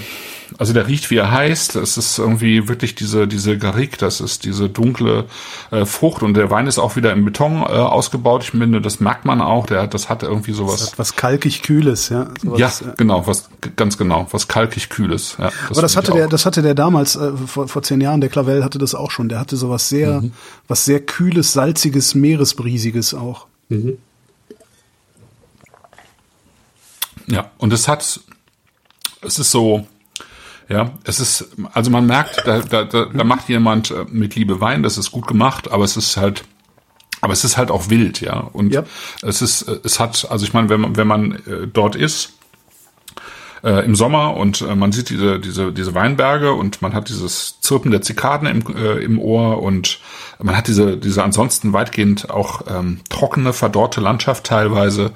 also 0.57 0.73
der 0.73 0.87
riecht 0.87 1.11
wie 1.11 1.17
er 1.17 1.31
heißt. 1.31 1.75
Es 1.75 1.97
ist 1.97 2.17
irgendwie 2.17 2.67
wirklich 2.67 2.95
diese 2.95 3.27
diese 3.27 3.57
Garrigue, 3.57 3.97
das 3.97 4.21
ist 4.21 4.45
diese 4.45 4.69
dunkle 4.69 5.25
äh, 5.71 5.85
Frucht 5.85 6.23
und 6.23 6.33
der 6.35 6.49
Wein 6.49 6.67
ist 6.67 6.77
auch 6.77 6.95
wieder 6.95 7.11
im 7.11 7.25
Beton 7.25 7.61
äh, 7.61 7.65
ausgebaut. 7.65 8.43
Ich 8.43 8.51
finde, 8.51 8.81
das 8.81 8.99
merkt 8.99 9.25
man 9.25 9.41
auch. 9.41 9.65
Der 9.65 9.87
das 9.87 10.09
hat 10.09 10.23
irgendwie 10.23 10.53
sowas. 10.53 10.79
Das 10.79 10.91
hat 10.91 10.99
was 10.99 11.15
kalkig 11.15 11.61
kühles, 11.61 12.09
ja. 12.09 12.27
Sowas, 12.41 12.59
ja, 12.59 12.87
ja, 12.87 12.93
genau, 12.97 13.27
was 13.27 13.49
ganz 13.75 13.97
genau, 13.97 14.27
was 14.31 14.47
kalkig 14.47 14.89
kühles. 14.89 15.35
Ja, 15.37 15.51
das 15.67 15.77
Aber 15.77 15.81
das 15.81 15.97
hatte 15.97 16.11
der, 16.11 16.27
das 16.27 16.45
hatte 16.45 16.61
der 16.61 16.75
damals 16.75 17.15
äh, 17.15 17.31
vor 17.35 17.67
vor 17.67 17.83
zehn 17.83 18.01
Jahren. 18.01 18.21
Der 18.21 18.29
Clavel 18.29 18.63
hatte 18.63 18.77
das 18.77 18.95
auch 18.95 19.11
schon. 19.11 19.29
Der 19.29 19.39
hatte 19.39 19.57
sowas 19.57 19.89
sehr, 19.89 20.21
mhm. 20.21 20.31
was 20.67 20.85
sehr 20.85 20.99
kühles, 20.99 21.53
salziges, 21.53 22.15
meeresbriesiges 22.15 23.13
auch. 23.13 23.47
Mhm. 23.69 23.97
Ja, 27.27 27.51
und 27.57 27.73
es 27.73 27.87
hat, 27.87 28.19
es 29.21 29.39
ist 29.39 29.51
so, 29.51 29.87
ja, 30.67 30.91
es 31.03 31.19
ist, 31.19 31.55
also 31.73 31.91
man 31.91 32.05
merkt, 32.05 32.41
da, 32.45 32.59
da, 32.59 32.83
da, 32.85 33.05
da 33.05 33.23
macht 33.23 33.49
jemand 33.49 33.91
äh, 33.91 34.05
mit 34.09 34.35
Liebe 34.35 34.61
Wein, 34.61 34.83
das 34.83 34.97
ist 34.97 35.11
gut 35.11 35.27
gemacht, 35.27 35.71
aber 35.71 35.83
es 35.83 35.95
ist 35.95 36.17
halt, 36.17 36.43
aber 37.21 37.33
es 37.33 37.43
ist 37.43 37.57
halt 37.57 37.71
auch 37.71 37.89
wild, 37.89 38.21
ja. 38.21 38.39
Und 38.39 38.73
ja. 38.73 38.83
es 39.21 39.41
ist, 39.41 39.67
es 39.83 39.99
hat, 39.99 40.27
also 40.29 40.45
ich 40.45 40.53
meine, 40.53 40.69
wenn 40.69 40.81
man, 40.81 40.97
wenn 40.97 41.07
man 41.07 41.31
äh, 41.31 41.67
dort 41.71 41.95
ist, 41.95 42.33
äh, 43.65 43.83
im 43.83 43.95
Sommer 43.95 44.37
und 44.37 44.61
äh, 44.61 44.75
man 44.75 44.91
sieht 44.91 45.09
diese, 45.09 45.39
diese, 45.39 45.73
diese 45.73 45.95
Weinberge 45.95 46.53
und 46.53 46.81
man 46.81 46.93
hat 46.93 47.09
dieses 47.09 47.59
Zirpen 47.61 47.91
der 47.91 48.01
Zikaden 48.01 48.47
im, 48.47 48.63
äh, 48.75 49.03
im 49.03 49.19
Ohr 49.19 49.61
und 49.61 49.99
man 50.41 50.55
hat 50.55 50.67
diese, 50.67 50.97
diese 50.97 51.23
ansonsten 51.23 51.73
weitgehend 51.73 52.29
auch 52.29 52.61
ähm, 52.69 52.99
trockene, 53.09 53.53
verdorrte 53.53 54.01
Landschaft 54.01 54.45
teilweise, 54.45 55.11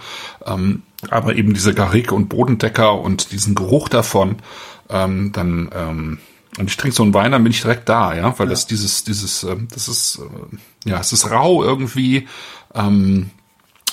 ähm, 0.45 0.82
aber 1.10 1.36
eben 1.36 1.54
diese 1.54 1.74
Garrigue 1.74 2.16
und 2.16 2.28
Bodendecker 2.28 3.00
und 3.00 3.32
diesen 3.32 3.54
Geruch 3.54 3.88
davon 3.88 4.38
ähm, 4.90 5.32
dann 5.32 5.70
ähm, 5.74 6.18
und 6.58 6.70
ich 6.70 6.78
trinke 6.78 6.96
so 6.96 7.04
einen 7.04 7.14
Wein, 7.14 7.32
dann 7.32 7.44
bin 7.44 7.52
ich 7.52 7.62
direkt 7.62 7.88
da, 7.88 8.14
ja, 8.14 8.38
weil 8.38 8.48
ja. 8.48 8.52
das 8.52 8.68
dieses, 8.68 9.04
dieses, 9.04 9.44
äh, 9.44 9.56
das 9.72 9.88
ist, 9.88 10.20
äh, 10.20 10.90
ja, 10.90 11.00
es 11.00 11.14
ist 11.14 11.30
rau 11.30 11.64
irgendwie. 11.64 12.28
Ähm, 12.74 13.30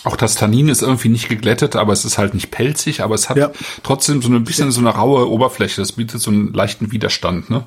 auch 0.05 0.17
das 0.17 0.37
Tannin 0.37 0.69
ist 0.69 0.83
irgendwie 0.83 1.09
nicht 1.09 1.29
geglättet, 1.29 1.75
aber 1.75 1.93
es 1.93 2.05
ist 2.05 2.17
halt 2.17 2.33
nicht 2.33 2.53
pelzig, 2.53 3.03
aber 3.03 3.17
es 3.17 3.29
hat 3.29 3.37
ja. 3.37 3.51
trotzdem 3.83 4.23
so 4.23 4.29
ein 4.29 4.45
bisschen 4.45 4.71
so 4.71 4.81
eine 4.81 4.91
raue 4.91 5.29
Oberfläche. 5.29 5.81
Das 5.81 5.93
bietet 5.93 6.21
so 6.21 6.31
einen 6.31 6.53
leichten 6.53 6.93
Widerstand, 6.93 7.51
ne? 7.51 7.65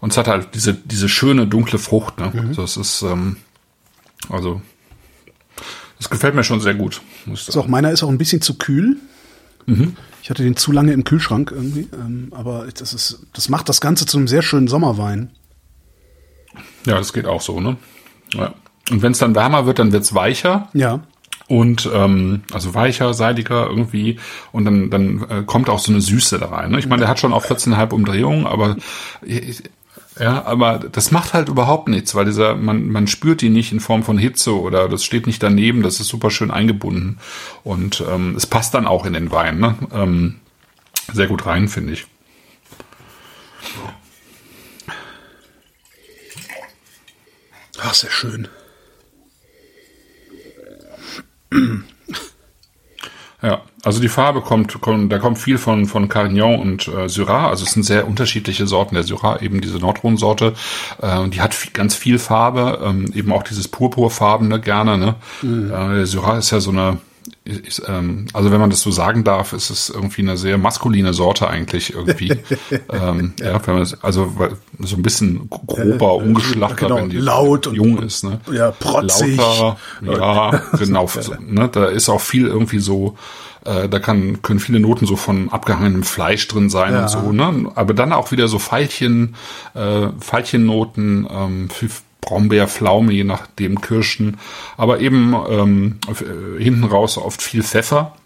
Und 0.00 0.12
es 0.12 0.16
hat 0.16 0.28
halt 0.28 0.54
diese 0.54 0.74
diese 0.74 1.08
schöne 1.08 1.46
dunkle 1.46 1.78
Frucht, 1.78 2.18
ne? 2.18 2.32
Mhm. 2.32 2.54
Das 2.54 2.76
ist 2.76 3.02
ähm, 3.02 3.36
also 4.28 4.62
das 5.98 6.08
gefällt 6.08 6.34
mir 6.34 6.44
schon 6.44 6.60
sehr 6.60 6.74
gut. 6.74 7.00
Muss 7.26 7.40
ich 7.40 7.46
sagen. 7.46 7.54
So, 7.54 7.60
auch 7.60 7.68
meiner 7.68 7.90
ist 7.90 8.02
auch 8.02 8.08
ein 8.08 8.18
bisschen 8.18 8.42
zu 8.42 8.58
kühl. 8.58 8.96
Mhm. 9.66 9.96
Ich 10.22 10.30
hatte 10.30 10.42
den 10.42 10.56
zu 10.56 10.72
lange 10.72 10.92
im 10.92 11.04
Kühlschrank 11.04 11.50
irgendwie, 11.50 11.88
ähm, 11.92 12.28
aber 12.32 12.66
das 12.76 12.92
ist, 12.94 13.26
das 13.32 13.48
macht 13.48 13.68
das 13.68 13.80
Ganze 13.80 14.06
zu 14.06 14.18
einem 14.18 14.28
sehr 14.28 14.42
schönen 14.42 14.68
Sommerwein. 14.68 15.30
Ja, 16.86 16.98
das 16.98 17.12
geht 17.12 17.26
auch 17.26 17.40
so, 17.40 17.60
ne? 17.60 17.76
Ja. 18.34 18.54
Und 18.90 19.02
wenn 19.02 19.12
es 19.12 19.18
dann 19.18 19.34
wärmer 19.34 19.66
wird, 19.66 19.78
dann 19.78 19.92
wird's 19.92 20.14
weicher. 20.14 20.68
Ja. 20.74 21.00
Und 21.48 21.88
ähm, 21.92 22.42
also 22.52 22.74
weicher, 22.74 23.14
seidiger 23.14 23.66
irgendwie. 23.66 24.18
Und 24.52 24.64
dann, 24.64 24.90
dann 24.90 25.26
äh, 25.28 25.42
kommt 25.44 25.68
auch 25.68 25.78
so 25.78 25.92
eine 25.92 26.00
Süße 26.00 26.38
da 26.38 26.46
rein. 26.46 26.70
Ne? 26.70 26.78
Ich 26.78 26.86
meine, 26.86 27.00
der 27.00 27.08
hat 27.08 27.18
schon 27.18 27.32
auch 27.32 27.44
14,5 27.44 27.92
Umdrehungen, 27.92 28.46
aber 28.46 28.76
ich, 29.22 29.62
ja, 30.18 30.44
aber 30.44 30.78
das 30.78 31.10
macht 31.10 31.32
halt 31.32 31.48
überhaupt 31.48 31.88
nichts, 31.88 32.14
weil 32.14 32.26
dieser, 32.26 32.54
man, 32.54 32.88
man 32.88 33.06
spürt 33.06 33.40
die 33.40 33.48
nicht 33.48 33.72
in 33.72 33.80
Form 33.80 34.02
von 34.02 34.18
Hitze 34.18 34.58
oder 34.58 34.88
das 34.88 35.04
steht 35.04 35.26
nicht 35.26 35.42
daneben, 35.42 35.82
das 35.82 36.00
ist 36.00 36.08
super 36.08 36.30
schön 36.30 36.50
eingebunden. 36.50 37.18
Und 37.64 38.04
ähm, 38.08 38.34
es 38.36 38.46
passt 38.46 38.74
dann 38.74 38.86
auch 38.86 39.06
in 39.06 39.14
den 39.14 39.30
Wein, 39.30 39.58
ne? 39.58 39.76
Ähm, 39.92 40.40
sehr 41.12 41.26
gut 41.26 41.46
rein, 41.46 41.68
finde 41.68 41.94
ich. 41.94 42.06
Ach, 47.80 47.94
sehr 47.94 48.10
schön. 48.10 48.48
Ja, 53.42 53.62
also 53.84 54.00
die 54.00 54.08
Farbe 54.08 54.40
kommt, 54.40 54.80
kommt 54.80 55.12
da 55.12 55.18
kommt 55.18 55.38
viel 55.38 55.58
von 55.58 55.86
von 55.86 56.08
Carignan 56.08 56.60
und 56.60 56.88
äh, 56.88 57.08
Syrah. 57.08 57.48
Also 57.48 57.64
es 57.64 57.72
sind 57.72 57.82
sehr 57.82 58.06
unterschiedliche 58.06 58.66
Sorten. 58.66 58.94
Der 58.94 59.04
Syrah 59.04 59.40
eben 59.40 59.60
diese 59.60 59.78
Nordrhone-Sorte, 59.78 60.54
äh, 61.00 61.28
die 61.28 61.40
hat 61.40 61.54
viel, 61.54 61.72
ganz 61.72 61.94
viel 61.94 62.18
Farbe, 62.18 62.80
ähm, 62.84 63.12
eben 63.14 63.32
auch 63.32 63.42
dieses 63.42 63.68
purpurfarbene 63.68 64.60
gerne. 64.60 64.98
Ne? 64.98 65.14
Mhm. 65.42 65.72
Äh, 65.72 65.94
der 65.96 66.06
Syrah 66.06 66.38
ist 66.38 66.50
ja 66.50 66.60
so 66.60 66.70
eine 66.70 66.98
ich, 67.44 67.82
ähm, 67.88 68.26
also 68.32 68.52
wenn 68.52 68.60
man 68.60 68.70
das 68.70 68.82
so 68.82 68.92
sagen 68.92 69.24
darf, 69.24 69.52
ist 69.52 69.70
es 69.70 69.90
irgendwie 69.90 70.22
eine 70.22 70.36
sehr 70.36 70.58
maskuline 70.58 71.12
Sorte 71.12 71.48
eigentlich 71.48 71.92
irgendwie. 71.92 72.30
ähm, 72.92 73.32
ja. 73.40 73.66
wenn 73.66 73.74
man 73.74 73.82
das, 73.82 74.02
also 74.02 74.32
so 74.78 74.96
ein 74.96 75.02
bisschen 75.02 75.50
grober, 75.50 76.14
ungeschlachter, 76.14 76.86
genau, 76.86 76.96
wenn 76.98 77.10
die 77.10 77.16
laut 77.16 77.72
jung 77.72 78.00
ist, 78.00 78.22
ne? 78.22 78.40
Ja, 78.52 78.70
protzig. 78.70 79.36
Lauter, 79.36 79.76
ja, 80.02 80.62
genau. 80.78 81.06
So, 81.12 81.34
ne? 81.40 81.68
Da 81.68 81.86
ist 81.86 82.08
auch 82.08 82.20
viel 82.20 82.46
irgendwie 82.46 82.78
so, 82.78 83.16
äh, 83.64 83.88
da 83.88 83.98
kann, 83.98 84.40
können 84.42 84.60
viele 84.60 84.78
Noten 84.78 85.06
so 85.06 85.16
von 85.16 85.48
abgehangenem 85.50 86.04
Fleisch 86.04 86.46
drin 86.48 86.70
sein 86.70 86.92
ja. 86.92 87.02
und 87.02 87.08
so, 87.08 87.32
ne? 87.32 87.70
Aber 87.74 87.92
dann 87.92 88.12
auch 88.12 88.30
wieder 88.30 88.46
so 88.46 88.58
Veilchen, 88.58 89.34
äh, 89.74 90.08
Veilchennoten, 90.20 91.26
ähm, 91.28 91.68
Brombeer, 92.22 92.68
Pflaume, 92.68 93.12
je 93.12 93.24
nachdem 93.24 93.80
Kirschen, 93.82 94.38
aber 94.78 95.00
eben 95.00 95.34
ähm, 95.50 95.98
äh, 96.08 96.62
hinten 96.62 96.84
raus 96.84 97.18
oft 97.18 97.42
viel 97.42 97.62
Pfeffer. 97.62 98.16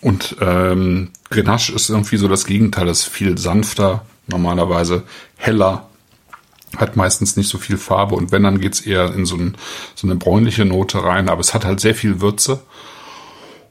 Und 0.00 0.36
ähm, 0.40 1.10
Grenache 1.30 1.72
ist 1.72 1.90
irgendwie 1.90 2.16
so 2.16 2.28
das 2.28 2.46
Gegenteil, 2.46 2.86
das 2.86 3.00
ist 3.00 3.08
viel 3.08 3.36
sanfter, 3.36 4.06
normalerweise 4.28 5.02
heller, 5.36 5.88
hat 6.76 6.96
meistens 6.96 7.36
nicht 7.36 7.48
so 7.48 7.58
viel 7.58 7.78
Farbe. 7.78 8.14
Und 8.14 8.30
wenn, 8.32 8.44
dann 8.44 8.60
geht's 8.60 8.80
eher 8.80 9.12
in 9.12 9.26
so, 9.26 9.36
ein, 9.36 9.56
so 9.94 10.06
eine 10.06 10.16
bräunliche 10.16 10.64
Note 10.64 11.02
rein, 11.02 11.28
aber 11.28 11.40
es 11.40 11.52
hat 11.52 11.64
halt 11.64 11.80
sehr 11.80 11.94
viel 11.94 12.20
Würze 12.20 12.62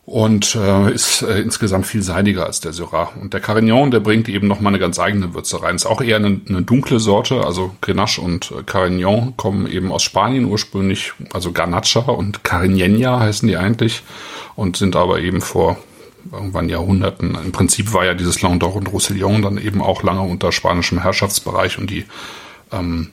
und 0.05 0.53
äh, 0.53 0.93
ist 0.93 1.23
äh, 1.23 1.39
insgesamt 1.39 1.87
viel 1.87 2.03
seidiger 2.03 2.45
als 2.45 2.59
der 2.59 2.73
Syrah. 2.73 3.11
Und 3.19 3.33
der 3.33 3.41
Carignan, 3.41 3.89
der 3.89 3.99
bringt 3.99 4.29
eben 4.29 4.47
noch 4.47 4.59
mal 4.59 4.69
eine 4.69 4.79
ganz 4.79 4.99
eigene 4.99 5.33
Würze 5.33 5.63
rein. 5.63 5.75
Ist 5.75 5.87
auch 5.87 6.01
eher 6.01 6.17
eine, 6.17 6.39
eine 6.47 6.61
dunkle 6.61 6.99
Sorte, 6.99 7.43
also 7.43 7.75
Grenache 7.81 8.21
und 8.21 8.51
äh, 8.51 8.63
Carignan 8.63 9.35
kommen 9.35 9.65
eben 9.65 9.91
aus 9.91 10.03
Spanien 10.03 10.45
ursprünglich, 10.45 11.13
also 11.33 11.51
Garnacha 11.51 12.01
und 12.01 12.43
Carignana 12.43 13.19
heißen 13.19 13.47
die 13.47 13.57
eigentlich 13.57 14.03
und 14.55 14.77
sind 14.77 14.95
aber 14.95 15.21
eben 15.21 15.41
vor 15.41 15.77
irgendwann 16.31 16.69
Jahrhunderten. 16.69 17.35
Im 17.43 17.51
Prinzip 17.51 17.91
war 17.93 18.05
ja 18.05 18.13
dieses 18.13 18.41
Languedoc 18.41 18.75
und 18.75 18.91
Roussillon 18.91 19.41
dann 19.41 19.57
eben 19.57 19.81
auch 19.81 20.03
lange 20.03 20.21
unter 20.21 20.51
spanischem 20.51 21.01
Herrschaftsbereich 21.01 21.79
und 21.79 21.89
die 21.89 22.05
ähm, 22.71 23.09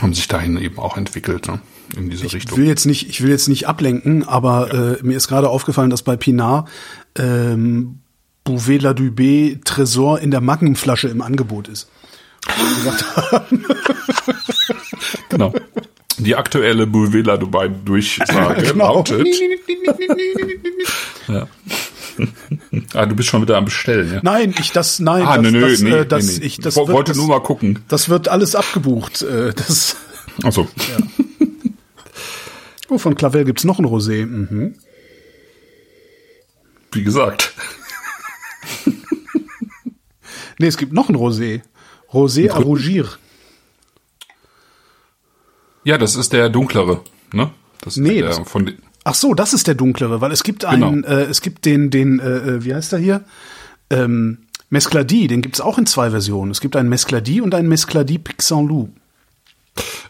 haben 0.00 0.14
sich 0.14 0.26
dahin 0.26 0.60
eben 0.60 0.78
auch 0.78 0.96
entwickelt. 0.96 1.46
Ne? 1.46 1.60
In 1.96 2.10
diese 2.10 2.26
ich 2.26 2.34
Richtung. 2.34 2.58
Will 2.58 2.66
jetzt 2.66 2.86
nicht, 2.86 3.08
ich 3.08 3.22
will 3.22 3.30
jetzt 3.30 3.48
nicht 3.48 3.68
ablenken, 3.68 4.24
aber 4.24 4.74
ja. 4.74 4.92
äh, 4.94 4.98
mir 5.02 5.16
ist 5.16 5.28
gerade 5.28 5.48
aufgefallen, 5.48 5.90
dass 5.90 6.02
bei 6.02 6.16
Pinard 6.16 6.68
ähm, 7.16 8.00
Bouvet 8.44 8.82
la 8.82 8.90
Dubé 8.90 9.62
Tresor 9.64 10.20
in 10.20 10.30
der 10.30 10.40
Magnumflasche 10.40 11.08
im 11.08 11.22
Angebot 11.22 11.68
ist. 11.68 11.88
genau. 15.30 15.54
Die 16.18 16.36
aktuelle 16.36 16.86
Bouvet 16.86 17.26
la 17.26 17.36
Dubai 17.36 17.68
Durchsage 17.68 18.62
genau. 18.72 18.94
lautet. 18.96 19.26
ja. 21.28 21.48
ah, 22.94 23.06
du 23.06 23.16
bist 23.16 23.28
schon 23.30 23.42
wieder 23.42 23.56
am 23.56 23.64
Bestellen, 23.64 24.12
ja? 24.12 24.20
Nein, 24.22 24.54
ich 24.58 24.72
das, 24.72 25.00
nein, 25.00 25.24
ah, 25.26 25.38
das, 25.38 25.52
nö, 25.52 25.60
das, 25.60 25.80
nee, 25.80 25.90
äh, 25.90 26.06
das, 26.06 26.26
nee, 26.26 26.38
nee. 26.38 26.46
ich 26.46 26.58
das 26.58 26.76
wollte 26.76 26.92
wird, 26.92 27.08
das, 27.08 27.16
nur 27.16 27.28
mal 27.28 27.40
gucken. 27.40 27.80
Das 27.88 28.08
wird 28.08 28.28
alles 28.28 28.54
abgebucht. 28.54 29.22
Äh, 29.22 29.52
das. 29.54 29.96
Ach 30.42 30.52
so. 30.52 30.68
Ja. 30.76 31.24
Oh, 32.88 32.98
von 32.98 33.14
Clavel 33.14 33.44
gibt's 33.44 33.64
noch 33.64 33.78
ein 33.78 33.86
Rosé. 33.86 34.26
Mhm. 34.26 34.74
Wie 36.92 37.02
gesagt. 37.02 37.52
nee, 40.58 40.66
es 40.66 40.76
gibt 40.76 40.92
noch 40.92 41.08
ein 41.08 41.16
Rosé. 41.16 41.62
Rosé 42.12 42.50
à 42.50 42.58
rougir. 42.58 43.18
Ja, 45.82 45.98
das 45.98 46.16
ist 46.16 46.32
der 46.32 46.48
dunklere, 46.48 47.02
ne? 47.32 47.50
Das 47.80 47.96
nee, 47.96 48.20
der, 48.20 48.28
das, 48.28 48.48
von 48.48 48.72
Ach 49.02 49.14
so, 49.14 49.34
das 49.34 49.52
ist 49.52 49.66
der 49.66 49.74
dunklere, 49.74 50.20
weil 50.20 50.32
es 50.32 50.42
gibt 50.42 50.64
einen, 50.64 51.02
genau. 51.02 51.08
äh, 51.08 51.24
es 51.24 51.42
gibt 51.42 51.66
den, 51.66 51.90
den, 51.90 52.20
äh, 52.20 52.36
äh, 52.36 52.64
wie 52.64 52.74
heißt 52.74 52.92
der 52.92 52.98
hier? 52.98 53.24
Ähm, 53.90 54.38
Mescladi, 54.70 55.26
den 55.26 55.42
gibt's 55.42 55.60
auch 55.60 55.76
in 55.76 55.86
zwei 55.86 56.10
Versionen. 56.10 56.50
Es 56.50 56.60
gibt 56.60 56.74
einen 56.76 56.88
Mescladi 56.88 57.42
und 57.42 57.54
einen 57.54 57.68
Mescladi 57.68 58.18
Pixanlou. 58.18 58.88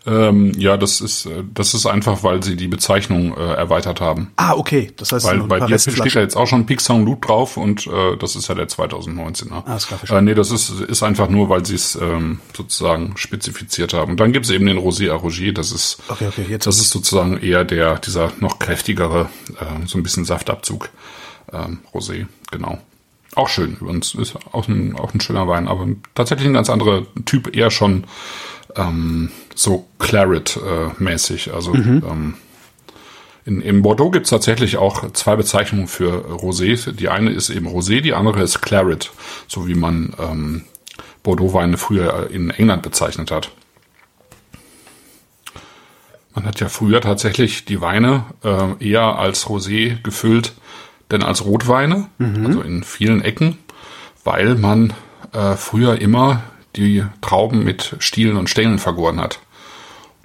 Ähm, 0.07 0.53
ja, 0.59 0.77
das 0.77 1.01
ist 1.01 1.25
äh, 1.25 1.43
das 1.55 1.73
ist 1.73 1.87
einfach, 1.87 2.23
weil 2.23 2.43
sie 2.43 2.57
die 2.57 2.69
Bezeichnung 2.69 3.35
äh, 3.37 3.55
erweitert 3.55 4.03
haben. 4.03 4.33
Ah, 4.37 4.53
okay. 4.53 4.93
Das 4.97 5.13
heißt, 5.13 5.25
weil 5.25 5.41
bei 5.45 5.61
dir 5.61 5.79
steht 5.79 6.13
ja 6.13 6.21
jetzt 6.21 6.37
auch 6.37 6.47
schon 6.47 6.67
Pixang 6.67 7.07
Loot 7.07 7.27
drauf 7.27 7.57
und 7.57 7.87
äh, 7.87 8.17
das 8.19 8.37
ist 8.37 8.49
ja 8.49 8.55
der 8.55 8.69
2019er. 8.69 9.63
Ah, 9.65 9.79
das 9.79 10.11
äh, 10.11 10.21
nee, 10.21 10.35
das 10.35 10.51
ist 10.51 10.69
ist 10.69 11.03
einfach 11.03 11.31
nur, 11.31 11.49
weil 11.49 11.65
sie 11.65 11.77
es 11.77 11.97
ähm, 11.97 12.41
sozusagen 12.55 13.17
spezifiziert 13.17 13.95
haben. 13.95 14.13
Und 14.13 14.21
dann 14.21 14.33
gibt 14.33 14.45
es 14.45 14.53
eben 14.53 14.67
den 14.67 14.79
Rosé 14.79 15.11
Roger. 15.11 15.53
Das 15.53 15.73
ist 15.73 15.99
okay, 16.09 16.27
okay, 16.29 16.45
jetzt 16.51 16.67
das 16.67 16.79
ist 16.79 16.91
sozusagen 16.91 17.39
eher 17.39 17.65
der 17.65 17.99
dieser 17.99 18.31
noch 18.41 18.59
kräftigere, 18.59 19.31
äh, 19.59 19.87
so 19.87 19.97
ein 19.97 20.03
bisschen 20.03 20.27
Saftabzug 20.27 20.91
ähm, 21.51 21.79
Rosé. 21.95 22.27
Genau. 22.51 22.79
Auch 23.35 23.49
schön. 23.49 23.77
Übrigens 23.81 24.15
ist 24.15 24.37
auch 24.53 24.69
ein, 24.69 24.97
auch 24.97 25.13
ein 25.13 25.21
schöner 25.21 25.49
Wein, 25.49 25.67
aber 25.67 25.89
tatsächlich 26.15 26.47
ein 26.47 26.55
ganz 26.55 26.71
anderer 26.71 27.03
Typ, 27.25 27.57
eher 27.57 27.71
schon 27.71 28.05
ähm, 28.77 29.31
so 29.55 29.87
Claret-mäßig. 29.99 31.53
also 31.53 31.75
mhm. 31.75 32.03
ähm, 32.09 32.35
in, 33.47 33.61
in 33.61 33.83
Bordeaux 33.83 34.11
gibt's 34.11 34.31
tatsächlich 34.31 34.79
auch 34.79 35.11
zwei 35.13 35.37
Bezeichnungen 35.37 35.87
für 35.87 36.25
Rosé. 36.31 36.93
Die 36.93 37.09
eine 37.09 37.31
ist 37.31 37.51
eben 37.51 37.69
Rosé, 37.69 38.01
die 38.01 38.15
andere 38.15 38.43
ist 38.43 38.63
Claret, 38.63 39.11
so 39.49 39.69
wie 39.69 39.75
man 39.75 40.15
ähm, 40.19 40.65
Bordeaux-Weine 41.23 41.77
früher 41.77 42.31
in 42.31 42.51
England 42.51 42.83
bezeichnet 42.83 43.31
hat. 43.31 43.51
Man 46.35 46.47
hat 46.47 46.59
ja 46.61 46.69
früher 46.69 47.01
tatsächlich 47.01 47.65
die 47.65 47.81
Weine 47.81 48.25
äh, 48.43 48.85
eher 48.85 49.19
als 49.19 49.47
Rosé 49.47 50.03
gefüllt, 50.03 50.55
denn 51.11 51.23
als 51.23 51.45
Rotweine, 51.45 52.09
mhm. 52.19 52.47
also 52.47 52.63
in 52.63 52.83
vielen 52.83 53.23
Ecken, 53.23 53.59
weil 54.25 54.55
man 54.55 54.95
äh, 55.33 55.55
früher 55.55 56.01
immer 56.01 56.43
die 56.77 57.05
Trauben 57.21 57.65
mit 57.65 57.97
Stielen 57.99 58.37
und 58.37 58.51
Stängeln 58.51 58.79
vergoren 58.79 59.21
hat. 59.21 59.41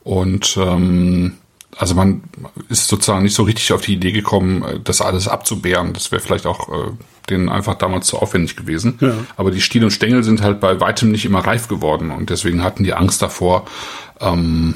Und 0.04 0.58
ähm, 0.58 1.38
also 1.78 1.96
man 1.96 2.24
ist 2.68 2.88
sozusagen 2.88 3.24
nicht 3.24 3.36
so 3.36 3.44
richtig 3.44 3.72
auf 3.74 3.82
die 3.82 3.94
Idee 3.94 4.12
gekommen, 4.12 4.64
äh, 4.64 4.80
das 4.84 5.02
alles 5.02 5.28
abzubeeren. 5.28 5.94
Das 5.94 6.12
wäre 6.12 6.22
vielleicht 6.22 6.46
auch 6.46 6.70
äh, 6.70 6.92
denen 7.30 7.50
einfach 7.50 7.76
damals 7.76 8.08
zu 8.08 8.18
aufwendig 8.18 8.56
gewesen. 8.56 8.98
Ja. 9.02 9.14
Aber 9.38 9.52
die 9.52 9.62
Stiel 9.62 9.84
und 9.84 9.92
Stängel 9.92 10.24
sind 10.24 10.42
halt 10.42 10.60
bei 10.60 10.80
weitem 10.80 11.12
nicht 11.12 11.26
immer 11.26 11.40
reif 11.40 11.68
geworden 11.68 12.12
und 12.12 12.30
deswegen 12.30 12.64
hatten 12.64 12.84
die 12.84 12.94
Angst 12.94 13.22
davor, 13.22 13.66
ähm, 14.20 14.76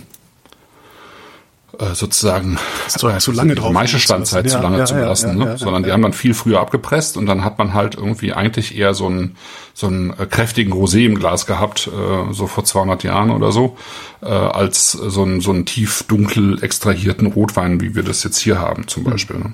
äh, 1.79 1.95
sozusagen 1.95 2.59
zu, 2.87 3.09
zu 3.17 3.31
lange 3.31 3.55
drauf 3.55 3.71
Maischestandzeit 3.71 4.49
zu 4.49 4.59
lange 4.59 4.79
ja, 4.79 4.85
zu 4.85 4.93
belassen, 4.93 5.39
ja, 5.39 5.45
ne? 5.45 5.57
sondern 5.57 5.83
die 5.83 5.91
haben 5.91 6.03
dann 6.03 6.13
viel 6.13 6.33
früher 6.33 6.59
abgepresst 6.59 7.17
und 7.17 7.25
dann 7.25 7.43
hat 7.43 7.57
man 7.57 7.73
halt 7.73 7.95
irgendwie 7.95 8.33
eigentlich 8.33 8.77
eher 8.77 8.93
so 8.93 9.07
einen 9.07 9.37
so 9.73 9.87
einen 9.87 10.11
äh, 10.11 10.27
kräftigen 10.27 10.71
Rosé 10.71 11.05
im 11.05 11.15
Glas 11.15 11.45
gehabt, 11.45 11.87
äh, 11.87 12.33
so 12.33 12.47
vor 12.47 12.63
200 12.63 13.03
Jahren 13.03 13.31
oder 13.31 13.51
so, 13.51 13.77
äh, 14.21 14.27
als 14.27 14.91
so 14.91 15.23
einen 15.23 15.41
so 15.41 15.51
einen 15.51 15.65
tief 15.65 16.03
dunkel 16.03 16.63
extrahierten 16.63 17.27
Rotwein, 17.27 17.81
wie 17.81 17.95
wir 17.95 18.03
das 18.03 18.23
jetzt 18.23 18.37
hier 18.37 18.59
haben 18.59 18.87
zum 18.87 19.05
hm. 19.05 19.11
Beispiel. 19.11 19.37
Ne? 19.37 19.53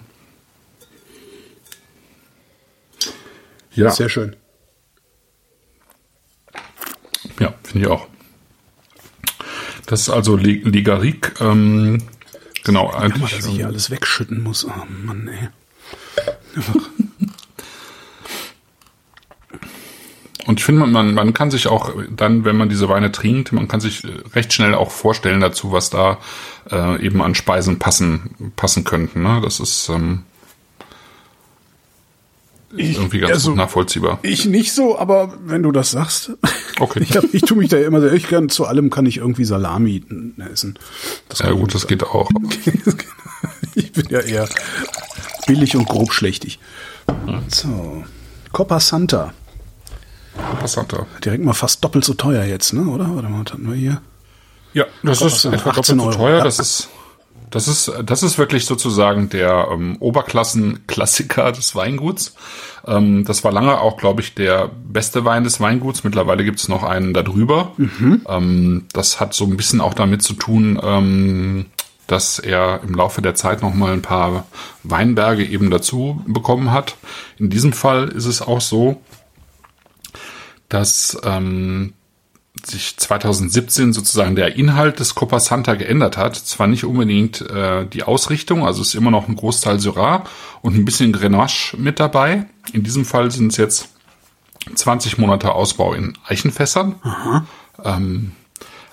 Ja. 3.72 3.92
Sehr 3.92 4.10
schön. 4.10 4.36
Ja, 7.40 7.54
finde 7.64 7.86
ich 7.86 7.92
auch. 7.92 8.08
Das 9.90 10.02
ist 10.02 10.10
also 10.10 10.36
Ligarik. 10.36 11.34
Ähm, 11.42 11.98
genau, 12.64 12.92
eigentlich. 12.92 13.24
Mal, 13.24 13.38
dass 13.38 13.48
ich 13.48 13.56
hier 13.56 13.66
alles 13.66 13.90
wegschütten 13.90 14.44
muss. 14.44 14.64
Oh 14.66 14.86
Mann, 15.04 15.28
ey. 15.28 15.50
Und 20.46 20.60
ich 20.60 20.66
finde, 20.66 20.86
man, 20.86 21.16
man 21.16 21.34
kann 21.34 21.50
sich 21.50 21.68
auch 21.68 21.92
dann, 22.16 22.46
wenn 22.46 22.56
man 22.56 22.70
diese 22.70 22.88
Weine 22.88 23.12
trinkt, 23.12 23.52
man 23.52 23.68
kann 23.68 23.80
sich 23.80 24.04
recht 24.34 24.54
schnell 24.54 24.76
auch 24.76 24.92
vorstellen 24.92 25.42
dazu, 25.42 25.72
was 25.72 25.90
da 25.90 26.20
äh, 26.72 27.04
eben 27.04 27.24
an 27.24 27.34
Speisen 27.34 27.80
passen, 27.80 28.52
passen 28.56 28.84
könnten. 28.84 29.24
Ne? 29.24 29.42
Das 29.44 29.60
ist 29.60 29.90
ähm, 29.90 30.24
ich, 32.76 32.96
irgendwie 32.96 33.20
ganz 33.20 33.34
also, 33.34 33.56
nachvollziehbar. 33.56 34.20
Ich 34.22 34.46
nicht 34.46 34.72
so, 34.74 35.00
aber 35.00 35.34
wenn 35.46 35.64
du 35.64 35.72
das 35.72 35.92
sagst. 35.92 36.32
Okay. 36.80 37.04
ich, 37.04 37.16
hab, 37.16 37.24
ich 37.34 37.42
tue 37.42 37.58
mich 37.58 37.70
da 37.70 37.78
immer 37.78 38.02
sehr, 38.02 38.14
ich 38.14 38.28
kann, 38.28 38.50
zu 38.50 38.66
allem 38.66 38.90
kann 38.90 39.06
ich 39.06 39.18
irgendwie 39.18 39.46
Salami 39.46 40.04
essen. 40.52 40.80
Das 41.28 41.40
ja 41.40 41.52
gut, 41.52 41.74
das 41.76 41.88
geht 41.88 42.04
auch. 42.04 42.30
ich 43.76 43.92
bin 43.92 44.08
ja 44.10 44.20
eher 44.20 44.48
billig 45.46 45.76
und 45.76 45.88
grob 45.88 46.14
schlechtig. 46.14 46.60
So. 47.50 48.04
Coppa 48.52 48.80
Santa. 48.80 49.34
Coppa 50.36 50.68
Santa. 50.68 51.06
Direkt 51.24 51.44
mal 51.44 51.54
fast 51.54 51.84
doppelt 51.84 52.06
so 52.06 52.14
teuer 52.14 52.44
jetzt, 52.46 52.74
ne? 52.74 52.82
Oder? 52.86 53.14
Warte 53.14 53.30
mal, 53.30 53.44
was 53.46 53.54
hatten 53.54 53.68
wir 53.68 53.76
hier? 53.76 54.02
Ja, 54.74 54.86
das 55.04 55.20
Coppa 55.20 55.36
ist 55.36 55.46
etwa 55.46 55.72
doppelt 55.72 55.86
so 55.86 56.12
teuer. 56.12 56.44
Das 56.44 56.60
ist 56.60 56.90
das 57.50 57.68
ist, 57.68 57.92
das 58.04 58.24
ist 58.24 58.38
wirklich 58.38 58.66
sozusagen 58.66 59.30
der 59.30 59.70
ähm, 59.72 59.98
Oberklassenklassiker 60.00 61.52
des 61.54 61.76
Weinguts. 61.76 62.36
Ähm, 62.86 63.26
das 63.26 63.44
war 63.44 63.52
lange 63.52 63.80
auch, 63.80 63.98
glaube 63.98 64.22
ich, 64.22 64.36
der 64.36 64.70
beste 64.86 65.26
Wein 65.26 65.44
des 65.44 65.60
Weinguts. 65.60 66.04
Mittlerweile 66.04 66.44
gibt 66.44 66.60
es 66.60 66.68
noch 66.68 66.84
einen 66.84 67.14
darüber. 67.14 67.74
Mhm. 67.78 68.22
Ähm, 68.28 68.86
das 68.94 69.20
hat 69.20 69.34
so 69.34 69.46
ein 69.46 69.58
bisschen 69.58 69.82
auch 69.82 69.94
damit 69.94 70.22
zu 70.22 70.34
tun, 70.34 70.80
ähm, 70.82 71.66
dass 72.08 72.40
er 72.40 72.82
im 72.84 72.96
Laufe 72.96 73.22
der 73.22 73.36
Zeit 73.36 73.62
noch 73.62 73.74
mal 73.74 73.94
ein 73.94 74.02
paar 74.02 74.46
Weinberge 74.84 75.46
eben 75.46 75.70
dazu 75.70 76.24
bekommen 76.28 76.72
hat. 76.72 76.96
In 77.38 77.50
diesem 77.50 77.74
Fall 77.74 78.10
ist 78.10 78.26
es 78.26 78.42
auch 78.42 78.62
so, 78.62 79.02
dass 80.70 81.20
ähm, 81.24 81.94
sich 82.68 82.98
2017 82.98 83.94
sozusagen 83.94 84.36
der 84.36 84.56
Inhalt 84.56 85.00
des 85.00 85.16
Copa 85.16 85.40
Santa 85.40 85.76
geändert 85.76 86.18
hat. 86.18 86.36
Zwar 86.36 86.68
nicht 86.68 86.84
unbedingt 86.84 87.42
äh, 87.42 87.86
die 87.86 88.04
Ausrichtung, 88.04 88.66
also 88.66 88.82
es 88.82 88.90
ist 88.90 88.96
immer 88.96 89.12
noch 89.12 89.28
ein 89.28 89.36
Großteil 89.36 89.80
Syrah 89.80 90.24
und 90.62 90.76
ein 90.76 90.86
bisschen 90.86 91.12
Grenache 91.12 91.78
mit 91.78 92.00
dabei. 92.00 92.46
In 92.74 92.84
diesem 92.84 93.06
Fall 93.06 93.32
sind 93.32 93.52
es 93.52 93.58
jetzt 93.58 93.90
20 94.74 95.18
Monate 95.18 95.54
Ausbau 95.54 95.94
in 95.94 96.18
Eichenfässern. 96.26 96.96
Ähm, 97.84 98.32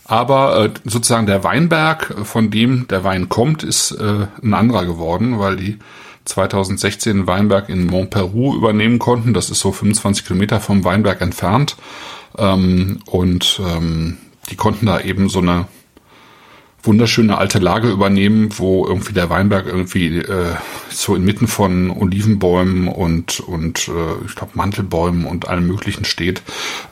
aber 0.05 0.65
äh, 0.65 0.71
sozusagen 0.85 1.27
der 1.27 1.43
Weinberg, 1.43 2.15
von 2.23 2.51
dem 2.51 2.87
der 2.89 3.03
Wein 3.03 3.29
kommt, 3.29 3.65
ist 3.65 3.91
äh, 3.91 4.27
ein 4.43 4.55
anderer 4.55 4.87
geworden, 4.87 5.39
weil 5.39 5.57
die 5.57 5.79
2016 6.27 7.27
Weinberg 7.27 7.69
in 7.69 7.87
Montperu 7.87 8.55
übernehmen 8.55 8.99
konnten. 8.99 9.35
Das 9.35 9.51
ist 9.51 9.61
so 9.61 9.73
25 9.73 10.27
Kilometer 10.27 10.61
vom 10.61 10.85
Weinberg 10.85 11.21
entfernt. 11.21 11.77
Ähm, 12.37 12.99
und 13.07 13.61
ähm, 13.65 14.19
die 14.51 14.57
konnten 14.57 14.87
da 14.87 15.01
eben 15.01 15.29
so 15.29 15.41
eine 15.41 15.67
wunderschöne 16.87 17.37
alte 17.37 17.59
Lage 17.59 17.91
übernehmen, 17.91 18.49
wo 18.57 18.87
irgendwie 18.87 19.13
der 19.13 19.29
Weinberg 19.29 19.67
irgendwie 19.67 20.19
äh, 20.19 20.55
so 20.89 21.15
inmitten 21.15 21.49
von 21.49 21.91
Olivenbäumen 21.91 22.89
und 22.89 23.41
und 23.41 23.89
äh, 23.89 24.25
ich 24.27 24.35
glaube 24.35 24.53
Mantelbäumen 24.55 25.27
und 25.27 25.49
allem 25.49 25.67
Möglichen 25.67 26.05
steht. 26.05 26.43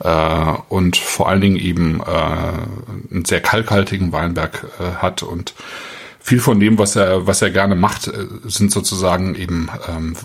Äh, 0.03 0.53
und 0.69 0.97
vor 0.97 1.29
allen 1.29 1.41
Dingen 1.41 1.57
eben 1.57 2.01
äh, 2.01 3.13
einen 3.13 3.25
sehr 3.25 3.41
kalkhaltigen 3.41 4.11
Weinberg 4.11 4.67
äh, 4.79 4.95
hat. 5.01 5.23
Und 5.23 5.53
viel 6.19 6.39
von 6.39 6.59
dem, 6.59 6.77
was 6.77 6.95
er 6.95 7.25
was 7.25 7.41
er 7.41 7.51
gerne 7.51 7.75
macht, 7.75 8.07
äh, 8.07 8.27
sind 8.43 8.71
sozusagen 8.71 9.35
eben 9.35 9.69
ähm, 9.87 10.15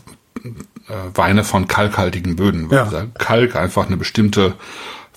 äh, 0.88 0.92
Weine 1.14 1.44
von 1.44 1.68
kalkhaltigen 1.68 2.36
Böden, 2.36 2.70
weil 2.70 2.92
ja. 2.92 3.06
Kalk 3.18 3.56
einfach 3.56 3.86
eine 3.86 3.96
bestimmte 3.96 4.54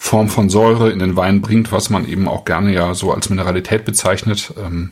Form 0.03 0.27
von 0.27 0.49
Säure 0.49 0.91
in 0.91 0.99
den 0.99 1.15
Wein 1.15 1.39
bringt, 1.39 1.71
was 1.71 1.89
man 1.89 2.05
eben 2.05 2.27
auch 2.27 2.43
gerne 2.43 2.73
ja 2.73 2.93
so 2.93 3.13
als 3.13 3.29
Mineralität 3.29 3.85
bezeichnet. 3.85 4.53
Ähm, 4.61 4.91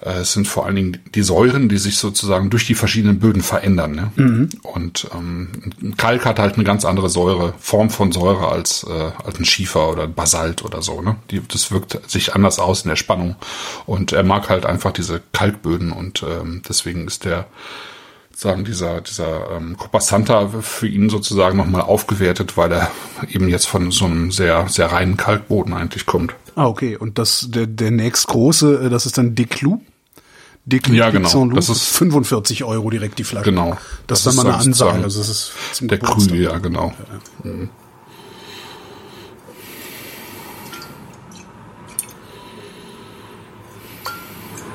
äh, 0.00 0.20
es 0.20 0.32
sind 0.32 0.46
vor 0.46 0.64
allen 0.64 0.76
Dingen 0.76 0.98
die 1.12 1.24
Säuren, 1.24 1.68
die 1.68 1.76
sich 1.76 1.98
sozusagen 1.98 2.48
durch 2.48 2.64
die 2.64 2.76
verschiedenen 2.76 3.18
Böden 3.18 3.42
verändern. 3.42 3.96
Ne? 3.96 4.12
Mhm. 4.14 4.48
Und 4.62 5.08
ähm, 5.12 5.48
Kalk 5.96 6.24
hat 6.24 6.38
halt 6.38 6.54
eine 6.54 6.62
ganz 6.62 6.84
andere 6.84 7.08
Säure, 7.08 7.54
Form 7.58 7.90
von 7.90 8.12
Säure 8.12 8.46
als, 8.46 8.86
äh, 8.88 9.10
als 9.24 9.40
ein 9.40 9.44
Schiefer 9.44 9.90
oder 9.90 10.06
Basalt 10.06 10.64
oder 10.64 10.82
so. 10.82 11.02
Ne? 11.02 11.16
Die, 11.32 11.42
das 11.46 11.72
wirkt 11.72 11.98
sich 12.08 12.32
anders 12.32 12.60
aus 12.60 12.82
in 12.82 12.90
der 12.90 12.96
Spannung. 12.96 13.34
Und 13.86 14.12
er 14.12 14.22
mag 14.22 14.48
halt 14.50 14.66
einfach 14.66 14.92
diese 14.92 15.20
Kalkböden 15.32 15.90
und 15.90 16.22
ähm, 16.22 16.62
deswegen 16.68 17.08
ist 17.08 17.24
der 17.24 17.48
sagen, 18.42 18.64
dieser, 18.64 19.00
dieser 19.00 19.50
ähm, 19.52 19.76
Copa 19.76 20.00
Santa 20.00 20.48
für 20.48 20.86
ihn 20.86 21.08
sozusagen 21.08 21.56
nochmal 21.56 21.82
aufgewertet, 21.82 22.56
weil 22.56 22.72
er 22.72 22.90
eben 23.28 23.48
jetzt 23.48 23.66
von 23.66 23.90
so 23.90 24.04
einem 24.04 24.30
sehr, 24.30 24.68
sehr 24.68 24.92
reinen 24.92 25.16
Kalkboden 25.16 25.72
eigentlich 25.72 26.06
kommt. 26.06 26.34
Ah, 26.54 26.66
okay. 26.66 26.96
Und 26.96 27.18
das, 27.18 27.48
der, 27.50 27.66
der 27.66 27.90
nächstgroße, 27.90 28.86
äh, 28.86 28.90
das 28.90 29.06
ist 29.06 29.16
dann 29.16 29.34
Declou? 29.34 29.80
Declou 30.64 30.94
ja, 30.94 31.10
genau. 31.10 31.46
Das 31.46 31.68
ist 31.68 31.84
45 31.84 32.64
Euro 32.64 32.90
direkt 32.90 33.18
die 33.18 33.24
Flasche. 33.24 33.50
Genau. 33.50 33.76
Das, 34.06 34.22
das 34.22 34.34
ist 34.34 34.38
dann 34.38 34.46
mal 34.46 34.52
eine 34.52 34.62
Ansage. 34.62 35.02
Also 35.02 35.18
das 35.18 35.28
ist 35.28 35.52
der 35.80 35.98
Krü, 35.98 36.36
ja, 36.36 36.58
genau. 36.58 36.92
Ja. 37.44 37.50
Mhm. 37.50 37.70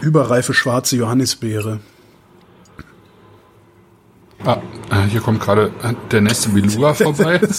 Überreife 0.01 0.53
schwarze 0.53 0.95
Johannisbeere. 0.95 1.79
Ah, 4.45 4.57
äh, 4.91 5.09
hier 5.09 5.21
kommt 5.21 5.41
gerade 5.41 5.71
der 6.11 6.21
nächste 6.21 6.49
Beluga 6.49 6.93
vorbei. 6.93 7.39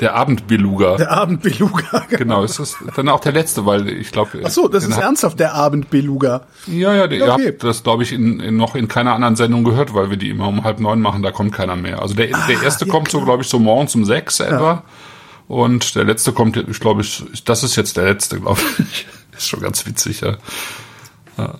Der 0.00 0.14
Abendbeluga. 0.14 0.96
Der 0.96 1.10
Abendbeluga. 1.10 1.82
Genau. 2.12 2.18
genau, 2.18 2.44
ist 2.44 2.58
das 2.58 2.76
dann 2.96 3.08
auch 3.08 3.20
der 3.20 3.32
letzte, 3.32 3.64
weil 3.64 3.88
ich 3.88 4.10
glaube. 4.10 4.42
Ach 4.44 4.50
so, 4.50 4.68
das 4.68 4.84
ist 4.84 4.98
ernsthaft 4.98 5.38
der 5.40 5.54
Abendbeluga. 5.54 6.42
Ja, 6.66 6.94
ja, 6.94 7.04
okay. 7.04 7.18
ihr 7.18 7.32
habt 7.32 7.64
das, 7.64 7.82
glaube 7.82 8.02
ich, 8.02 8.12
in, 8.12 8.40
in, 8.40 8.56
noch 8.56 8.74
in 8.74 8.88
keiner 8.88 9.14
anderen 9.14 9.36
Sendung 9.36 9.64
gehört, 9.64 9.94
weil 9.94 10.10
wir 10.10 10.16
die 10.16 10.30
immer 10.30 10.48
um 10.48 10.64
halb 10.64 10.80
neun 10.80 11.00
machen, 11.00 11.22
da 11.22 11.30
kommt 11.30 11.52
keiner 11.52 11.76
mehr. 11.76 12.02
Also 12.02 12.14
der, 12.14 12.34
ah, 12.34 12.46
der 12.48 12.62
erste 12.62 12.86
ja, 12.86 12.90
kommt 12.90 13.08
klar. 13.08 13.20
so, 13.20 13.24
glaube 13.24 13.42
ich, 13.42 13.48
so 13.48 13.58
morgens 13.58 13.94
um 13.94 14.04
sechs 14.04 14.40
etwa. 14.40 14.60
Ja. 14.60 14.82
Und 15.48 15.94
der 15.94 16.04
letzte 16.04 16.32
kommt, 16.32 16.56
ich 16.56 16.80
glaube, 16.80 17.02
ich, 17.02 17.24
das 17.44 17.62
ist 17.62 17.76
jetzt 17.76 17.96
der 17.96 18.04
letzte, 18.04 18.40
glaube 18.40 18.60
ich. 18.78 19.06
ist 19.36 19.48
schon 19.48 19.60
ganz 19.60 19.86
witzig, 19.86 20.20
ja. 20.20 20.36
ja. 21.38 21.54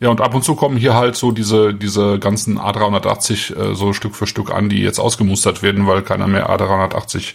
Ja, 0.00 0.08
und 0.10 0.20
ab 0.20 0.34
und 0.34 0.44
zu 0.44 0.54
kommen 0.54 0.76
hier 0.76 0.94
halt 0.94 1.16
so 1.16 1.30
diese, 1.30 1.72
diese 1.72 2.18
ganzen 2.18 2.58
A380 2.58 3.56
äh, 3.56 3.74
so 3.74 3.92
Stück 3.92 4.14
für 4.14 4.26
Stück 4.26 4.50
an, 4.52 4.68
die 4.68 4.80
jetzt 4.80 4.98
ausgemustert 4.98 5.62
werden, 5.62 5.86
weil 5.86 6.02
keiner 6.02 6.26
mehr 6.26 6.50
A380 6.50 7.34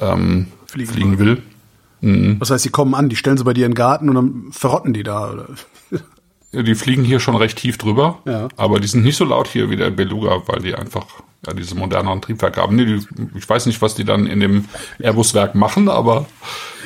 ähm, 0.00 0.46
fliegen, 0.66 0.92
fliegen 0.92 1.18
will. 1.18 1.42
Mhm. 2.00 2.38
Das 2.38 2.50
heißt, 2.50 2.64
die 2.64 2.70
kommen 2.70 2.94
an, 2.94 3.08
die 3.08 3.16
stellen 3.16 3.36
sie 3.36 3.44
bei 3.44 3.54
dir 3.54 3.66
in 3.66 3.72
den 3.72 3.76
Garten 3.76 4.08
und 4.08 4.14
dann 4.14 4.52
verrotten 4.52 4.92
die 4.92 5.02
da, 5.02 5.32
oder? 5.32 5.46
Ja, 6.52 6.62
die 6.62 6.74
fliegen 6.74 7.04
hier 7.04 7.20
schon 7.20 7.36
recht 7.36 7.58
tief 7.58 7.78
drüber, 7.78 8.18
ja. 8.24 8.48
aber 8.56 8.80
die 8.80 8.88
sind 8.88 9.04
nicht 9.04 9.16
so 9.16 9.24
laut 9.24 9.46
hier 9.46 9.70
wie 9.70 9.76
der 9.76 9.90
Beluga, 9.90 10.42
weil 10.46 10.60
die 10.62 10.74
einfach 10.74 11.06
ja, 11.46 11.54
diese 11.54 11.74
moderneren 11.74 12.20
Triebwerke 12.20 12.60
haben. 12.60 12.76
Nee, 12.76 12.86
die, 12.86 13.06
ich 13.36 13.48
weiß 13.48 13.66
nicht, 13.66 13.80
was 13.82 13.94
die 13.94 14.04
dann 14.04 14.26
in 14.26 14.40
dem 14.40 14.64
Airbus-Werk 14.98 15.54
machen, 15.54 15.88
aber. 15.88 16.26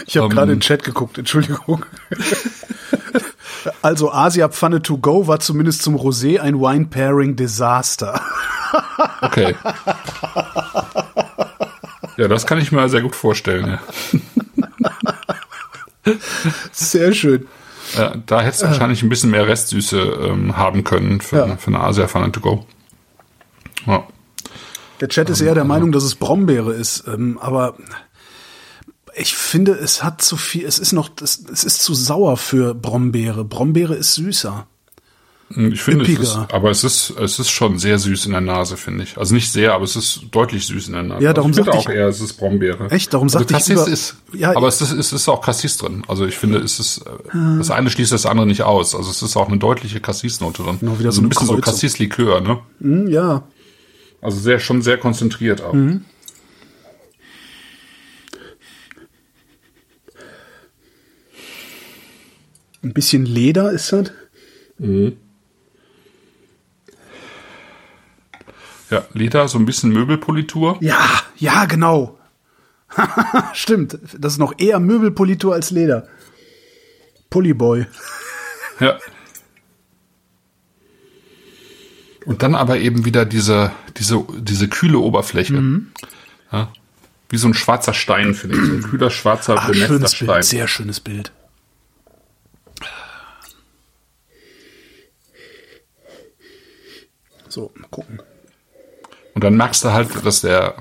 Ich 0.07 0.17
habe 0.17 0.27
ähm, 0.27 0.33
gerade 0.33 0.53
in 0.53 0.59
den 0.59 0.63
Chat 0.63 0.85
geguckt, 0.85 1.17
Entschuldigung. 1.17 1.87
Also 3.83 4.12
Asia 4.12 4.49
Pfanne 4.49 4.83
to 4.83 4.99
go 4.99 5.27
war 5.27 5.41
zumindest 5.41 5.83
zum 5.83 5.97
Rosé 5.97 6.41
ein 6.41 6.61
Wine 6.61 6.87
Pairing 6.87 7.37
Desaster. 7.37 8.21
Okay. 9.23 9.55
Ja, 12.17 12.29
das 12.29 12.47
kann 12.47 12.59
ich 12.59 12.73
mir 12.73 12.89
sehr 12.89 13.03
gut 13.03 13.17
vorstellen. 13.17 13.79
Ja. 16.05 16.12
Sehr 16.73 17.12
schön. 17.12 17.47
Ja, 17.97 18.15
da 18.27 18.41
hättest 18.41 18.62
du 18.62 18.67
wahrscheinlich 18.67 19.03
ein 19.03 19.09
bisschen 19.09 19.31
mehr 19.31 19.47
Restsüße 19.47 19.99
ähm, 19.99 20.57
haben 20.57 20.85
können 20.85 21.21
für, 21.21 21.47
ja. 21.47 21.57
für 21.57 21.69
eine 21.69 21.81
Asia 21.81 22.09
Pfanne 22.09 22.33
to 22.33 22.41
go. 22.41 22.67
Ja. 23.87 24.05
Der 25.01 25.09
Chat 25.09 25.29
ist 25.31 25.41
eher 25.41 25.55
der 25.55 25.65
Meinung, 25.65 25.93
dass 25.93 26.05
es 26.05 26.15
Brombeere 26.15 26.73
ist, 26.73 27.07
ähm, 27.09 27.39
aber 27.41 27.75
ich 29.17 29.35
finde, 29.35 29.73
es 29.73 30.03
hat 30.03 30.23
zu 30.23 30.37
viel, 30.37 30.65
es 30.65 30.79
ist 30.79 30.93
noch, 30.93 31.11
es, 31.23 31.45
es 31.53 31.65
ist 31.65 31.83
zu 31.83 31.95
sauer 31.95 32.37
für 32.37 32.75
Brombeere. 32.75 33.45
Brombeere 33.45 33.95
ist 33.95 34.15
süßer. 34.15 34.67
Hm, 35.53 35.73
ich 35.73 35.83
finde, 35.83 36.05
es 36.05 36.19
ist, 36.19 36.37
aber 36.51 36.71
es 36.71 36.85
ist, 36.85 37.11
es 37.21 37.39
ist 37.39 37.51
schon 37.51 37.79
sehr 37.79 37.99
süß 37.99 38.27
in 38.27 38.33
der 38.33 38.41
Nase, 38.41 38.77
finde 38.77 39.05
ich. 39.05 39.19
Also 39.19 39.35
nicht 39.35 39.53
sehr, 39.53 39.75
aber 39.75 39.85
es 39.85 39.95
ist 39.95 40.23
deutlich 40.31 40.67
süß 40.67 40.89
in 40.89 40.95
der 40.95 41.03
Nase. 41.03 41.25
Ja, 41.25 41.33
darum 41.33 41.51
also 41.51 41.61
ich 41.61 41.67
finde 41.67 41.79
auch 41.79 41.89
eher, 41.91 42.09
es 42.09 42.21
ist 42.21 42.35
Brombeere. 42.35 42.91
Echt? 42.91 43.12
Darum 43.12 43.27
also 43.27 43.39
sagte 43.39 43.57
ich 43.57 43.69
über, 43.69 43.87
ist, 43.87 44.17
ja, 44.33 44.57
aber 44.57 44.69
es 44.69 44.81
ist, 44.81 44.93
es 44.93 45.12
ist 45.12 45.29
auch 45.29 45.43
Cassis 45.43 45.77
drin. 45.77 46.03
Also 46.09 46.27
ich 46.27 46.37
finde, 46.37 46.59
es 46.59 46.81
ist, 46.81 47.05
ah. 47.07 47.57
das 47.59 47.71
eine 47.71 47.91
schließt 47.91 48.12
das 48.12 48.27
andere 48.27 48.47
nicht 48.47 48.62
aus. 48.62 48.95
Also 48.95 49.11
es 49.11 49.23
ist 49.23 49.37
auch 49.37 49.49
eine 49.49 49.59
deutliche 49.59 50.01
Cassis-Note 50.01 50.62
drin. 50.62 50.79
Genau, 50.81 50.99
wieder 50.99 51.11
also 51.11 51.21
so 51.21 51.27
ein 51.27 51.29
bisschen 51.29 51.47
Kreuzung. 51.47 51.65
so 51.65 51.71
Cassis-Likör, 51.71 52.41
ne? 52.41 52.59
Mm, 52.81 53.09
ja. 53.09 53.45
Also 54.23 54.41
sehr, 54.41 54.59
schon 54.59 54.81
sehr 54.81 54.97
konzentriert 54.97 55.62
auch. 55.62 55.75
Mhm. 55.75 56.05
Ein 62.85 62.93
bisschen 62.93 63.24
Leder 63.24 63.72
ist 63.72 63.93
das. 63.93 64.12
Mhm. 64.78 65.16
Ja, 68.91 69.07
Leder, 69.14 69.49
so 69.49 69.59
ein 69.59 69.64
bisschen 69.64 69.91
Möbelpolitur. 69.91 70.76
Ja, 70.80 71.01
ja, 71.37 71.64
genau. 71.64 72.18
Stimmt. 73.55 73.99
Das 74.18 74.35
ist 74.35 74.39
noch 74.39 74.53
eher 74.59 74.78
Möbelpolitur 74.78 75.55
als 75.55 75.70
Leder. 75.70 76.07
Pullyboy. 77.30 77.87
Ja. 78.80 78.99
Und 82.26 82.43
dann 82.43 82.57
aber 82.57 82.78
eben 82.78 83.05
wieder 83.05 83.24
diese, 83.24 83.70
diese, 83.97 84.24
diese 84.37 84.66
kühle 84.66 84.99
Oberfläche. 84.99 85.53
Mhm. 85.53 85.93
Ja, 86.51 86.72
wie 87.28 87.37
so 87.37 87.47
ein 87.47 87.55
schwarzer 87.55 87.95
Stein, 87.95 88.35
finde 88.35 88.57
ich. 88.57 88.64
So 88.64 88.72
ein 88.72 88.82
kühler, 88.82 89.11
schwarzer, 89.11 89.55
Ach, 89.57 89.72
schönes 89.72 90.14
Stein. 90.16 90.26
Bild, 90.26 90.45
sehr 90.45 90.66
schönes 90.66 90.99
Bild. 90.99 91.30
So, 97.55 97.71
mal 97.77 97.87
gucken. 97.89 98.21
Und 99.35 99.45
dann 99.45 99.57
merkst 99.57 99.85
du 99.85 99.93
halt, 99.93 100.27
dass 100.27 100.41
der, 100.41 100.75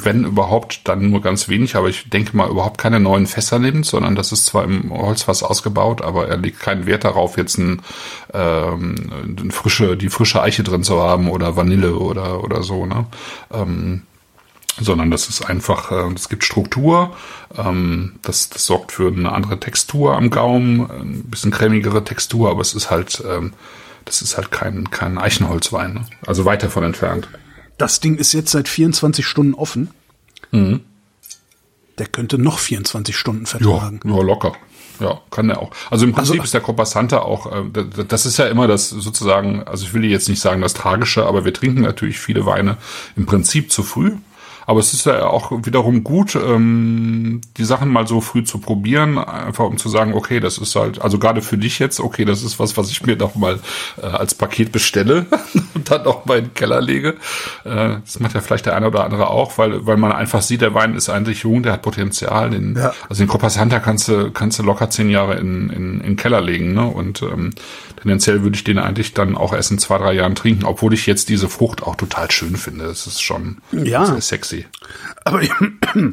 wenn 0.00 0.24
überhaupt, 0.24 0.86
dann 0.86 1.10
nur 1.10 1.20
ganz 1.20 1.48
wenig, 1.48 1.74
aber 1.74 1.88
ich 1.88 2.08
denke 2.08 2.36
mal, 2.36 2.48
überhaupt 2.48 2.78
keine 2.78 3.00
neuen 3.00 3.26
Fässer 3.26 3.58
nimmt, 3.58 3.84
sondern 3.84 4.14
das 4.14 4.30
ist 4.30 4.46
zwar 4.46 4.62
im 4.62 4.92
Holzfass 4.92 5.42
ausgebaut, 5.42 6.00
aber 6.00 6.28
er 6.28 6.36
legt 6.36 6.60
keinen 6.60 6.86
Wert 6.86 7.02
darauf, 7.02 7.36
jetzt 7.36 7.58
ein, 7.58 7.82
ähm, 8.32 9.36
eine 9.40 9.50
frische, 9.50 9.96
die 9.96 10.08
frische 10.08 10.40
Eiche 10.40 10.62
drin 10.62 10.84
zu 10.84 11.02
haben 11.02 11.28
oder 11.28 11.56
Vanille 11.56 11.96
oder, 11.96 12.44
oder 12.44 12.62
so, 12.62 12.86
ne? 12.86 13.06
Ähm, 13.52 14.02
sondern 14.80 15.10
das 15.10 15.28
ist 15.28 15.42
einfach, 15.42 15.90
äh, 15.90 16.12
es 16.14 16.28
gibt 16.28 16.44
Struktur, 16.44 17.16
ähm, 17.56 18.20
das, 18.22 18.50
das 18.50 18.66
sorgt 18.66 18.92
für 18.92 19.08
eine 19.08 19.32
andere 19.32 19.58
Textur 19.58 20.16
am 20.16 20.30
Gaumen, 20.30 20.88
ein 20.88 21.24
bisschen 21.24 21.50
cremigere 21.50 22.04
Textur, 22.04 22.50
aber 22.50 22.60
es 22.60 22.74
ist 22.74 22.88
halt, 22.88 23.20
ähm, 23.28 23.52
das 24.08 24.22
ist 24.22 24.36
halt 24.36 24.50
kein, 24.50 24.90
kein 24.90 25.18
Eichenholzwein. 25.18 25.94
Ne? 25.94 26.04
Also 26.26 26.44
weit 26.44 26.62
davon 26.62 26.82
entfernt. 26.82 27.28
Das 27.76 28.00
Ding 28.00 28.16
ist 28.16 28.32
jetzt 28.32 28.50
seit 28.50 28.68
24 28.68 29.24
Stunden 29.24 29.54
offen. 29.54 29.90
Mhm. 30.50 30.80
Der 31.98 32.06
könnte 32.06 32.38
noch 32.38 32.58
24 32.58 33.16
Stunden 33.16 33.46
vertragen. 33.46 34.00
Ja, 34.04 34.16
ja 34.16 34.22
locker. 34.22 34.52
Ja, 35.00 35.20
kann 35.30 35.48
er 35.48 35.62
auch. 35.62 35.70
Also 35.90 36.06
im 36.06 36.12
Prinzip 36.12 36.32
also, 36.32 36.44
ist 36.44 36.54
der 36.54 36.60
Coppasanta 36.60 37.20
auch, 37.20 37.52
äh, 37.52 37.84
das 38.08 38.26
ist 38.26 38.36
ja 38.36 38.46
immer 38.48 38.66
das 38.66 38.90
sozusagen, 38.90 39.62
also 39.62 39.84
ich 39.84 39.94
will 39.94 40.04
jetzt 40.04 40.28
nicht 40.28 40.40
sagen 40.40 40.60
das 40.60 40.74
Tragische, 40.74 41.24
aber 41.24 41.44
wir 41.44 41.54
trinken 41.54 41.82
natürlich 41.82 42.18
viele 42.18 42.46
Weine 42.46 42.78
im 43.14 43.26
Prinzip 43.26 43.70
zu 43.70 43.84
früh. 43.84 44.16
Aber 44.68 44.80
es 44.80 44.92
ist 44.92 45.06
ja 45.06 45.26
auch 45.26 45.50
wiederum 45.64 46.04
gut, 46.04 46.34
ähm, 46.34 47.40
die 47.56 47.64
Sachen 47.64 47.88
mal 47.88 48.06
so 48.06 48.20
früh 48.20 48.44
zu 48.44 48.58
probieren, 48.58 49.16
einfach 49.16 49.64
um 49.64 49.78
zu 49.78 49.88
sagen, 49.88 50.12
okay, 50.12 50.40
das 50.40 50.58
ist 50.58 50.76
halt, 50.76 51.00
also 51.00 51.18
gerade 51.18 51.40
für 51.40 51.56
dich 51.56 51.78
jetzt, 51.78 52.00
okay, 52.00 52.26
das 52.26 52.42
ist 52.42 52.58
was, 52.58 52.76
was 52.76 52.90
ich 52.90 53.06
mir 53.06 53.16
doch 53.16 53.34
mal 53.34 53.60
äh, 53.96 54.04
als 54.04 54.34
Paket 54.34 54.70
bestelle 54.70 55.24
und 55.74 55.90
dann 55.90 56.04
auch 56.04 56.26
mal 56.26 56.40
in 56.40 56.44
den 56.48 56.54
Keller 56.54 56.82
lege. 56.82 57.16
Äh, 57.64 57.96
das 58.04 58.20
macht 58.20 58.34
ja 58.34 58.42
vielleicht 58.42 58.66
der 58.66 58.76
eine 58.76 58.88
oder 58.88 59.04
andere 59.04 59.30
auch, 59.30 59.56
weil, 59.56 59.86
weil 59.86 59.96
man 59.96 60.12
einfach 60.12 60.42
sieht, 60.42 60.60
der 60.60 60.74
Wein 60.74 60.94
ist 60.94 61.08
eigentlich 61.08 61.44
jung, 61.44 61.62
der 61.62 61.72
hat 61.72 61.80
Potenzial. 61.80 62.50
Den, 62.50 62.76
ja. 62.76 62.92
Also 63.08 63.22
den 63.22 63.28
Copas 63.28 63.58
Hunter 63.58 63.80
kannst 63.80 64.08
du, 64.08 64.30
kannst 64.32 64.58
du 64.58 64.64
locker 64.64 64.90
zehn 64.90 65.08
Jahre 65.08 65.38
in, 65.38 65.70
in, 65.70 65.94
in 65.94 66.00
den 66.00 66.16
Keller 66.16 66.42
legen, 66.42 66.74
ne? 66.74 66.84
Und 66.84 67.22
ähm, 67.22 67.54
tendenziell 68.02 68.42
würde 68.42 68.56
ich 68.56 68.64
den 68.64 68.78
eigentlich 68.78 69.14
dann 69.14 69.34
auch 69.34 69.54
erst 69.54 69.70
in 69.70 69.78
zwei, 69.78 69.96
drei 69.96 70.12
Jahren 70.12 70.34
trinken, 70.34 70.66
obwohl 70.66 70.92
ich 70.92 71.06
jetzt 71.06 71.30
diese 71.30 71.48
Frucht 71.48 71.82
auch 71.82 71.96
total 71.96 72.30
schön 72.30 72.56
finde. 72.56 72.84
Das 72.84 73.06
ist 73.06 73.22
schon 73.22 73.56
ja. 73.72 74.04
sehr 74.04 74.20
sexy. 74.20 74.57
Aber 75.24 75.42
ich, 75.42 75.50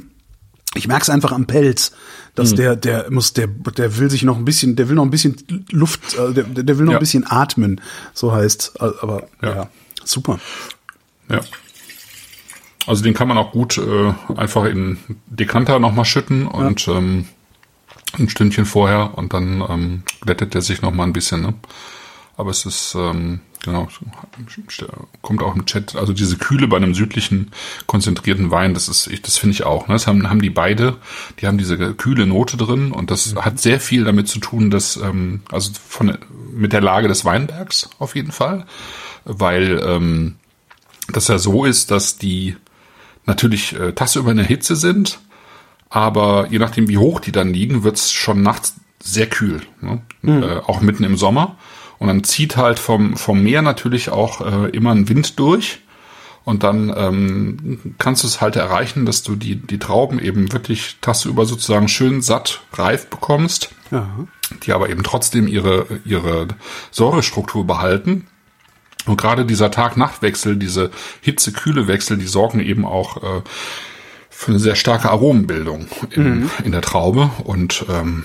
ich 0.75 0.87
merke 0.87 1.03
es 1.03 1.09
einfach 1.09 1.31
am 1.31 1.47
Pelz, 1.47 1.91
dass 2.35 2.51
mhm. 2.51 2.55
der, 2.57 2.75
der 2.75 3.11
muss, 3.11 3.33
der, 3.33 3.47
der 3.47 3.97
will 3.97 4.09
sich 4.09 4.23
noch 4.23 4.37
ein 4.37 4.45
bisschen, 4.45 4.75
der 4.75 4.89
will 4.89 4.95
noch 4.95 5.05
ein 5.05 5.11
bisschen 5.11 5.37
Luft, 5.71 6.17
äh, 6.17 6.33
der, 6.33 6.43
der 6.43 6.77
will 6.77 6.85
noch 6.85 6.93
ja. 6.93 6.97
ein 6.97 7.01
bisschen 7.01 7.25
atmen, 7.29 7.81
so 8.13 8.31
heißt. 8.31 8.81
Aber 8.81 9.27
ja, 9.41 9.55
ja 9.55 9.69
super. 10.03 10.39
Ja. 11.29 11.41
Also 12.87 13.03
den 13.03 13.13
kann 13.13 13.27
man 13.27 13.37
auch 13.37 13.51
gut 13.51 13.77
äh, 13.77 14.13
einfach 14.35 14.65
in 14.65 14.99
Dekanter 15.25 15.79
nochmal 15.79 16.05
schütten 16.05 16.45
und 16.45 16.85
ja. 16.85 16.97
ähm, 16.97 17.25
ein 18.17 18.29
Stündchen 18.29 18.65
vorher 18.65 19.17
und 19.17 19.33
dann 19.33 19.63
ähm, 19.67 20.03
glättet 20.21 20.53
der 20.53 20.61
sich 20.61 20.81
nochmal 20.81 21.07
ein 21.07 21.13
bisschen. 21.13 21.41
Ne? 21.41 21.53
Aber 22.37 22.51
es 22.51 22.65
ist 22.65 22.95
ähm, 22.95 23.41
Genau, 23.65 23.87
kommt 25.23 25.41
auch 25.41 25.55
im 25.55 25.65
Chat. 25.65 25.95
Also 25.95 26.13
diese 26.13 26.37
Kühle 26.37 26.67
bei 26.67 26.77
einem 26.77 26.93
südlichen 26.93 27.51
konzentrierten 27.87 28.51
Wein, 28.51 28.75
das 28.75 28.87
ist, 28.87 29.09
das 29.25 29.39
finde 29.39 29.55
ich 29.55 29.63
auch. 29.63 29.87
Ne? 29.87 29.95
Das 29.95 30.05
haben, 30.05 30.29
haben 30.29 30.41
die 30.41 30.51
beide, 30.51 30.97
die 31.39 31.47
haben 31.47 31.57
diese 31.57 31.95
kühle 31.95 32.27
Note 32.27 32.57
drin 32.57 32.91
und 32.91 33.09
das 33.09 33.33
mhm. 33.33 33.43
hat 33.43 33.59
sehr 33.59 33.79
viel 33.79 34.03
damit 34.03 34.27
zu 34.27 34.39
tun, 34.39 34.69
dass 34.69 34.97
ähm, 34.97 35.41
also 35.51 35.71
von 35.87 36.15
mit 36.51 36.73
der 36.73 36.81
Lage 36.81 37.07
des 37.07 37.25
Weinbergs 37.25 37.89
auf 37.97 38.15
jeden 38.15 38.31
Fall, 38.31 38.67
weil 39.23 39.81
ähm, 39.83 40.35
das 41.07 41.27
ja 41.27 41.39
so 41.39 41.65
ist, 41.65 41.89
dass 41.89 42.19
die 42.19 42.55
natürlich 43.25 43.73
äh, 43.79 43.93
tagsüber 43.93 44.29
in 44.29 44.37
der 44.37 44.45
Hitze 44.45 44.75
sind, 44.75 45.19
aber 45.89 46.49
je 46.51 46.59
nachdem 46.59 46.87
wie 46.87 46.99
hoch 46.99 47.19
die 47.19 47.31
dann 47.31 47.51
liegen, 47.51 47.83
wird's 47.83 48.11
schon 48.11 48.43
nachts 48.43 48.75
sehr 49.01 49.27
kühl, 49.27 49.61
ne? 49.81 50.03
mhm. 50.21 50.43
äh, 50.43 50.57
auch 50.57 50.81
mitten 50.81 51.03
im 51.03 51.17
Sommer. 51.17 51.57
Und 51.97 52.07
dann 52.07 52.23
zieht 52.23 52.57
halt 52.57 52.79
vom, 52.79 53.15
vom 53.15 53.41
Meer 53.41 53.61
natürlich 53.61 54.09
auch 54.09 54.41
äh, 54.41 54.69
immer 54.69 54.91
ein 54.91 55.09
Wind 55.09 55.39
durch. 55.39 55.81
Und 56.45 56.61
dann 56.61 56.93
ähm, 56.95 57.95
kannst 57.97 58.23
du 58.23 58.27
es 58.27 58.39
halt 58.39 58.55
erreichen, 58.55 59.05
dass 59.05 59.23
du 59.23 59.35
die, 59.35 59.55
die 59.55 59.79
Trauben 59.79 60.19
eben 60.19 60.51
wirklich 60.53 60.97
tagsüber 61.01 61.45
sozusagen 61.45 61.87
schön 61.87 62.21
satt 62.21 62.61
reif 62.73 63.07
bekommst, 63.07 63.71
ja. 63.89 64.07
die 64.63 64.71
aber 64.71 64.89
eben 64.89 65.01
trotzdem 65.01 65.47
ihre, 65.47 65.87
ihre 66.05 66.47
Säurestruktur 66.91 67.65
behalten. 67.65 68.27
Und 69.07 69.19
gerade 69.19 69.45
dieser 69.45 69.71
Tag-Nacht-Wechsel, 69.71 70.55
diese 70.55 70.91
Hitze-Kühle-Wechsel, 71.21 72.17
die 72.17 72.27
sorgen 72.27 72.59
eben 72.59 72.85
auch 72.85 73.17
äh, 73.23 73.41
für 74.29 74.51
eine 74.51 74.59
sehr 74.59 74.75
starke 74.75 75.09
Aromenbildung 75.09 75.87
in, 76.11 76.41
mhm. 76.41 76.51
in 76.63 76.71
der 76.71 76.81
Traube. 76.81 77.31
Und 77.43 77.85
ähm, 77.89 78.23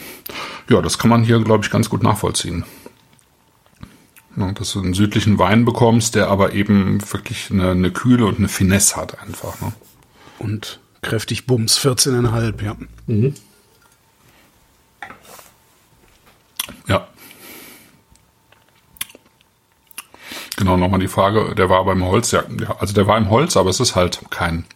ja, 0.68 0.82
das 0.82 0.98
kann 0.98 1.08
man 1.08 1.22
hier, 1.22 1.38
glaube 1.40 1.64
ich, 1.64 1.70
ganz 1.70 1.88
gut 1.88 2.02
nachvollziehen. 2.02 2.64
Ja, 4.36 4.52
dass 4.52 4.72
du 4.72 4.80
einen 4.80 4.94
südlichen 4.94 5.38
Wein 5.38 5.64
bekommst, 5.64 6.14
der 6.14 6.28
aber 6.28 6.52
eben 6.52 7.00
wirklich 7.12 7.50
eine, 7.50 7.72
eine 7.72 7.90
Kühle 7.90 8.26
und 8.26 8.38
eine 8.38 8.48
Finesse 8.48 8.96
hat 8.96 9.20
einfach. 9.20 9.60
Ne? 9.60 9.72
Und 10.38 10.80
kräftig 11.02 11.46
Bums, 11.46 11.78
14,5, 11.78 12.62
ja. 12.62 12.76
Mhm. 13.06 13.34
Ja. 16.86 17.08
Genau, 20.56 20.76
nochmal 20.76 21.00
die 21.00 21.08
Frage, 21.08 21.54
der 21.54 21.68
war 21.68 21.84
beim 21.84 22.04
Holz, 22.04 22.30
ja, 22.32 22.44
also 22.78 22.94
der 22.94 23.06
war 23.06 23.16
im 23.16 23.30
Holz, 23.30 23.56
aber 23.56 23.70
es 23.70 23.80
ist 23.80 23.96
halt 23.96 24.20
kein, 24.30 24.66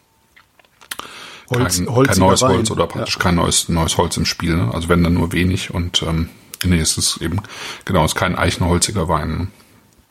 Holz, 1.51 1.79
kein, 1.79 1.87
kein 1.87 2.19
neues 2.19 2.43
Wein. 2.43 2.51
Holz 2.51 2.71
oder 2.71 2.87
praktisch 2.87 3.17
ja. 3.17 3.23
kein 3.23 3.35
neues, 3.35 3.69
neues 3.69 3.99
Holz 3.99 4.17
im 4.17 4.25
Spiel. 4.25 4.57
Ne? 4.57 4.71
Also 4.73 4.89
wenn 4.89 5.03
dann 5.05 5.15
nur 5.15 5.33
wenig 5.33 5.73
und 5.73 6.03
ähm, 6.03 6.31
nee, 6.65 6.81
es 6.81 6.99
ist 6.99 7.19
eben, 7.19 7.41
genau, 7.85 8.05
es 8.05 8.13
ist 8.13 8.19
kein 8.19 8.37
eichenholziger 8.37 9.09
Wein. 9.09 9.39
Ne? 9.39 9.49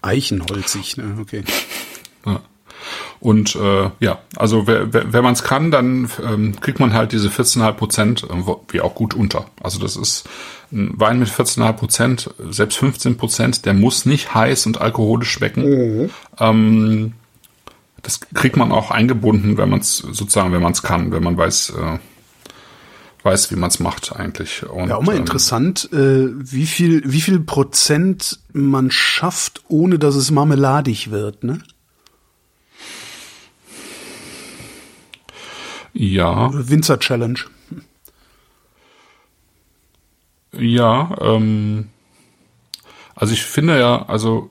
Eichenholzig, 0.01 0.97
ne? 0.97 1.17
Okay. 1.19 1.43
Ja. 2.25 2.39
Und 3.19 3.55
äh, 3.55 3.89
ja, 3.99 4.19
also 4.35 4.65
wer, 4.65 4.93
wer, 4.93 5.11
wenn 5.11 5.23
man 5.23 5.33
es 5.33 5.43
kann, 5.43 5.71
dann 5.71 6.09
ähm, 6.25 6.59
kriegt 6.61 6.79
man 6.79 6.93
halt 6.93 7.11
diese 7.11 7.27
14,5 7.27 7.71
Prozent 7.73 8.23
äh, 8.23 8.53
wie 8.69 8.79
auch 8.79 8.95
gut 8.95 9.13
unter. 9.13 9.45
Also 9.61 9.79
das 9.79 9.97
ist 9.97 10.23
ein 10.71 10.93
Wein 10.97 11.19
mit 11.19 11.27
14,5 11.27 11.73
Prozent, 11.73 12.29
selbst 12.49 12.77
15 12.77 13.17
Prozent, 13.17 13.65
der 13.65 13.73
muss 13.73 14.05
nicht 14.05 14.33
heiß 14.33 14.65
und 14.65 14.79
alkoholisch 14.79 15.31
schmecken. 15.31 15.63
Mhm. 15.63 16.09
Ähm, 16.39 17.13
das 18.01 18.19
kriegt 18.33 18.57
man 18.57 18.71
auch 18.71 18.91
eingebunden, 18.91 19.57
wenn 19.57 19.69
man 19.69 19.79
es 19.79 19.97
sozusagen, 19.97 20.51
wenn 20.51 20.61
man 20.61 20.73
es 20.73 20.83
kann, 20.83 21.11
wenn 21.11 21.23
man 21.23 21.37
weiß, 21.37 21.71
äh, 21.71 21.99
weiß, 23.23 23.51
wie 23.51 23.55
man 23.55 23.69
es 23.69 23.79
macht 23.79 24.15
eigentlich. 24.15 24.63
Und, 24.63 24.89
ja, 24.89 24.97
auch 24.97 25.01
mal 25.01 25.13
ähm, 25.13 25.21
interessant, 25.21 25.89
äh, 25.93 26.27
wie 26.33 26.65
viel, 26.65 27.01
wie 27.05 27.21
viel 27.21 27.39
Prozent 27.39 28.39
man 28.51 28.91
schafft, 28.91 29.63
ohne 29.67 29.97
dass 29.97 30.15
es 30.15 30.29
marmeladig 30.31 31.09
wird, 31.11 31.43
ne? 31.43 31.59
Ja. 35.93 36.49
Winzer 36.53 36.99
Challenge. 36.99 37.39
Ja, 40.51 41.15
ähm, 41.21 41.89
also 43.15 43.33
ich 43.33 43.43
finde 43.43 43.79
ja, 43.79 44.05
also 44.07 44.49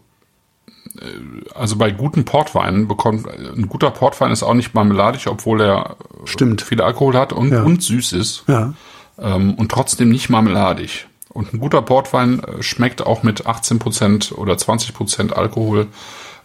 also 1.54 1.76
bei 1.76 1.90
guten 1.90 2.24
Portweinen 2.24 2.86
bekommt 2.86 3.26
ein 3.26 3.68
guter 3.68 3.90
Portwein 3.90 4.30
ist 4.30 4.42
auch 4.42 4.54
nicht 4.54 4.74
marmeladig, 4.74 5.26
obwohl 5.26 5.60
er 5.60 5.96
Stimmt. 6.24 6.62
viel 6.62 6.80
Alkohol 6.82 7.14
hat 7.16 7.32
und, 7.32 7.50
ja. 7.50 7.62
und 7.62 7.82
süß 7.82 8.12
ist. 8.12 8.44
Ja. 8.46 8.74
Ähm, 9.18 9.54
und 9.54 9.70
trotzdem 9.70 10.10
nicht 10.10 10.28
marmeladig. 10.28 11.06
Und 11.30 11.54
ein 11.54 11.60
guter 11.60 11.80
Portwein 11.82 12.42
äh, 12.44 12.62
schmeckt 12.62 13.04
auch 13.04 13.22
mit 13.22 13.46
18% 13.46 14.34
oder 14.34 14.54
20% 14.54 15.32
Alkohol 15.32 15.86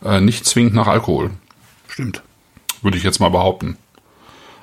äh, 0.03 0.21
nicht 0.21 0.45
zwingend 0.45 0.75
nach 0.75 0.87
Alkohol. 0.87 1.31
Stimmt. 1.87 2.23
Würde 2.81 2.97
ich 2.97 3.03
jetzt 3.03 3.19
mal 3.19 3.29
behaupten. 3.29 3.77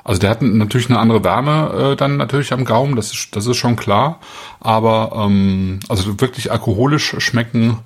Also 0.03 0.21
der 0.21 0.31
hat 0.31 0.43
natürlich 0.43 0.91
eine 0.91 0.99
andere 0.99 1.25
Wärme 1.25 1.93
äh, 1.93 1.97
dann 1.97 2.19
natürlich 2.19 2.53
am 2.53 2.65
Gaumen, 2.65 2.95
das 2.95 3.13
ist, 3.13 3.37
das 3.37 3.47
ist 3.47 3.57
schon 3.57 3.77
klar. 3.77 4.21
Aber 4.61 5.13
ähm, 5.15 5.81
also 5.89 6.21
wirklich 6.21 6.53
alkoholisch 6.53 7.17
schmecken 7.19 7.79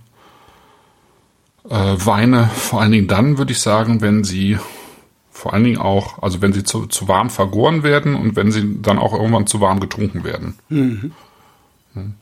äh, 1.68 1.74
Weine 1.74 2.48
vor 2.54 2.80
allen 2.80 2.92
Dingen 2.92 3.08
dann, 3.08 3.38
würde 3.38 3.52
ich 3.52 3.60
sagen, 3.60 4.00
wenn 4.00 4.24
sie 4.24 4.58
vor 5.30 5.54
allen 5.54 5.64
Dingen 5.64 5.78
auch, 5.78 6.22
also 6.22 6.42
wenn 6.42 6.52
sie 6.52 6.64
zu, 6.64 6.86
zu 6.86 7.06
warm 7.06 7.30
vergoren 7.30 7.82
werden 7.84 8.16
und 8.16 8.34
wenn 8.34 8.50
sie 8.50 8.82
dann 8.82 8.98
auch 8.98 9.12
irgendwann 9.12 9.46
zu 9.46 9.60
warm 9.60 9.78
getrunken 9.78 10.24
werden. 10.24 10.58
Mhm. 10.68 11.12
Hm. 11.94 12.14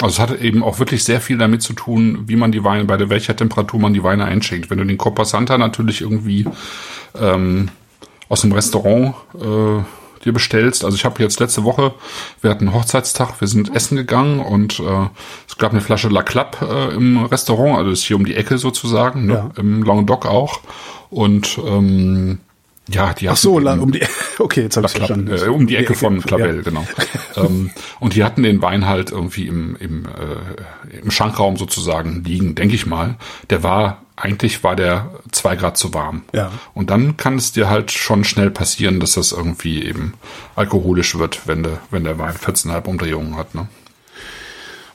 Also 0.00 0.14
es 0.14 0.18
hat 0.18 0.40
eben 0.40 0.62
auch 0.62 0.78
wirklich 0.78 1.04
sehr 1.04 1.20
viel 1.20 1.38
damit 1.38 1.62
zu 1.62 1.72
tun, 1.72 2.24
wie 2.26 2.36
man 2.36 2.52
die 2.52 2.64
Weine, 2.64 2.84
bei 2.84 3.08
welcher 3.08 3.36
Temperatur 3.36 3.80
man 3.80 3.94
die 3.94 4.02
Weine 4.02 4.26
einschenkt. 4.26 4.70
Wenn 4.70 4.78
du 4.78 4.84
den 4.84 4.98
Copa 4.98 5.24
Santa 5.24 5.56
natürlich 5.58 6.02
irgendwie 6.02 6.46
ähm, 7.18 7.68
aus 8.28 8.42
dem 8.42 8.52
Restaurant 8.52 9.14
äh, 9.34 9.82
dir 10.24 10.32
bestellst. 10.32 10.84
Also 10.84 10.96
ich 10.96 11.04
habe 11.04 11.22
jetzt 11.22 11.40
letzte 11.40 11.64
Woche, 11.64 11.94
wir 12.40 12.50
hatten 12.50 12.72
Hochzeitstag, 12.72 13.40
wir 13.40 13.48
sind 13.48 13.74
essen 13.74 13.96
gegangen 13.96 14.40
und 14.40 14.80
äh, 14.80 15.08
es 15.48 15.58
gab 15.58 15.72
eine 15.72 15.80
Flasche 15.80 16.08
La 16.08 16.22
Clap 16.22 16.62
äh, 16.62 16.94
im 16.94 17.24
Restaurant, 17.24 17.78
also 17.78 17.90
ist 17.90 18.04
hier 18.04 18.16
um 18.16 18.24
die 18.24 18.34
Ecke 18.34 18.58
sozusagen, 18.58 19.26
ne? 19.26 19.34
ja. 19.34 19.50
im 19.56 19.82
Languedoc 19.82 20.26
auch. 20.26 20.60
Und 21.10 21.58
ähm, 21.64 22.38
ja, 22.88 23.12
die 23.14 23.28
Ach 23.28 23.36
so, 23.36 23.56
um 23.56 23.92
die 23.92 24.02
okay, 24.38 24.62
jetzt 24.62 24.76
habe 24.76 24.86
ich 24.86 24.92
verstanden. 24.92 25.32
Äh, 25.36 25.48
um 25.48 25.66
die 25.66 25.76
Ecke 25.76 25.94
von 25.94 26.20
Clavel, 26.22 26.56
ja. 26.56 26.62
genau. 26.62 26.86
ähm, 27.36 27.70
und 27.98 28.14
die 28.14 28.22
hatten 28.22 28.42
den 28.42 28.62
Wein 28.62 28.86
halt 28.86 29.10
irgendwie 29.10 29.46
im 29.46 29.76
im, 29.76 30.04
äh, 30.04 30.98
im 30.98 31.10
Schankraum 31.10 31.56
sozusagen 31.56 32.22
liegen, 32.24 32.54
denke 32.54 32.76
ich 32.76 32.86
mal. 32.86 33.16
Der 33.50 33.62
war 33.62 34.05
eigentlich 34.16 34.64
war 34.64 34.76
der 34.76 35.10
zwei 35.30 35.56
Grad 35.56 35.76
zu 35.76 35.92
warm. 35.94 36.24
Ja. 36.32 36.50
Und 36.74 36.90
dann 36.90 37.16
kann 37.16 37.36
es 37.36 37.52
dir 37.52 37.68
halt 37.68 37.90
schon 37.90 38.24
schnell 38.24 38.50
passieren, 38.50 38.98
dass 38.98 39.12
das 39.12 39.32
irgendwie 39.32 39.84
eben 39.84 40.14
alkoholisch 40.54 41.18
wird, 41.18 41.46
wenn 41.46 41.62
der 41.62 41.78
wenn 41.90 42.04
der 42.04 42.18
Wein 42.18 42.34
14,5 42.34 42.84
Umdrehungen 42.86 43.36
hat. 43.36 43.54
Ne? 43.54 43.68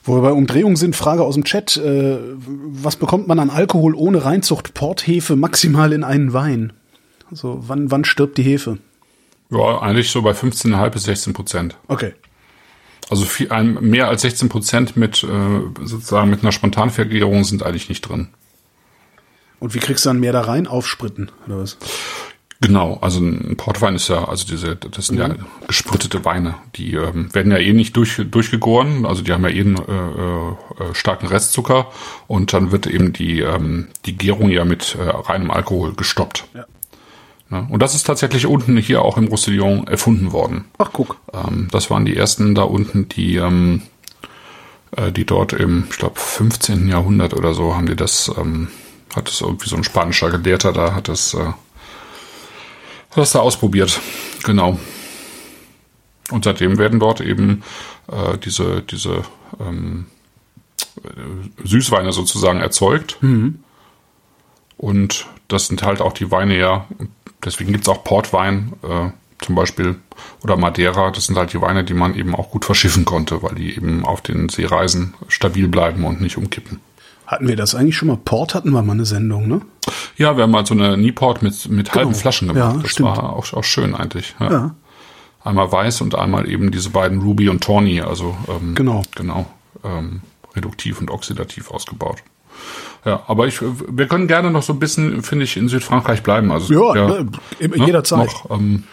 Wo 0.04 0.16
wir 0.16 0.22
bei 0.22 0.32
Umdrehungen 0.32 0.76
sind, 0.76 0.96
Frage 0.96 1.22
aus 1.24 1.36
dem 1.36 1.44
Chat. 1.44 1.78
Äh, 1.78 2.18
was 2.38 2.96
bekommt 2.96 3.28
man 3.28 3.40
an 3.40 3.52
Alkohol 3.52 3.94
ohne 3.94 4.26
Reinzucht 4.26 4.74
Porthefe 4.74 5.36
maximal 5.36 5.94
in 5.94 6.04
einen 6.04 6.34
Wein? 6.34 6.74
Also 7.30 7.60
wann, 7.68 7.92
wann 7.92 8.04
stirbt 8.04 8.38
die 8.38 8.44
Hefe? 8.44 8.80
Ja, 9.52 9.80
eigentlich 9.80 10.10
so 10.10 10.22
bei 10.24 10.32
15,5 10.32 10.90
bis 10.90 11.04
16 11.04 11.34
Prozent. 11.34 11.78
Okay. 11.88 12.14
Also 13.10 13.26
viel, 13.26 13.50
mehr 13.64 14.08
als 14.08 14.22
16 14.22 14.50
Prozent 14.50 14.98
mit 14.98 15.24
äh, 15.24 15.28
sozusagen 15.86 16.30
mit 16.30 16.42
einer 16.42 16.54
Spontanvergärung 16.54 17.44
sind 17.44 17.62
eigentlich 17.62 17.90
nicht 17.90 18.02
drin. 18.02 18.30
Und 19.62 19.76
wie 19.76 19.80
kriegst 19.80 20.06
du 20.06 20.10
dann 20.10 20.20
mehr 20.20 20.34
da 20.34 20.42
rein? 20.42 20.68
Aufspritten 20.68 21.32
oder 21.46 21.60
was? 21.60 21.78
Genau, 22.62 22.98
also 23.02 23.20
ein 23.20 23.56
Portwein 23.58 23.96
ist 23.96 24.08
ja, 24.08 24.28
also 24.28 24.46
diese, 24.46 24.76
das 24.76 25.08
sind 25.08 25.16
mhm. 25.16 25.22
ja 25.22 25.36
gesprittete 25.68 26.26
Weine, 26.26 26.56
die 26.76 26.94
ähm, 26.94 27.34
werden 27.34 27.52
ja 27.52 27.58
eh 27.58 27.74
nicht 27.74 27.96
durch, 27.96 28.22
durchgegoren, 28.30 29.06
also 29.06 29.24
die 29.24 29.32
haben 29.32 29.44
ja 29.44 29.50
eh 29.50 29.62
einen 29.62 29.78
äh, 29.78 30.84
äh, 30.84 30.94
starken 30.94 31.28
Restzucker 31.28 31.88
und 32.28 32.54
dann 32.54 32.72
wird 32.72 32.86
eben 32.86 33.14
die, 33.14 33.42
ähm, 33.42 33.88
die 34.06 34.16
Gärung 34.16 34.50
ja 34.50 34.66
mit 34.66 34.96
äh, 34.96 35.02
reinem 35.02 35.50
Alkohol 35.50 35.94
gestoppt. 35.94 36.46
Ja. 36.54 36.66
ja. 37.50 37.68
Und 37.68 37.82
das 37.82 37.96
ist 37.96 38.04
tatsächlich 38.04 38.46
unten 38.46 38.78
hier 38.78 39.02
auch 39.02 39.18
im 39.18 39.28
Roussillon 39.28 39.88
erfunden 39.88 40.32
worden. 40.32 40.66
Ach, 40.78 40.90
guck. 40.94 41.18
Ähm, 41.34 41.68
das 41.72 41.90
waren 41.90 42.06
die 42.06 42.16
ersten 42.16 42.54
da 42.54 42.64
unten, 42.64 43.10
die, 43.10 43.38
ähm, 43.38 43.82
äh, 44.96 45.12
die 45.12 45.26
dort 45.26 45.54
im, 45.54 45.86
ich 45.90 45.98
glaube, 45.98 46.20
15. 46.20 46.88
Jahrhundert 46.88 47.34
oder 47.34 47.56
so 47.56 47.76
haben 47.76 47.88
die 47.88 47.96
das, 47.96 48.32
ähm, 48.38 48.68
hat 49.16 49.30
es 49.30 49.42
irgendwie 49.42 49.70
so 49.70 49.76
ein 49.76 49.84
spanischer 49.84 50.30
Gelehrter 50.32 50.74
da, 50.74 50.94
hat 50.94 51.08
das 51.08 51.34
äh, 51.34 51.52
das 53.16 53.32
da 53.32 53.40
ausprobiert. 53.40 54.00
Genau. 54.44 54.80
Und 56.32 56.46
seitdem 56.46 56.78
werden 56.78 57.00
dort 57.00 57.20
eben 57.22 57.64
äh, 58.08 58.38
diese, 58.38 58.82
diese 58.84 59.24
ähm, 59.60 60.08
Süßweine 61.64 62.14
sozusagen 62.14 62.60
erzeugt. 62.60 63.18
Mhm. 63.22 63.60
Und 64.78 65.28
das 65.48 65.68
sind 65.68 65.84
halt 65.84 66.02
auch 66.02 66.14
die 66.14 66.32
Weine 66.32 66.58
ja, 66.58 66.88
deswegen 67.44 67.72
gibt 67.72 67.84
es 67.84 67.90
auch 67.90 68.04
Portwein 68.04 68.74
äh, 68.84 69.10
zum 69.44 69.56
Beispiel 69.56 69.98
oder 70.44 70.56
Madeira. 70.56 71.12
Das 71.12 71.26
sind 71.26 71.38
halt 71.38 71.54
die 71.54 71.62
Weine, 71.62 71.84
die 71.84 71.94
man 71.94 72.16
eben 72.16 72.36
auch 72.36 72.50
gut 72.50 72.66
verschiffen 72.66 73.06
konnte, 73.06 73.44
weil 73.44 73.56
die 73.56 73.76
eben 73.76 74.06
auf 74.06 74.22
den 74.22 74.50
Seereisen 74.50 75.14
stabil 75.28 75.68
bleiben 75.68 76.06
und 76.06 76.22
nicht 76.22 76.38
umkippen. 76.38 76.80
Hatten 77.32 77.48
wir 77.48 77.56
das 77.56 77.76
eigentlich 77.76 77.96
schon 77.96 78.10
mal? 78.10 78.18
Port 78.18 78.54
hatten 78.54 78.72
wir 78.72 78.82
mal 78.82 78.92
eine 78.92 79.06
Sendung, 79.06 79.48
ne? 79.48 79.62
Ja, 80.18 80.36
wir 80.36 80.44
haben 80.44 80.52
mal 80.52 80.66
so 80.66 80.74
eine 80.74 80.98
Nieport 80.98 81.42
mit, 81.42 81.70
mit 81.70 81.86
genau. 81.88 81.96
halben 81.96 82.14
Flaschen 82.14 82.50
gemacht. 82.50 82.76
Ja, 82.76 82.82
das 82.82 82.92
stimmt. 82.92 83.08
war 83.08 83.38
auch, 83.38 83.54
auch 83.54 83.64
schön 83.64 83.96
eigentlich. 83.96 84.36
Ja. 84.42 84.52
ja. 84.52 84.76
Einmal 85.42 85.72
weiß 85.72 86.02
und 86.02 86.14
einmal 86.14 86.50
eben 86.50 86.72
diese 86.72 86.90
beiden 86.90 87.22
Ruby 87.22 87.48
und 87.48 87.64
Tawny, 87.64 88.02
also 88.02 88.36
ähm, 88.50 88.76
genau, 88.76 89.04
genau 89.16 89.46
ähm, 89.86 90.20
reduktiv 90.58 91.00
und 91.00 91.10
oxidativ 91.10 91.72
ausgebaut. 91.72 92.18
Ja, 93.06 93.24
aber 93.28 93.48
ich, 93.48 93.62
wir 93.62 94.08
können 94.08 94.28
gerne 94.28 94.52
noch 94.52 94.62
so 94.62 94.74
ein 94.74 94.80
bisschen, 94.80 95.24
finde 95.24 95.46
ich, 95.46 95.56
in 95.56 95.70
Südfrankreich 95.70 96.24
bleiben. 96.24 96.52
Also 96.52 96.74
ja, 96.74 96.96
ja 96.96 97.24
ne, 97.24 97.32
jederzeit. 97.60 98.28
Noch, 98.28 98.52
ähm, 98.52 98.84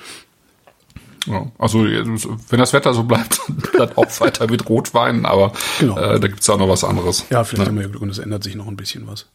ja, 1.29 1.47
also 1.59 1.85
wenn 1.85 2.59
das 2.59 2.73
Wetter 2.73 2.95
so 2.95 3.05
bleibt, 3.05 3.41
dann 3.77 3.93
auch 3.97 4.21
weiter 4.21 4.51
mit 4.51 4.69
Rotwein, 4.69 5.27
aber 5.27 5.53
genau. 5.79 5.99
äh, 5.99 6.19
da 6.19 6.29
gibt's 6.29 6.49
auch 6.49 6.59
noch 6.59 6.69
was 6.69 6.85
anderes. 6.85 7.27
Ja, 7.31 7.45
vielleicht 7.45 7.71
ne? 7.71 7.77
haben 7.77 7.81
wir 7.81 7.89
Glück 7.89 8.03
und 8.03 8.11
es 8.11 8.19
ändert 8.19 8.45
sich 8.45 8.55
noch 8.55 8.67
ein 8.67 8.77
bisschen 8.77 9.07
was. 9.07 9.27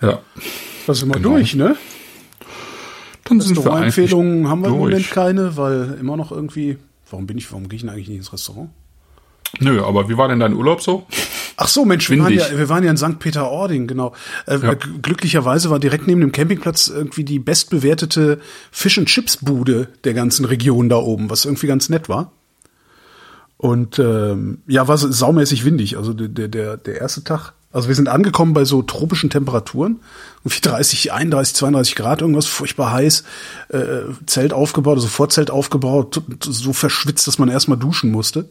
Ja. 0.00 0.20
Das 0.86 0.98
sind 0.98 1.08
wir 1.08 1.16
genau. 1.16 1.30
durch, 1.30 1.54
ne? 1.54 1.76
Restaurantempfehlungen 3.30 4.48
haben 4.48 4.62
wir 4.62 4.68
durch. 4.68 4.78
im 4.78 4.88
Moment 4.90 5.10
keine, 5.10 5.56
weil 5.56 5.96
immer 6.00 6.16
noch 6.16 6.32
irgendwie. 6.32 6.78
Warum 7.08 7.26
bin 7.26 7.38
ich, 7.38 7.50
warum 7.50 7.68
gehe 7.68 7.76
ich 7.76 7.82
denn 7.82 7.90
eigentlich 7.90 8.08
nicht 8.08 8.18
ins 8.18 8.32
Restaurant? 8.32 8.70
Nö, 9.58 9.82
aber 9.82 10.08
wie 10.08 10.16
war 10.16 10.28
denn 10.28 10.40
dein 10.40 10.54
Urlaub 10.54 10.80
so? 10.80 11.06
Ach 11.62 11.68
so, 11.68 11.84
Mensch, 11.84 12.08
wir 12.08 12.18
waren, 12.20 12.32
ja, 12.32 12.46
wir 12.56 12.70
waren 12.70 12.84
ja 12.84 12.90
in 12.90 12.96
St. 12.96 13.18
Peter-Ording, 13.18 13.86
genau. 13.86 14.14
Äh, 14.46 14.60
ja. 14.60 14.72
Glücklicherweise 14.72 15.68
war 15.68 15.78
direkt 15.78 16.06
neben 16.06 16.22
dem 16.22 16.32
Campingplatz 16.32 16.88
irgendwie 16.88 17.22
die 17.22 17.38
bestbewertete 17.38 18.40
Fish 18.72 18.96
and 18.96 19.08
Chips 19.08 19.36
Bude 19.36 19.88
der 20.04 20.14
ganzen 20.14 20.46
Region 20.46 20.88
da 20.88 20.96
oben, 20.96 21.28
was 21.28 21.44
irgendwie 21.44 21.66
ganz 21.66 21.90
nett 21.90 22.08
war. 22.08 22.32
Und 23.58 23.98
ähm, 23.98 24.62
ja, 24.68 24.88
war 24.88 24.96
saumäßig 24.96 25.66
windig. 25.66 25.98
Also 25.98 26.14
der, 26.14 26.48
der, 26.48 26.78
der 26.78 26.98
erste 26.98 27.24
Tag, 27.24 27.52
also 27.72 27.88
wir 27.88 27.94
sind 27.94 28.08
angekommen 28.08 28.54
bei 28.54 28.64
so 28.64 28.80
tropischen 28.80 29.28
Temperaturen, 29.28 30.00
irgendwie 30.42 30.62
30, 30.62 31.12
31, 31.12 31.56
32 31.56 31.94
Grad, 31.94 32.22
irgendwas 32.22 32.46
furchtbar 32.46 32.90
heiß, 32.90 33.22
äh, 33.68 34.00
Zelt 34.24 34.54
aufgebaut, 34.54 34.96
also 34.96 35.08
Vorzelt 35.08 35.50
aufgebaut, 35.50 36.22
so 36.42 36.72
verschwitzt, 36.72 37.26
dass 37.26 37.38
man 37.38 37.50
erstmal 37.50 37.76
duschen 37.76 38.10
musste 38.10 38.48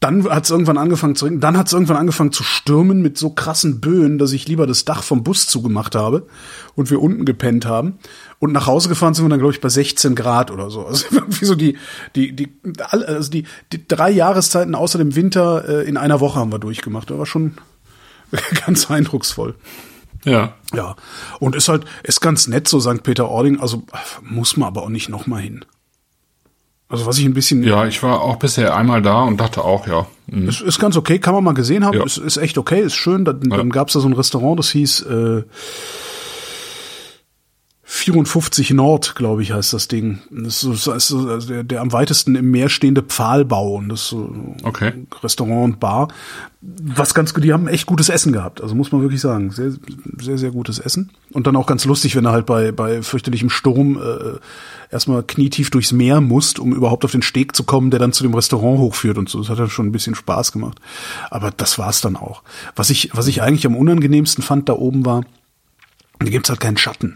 dann 0.00 0.28
hat 0.28 0.44
es 0.44 0.50
irgendwann 0.50 0.76
angefangen 0.76 1.16
zu 1.16 1.24
regnen. 1.24 1.40
Dann 1.40 1.56
hat 1.56 1.68
es 1.68 1.72
irgendwann 1.72 1.96
angefangen 1.96 2.32
zu 2.32 2.42
stürmen 2.42 3.00
mit 3.00 3.16
so 3.16 3.30
krassen 3.30 3.80
Böen, 3.80 4.18
dass 4.18 4.32
ich 4.32 4.46
lieber 4.46 4.66
das 4.66 4.84
Dach 4.84 5.02
vom 5.02 5.24
Bus 5.24 5.46
zugemacht 5.46 5.94
habe 5.94 6.26
und 6.74 6.90
wir 6.90 7.00
unten 7.00 7.24
gepennt 7.24 7.64
haben. 7.64 7.98
Und 8.38 8.52
nach 8.52 8.66
Hause 8.66 8.90
gefahren 8.90 9.14
sind 9.14 9.24
wir 9.24 9.30
dann, 9.30 9.38
glaube 9.38 9.54
ich, 9.54 9.60
bei 9.60 9.70
16 9.70 10.14
Grad 10.14 10.50
oder 10.50 10.70
so. 10.70 10.86
Also 10.86 11.06
irgendwie 11.10 11.44
so 11.46 11.54
die, 11.54 11.78
die, 12.14 12.36
die, 12.36 12.52
also 12.90 13.30
die, 13.30 13.44
die 13.72 13.88
drei 13.88 14.10
Jahreszeiten 14.10 14.74
außer 14.74 14.98
dem 14.98 15.14
Winter 15.14 15.66
äh, 15.66 15.88
in 15.88 15.96
einer 15.96 16.20
Woche 16.20 16.38
haben 16.38 16.52
wir 16.52 16.58
durchgemacht. 16.58 17.08
Das 17.08 17.18
war 17.18 17.26
schon 17.26 17.54
ganz 18.66 18.90
eindrucksvoll. 18.90 19.54
Ja. 20.24 20.54
Ja. 20.74 20.96
Und 21.40 21.56
ist 21.56 21.68
halt, 21.68 21.86
ist 22.02 22.20
ganz 22.20 22.48
nett 22.48 22.68
so 22.68 22.80
St. 22.80 23.02
Peter-Ording, 23.02 23.60
also 23.60 23.84
muss 24.22 24.56
man 24.56 24.66
aber 24.66 24.82
auch 24.82 24.88
nicht 24.88 25.08
nochmal 25.08 25.40
hin. 25.40 25.64
Also 26.88 27.06
was 27.06 27.18
ich 27.18 27.24
ein 27.24 27.34
bisschen. 27.34 27.64
Ja, 27.64 27.86
ich 27.86 28.02
war 28.02 28.20
auch 28.20 28.36
bisher 28.36 28.76
einmal 28.76 29.02
da 29.02 29.22
und 29.22 29.38
dachte 29.38 29.64
auch, 29.64 29.86
ja. 29.86 30.06
Mhm. 30.28 30.48
Ist, 30.48 30.60
ist 30.60 30.78
ganz 30.78 30.96
okay, 30.96 31.18
kann 31.18 31.34
man 31.34 31.42
mal 31.42 31.54
gesehen 31.54 31.84
haben. 31.84 31.98
Ja. 31.98 32.04
Ist, 32.04 32.18
ist 32.18 32.36
echt 32.36 32.58
okay, 32.58 32.80
ist 32.80 32.94
schön. 32.94 33.24
Dann, 33.24 33.40
ja. 33.50 33.56
dann 33.56 33.70
gab's 33.70 33.94
da 33.94 34.00
so 34.00 34.08
ein 34.08 34.12
Restaurant, 34.12 34.58
das 34.58 34.70
hieß 34.70 35.02
äh, 35.02 35.42
54 37.88 38.72
Nord, 38.72 39.14
glaube 39.14 39.42
ich, 39.42 39.52
heißt 39.52 39.72
das 39.72 39.86
Ding. 39.86 40.18
Das 40.28 40.64
ist, 40.64 40.88
das 40.88 40.96
ist 40.96 41.08
so 41.08 41.28
also 41.28 41.46
der, 41.46 41.62
der 41.62 41.80
am 41.80 41.92
weitesten 41.92 42.34
im 42.34 42.50
Meer 42.50 42.68
stehende 42.68 43.00
Pfahlbau 43.00 43.76
und 43.76 43.88
das 43.88 44.06
ist 44.06 44.16
okay. 44.64 44.92
Restaurant 45.22 45.74
und 45.74 45.80
Bar. 45.80 46.08
Was 46.60 47.14
ganz 47.14 47.32
gut, 47.32 47.44
die 47.44 47.52
haben 47.52 47.68
echt 47.68 47.86
gutes 47.86 48.08
Essen 48.08 48.32
gehabt, 48.32 48.60
also 48.60 48.74
muss 48.74 48.90
man 48.90 49.02
wirklich 49.02 49.20
sagen. 49.20 49.52
Sehr, 49.52 49.70
sehr, 50.18 50.36
sehr 50.36 50.50
gutes 50.50 50.80
Essen. 50.80 51.10
Und 51.30 51.46
dann 51.46 51.54
auch 51.54 51.68
ganz 51.68 51.84
lustig, 51.84 52.16
wenn 52.16 52.24
er 52.24 52.32
halt 52.32 52.44
bei, 52.44 52.72
bei 52.72 53.02
fürchterlichem 53.02 53.50
Sturm 53.50 53.98
äh, 54.02 54.40
erstmal 54.90 55.22
knietief 55.22 55.70
durchs 55.70 55.92
Meer 55.92 56.20
musst, 56.20 56.58
um 56.58 56.74
überhaupt 56.74 57.04
auf 57.04 57.12
den 57.12 57.22
Steg 57.22 57.54
zu 57.54 57.62
kommen, 57.62 57.92
der 57.92 58.00
dann 58.00 58.12
zu 58.12 58.24
dem 58.24 58.34
Restaurant 58.34 58.80
hochführt 58.80 59.16
und 59.16 59.28
so. 59.28 59.38
Das 59.38 59.48
hat 59.48 59.60
dann 59.60 59.70
schon 59.70 59.86
ein 59.86 59.92
bisschen 59.92 60.16
Spaß 60.16 60.50
gemacht. 60.50 60.80
Aber 61.30 61.52
das 61.52 61.78
war's 61.78 62.00
dann 62.00 62.16
auch. 62.16 62.42
Was 62.74 62.90
ich, 62.90 63.10
was 63.12 63.28
ich 63.28 63.42
eigentlich 63.42 63.64
am 63.64 63.76
unangenehmsten 63.76 64.42
fand 64.42 64.68
da 64.68 64.72
oben 64.72 65.06
war, 65.06 65.22
da 66.18 66.26
gibt's 66.26 66.50
halt 66.50 66.58
keinen 66.58 66.78
Schatten. 66.78 67.14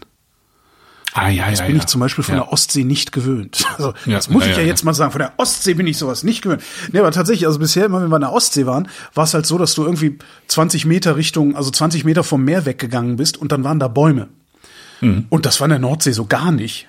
Ah, 1.13 1.29
ja, 1.29 1.49
das 1.49 1.59
ja, 1.59 1.65
bin 1.65 1.75
ja. 1.75 1.81
ich 1.81 1.87
zum 1.87 1.99
Beispiel 1.99 2.23
von 2.23 2.35
ja. 2.35 2.41
der 2.41 2.53
Ostsee 2.53 2.83
nicht 2.83 3.11
gewöhnt. 3.11 3.65
Also, 3.77 3.93
ja, 4.05 4.15
das 4.15 4.29
muss 4.29 4.45
ich 4.45 4.55
ja, 4.55 4.61
jetzt 4.61 4.83
mal 4.83 4.93
sagen. 4.93 5.11
Von 5.11 5.19
der 5.19 5.33
Ostsee 5.37 5.73
bin 5.73 5.87
ich 5.87 5.97
sowas 5.97 6.23
nicht 6.23 6.41
gewöhnt. 6.41 6.61
Nee, 6.91 6.99
aber 6.99 7.11
tatsächlich, 7.11 7.47
also 7.47 7.57
bisher 7.59 7.85
immer, 7.85 8.01
wenn 8.01 8.09
wir 8.09 8.15
an 8.15 8.21
der 8.21 8.33
Ostsee 8.33 8.65
waren, 8.65 8.87
war 9.13 9.23
es 9.23 9.33
halt 9.33 9.45
so, 9.45 9.57
dass 9.57 9.73
du 9.73 9.83
irgendwie 9.83 10.19
20 10.47 10.85
Meter 10.85 11.15
Richtung, 11.15 11.55
also 11.55 11.71
20 11.71 12.03
Meter 12.03 12.23
vom 12.23 12.43
Meer 12.43 12.65
weggegangen 12.65 13.15
bist 13.15 13.37
und 13.37 13.51
dann 13.51 13.63
waren 13.63 13.79
da 13.79 13.87
Bäume. 13.87 14.29
Mhm. 15.01 15.25
Und 15.29 15.45
das 15.45 15.59
war 15.59 15.65
in 15.65 15.71
der 15.71 15.79
Nordsee 15.79 16.11
so 16.11 16.25
gar 16.25 16.51
nicht. 16.51 16.87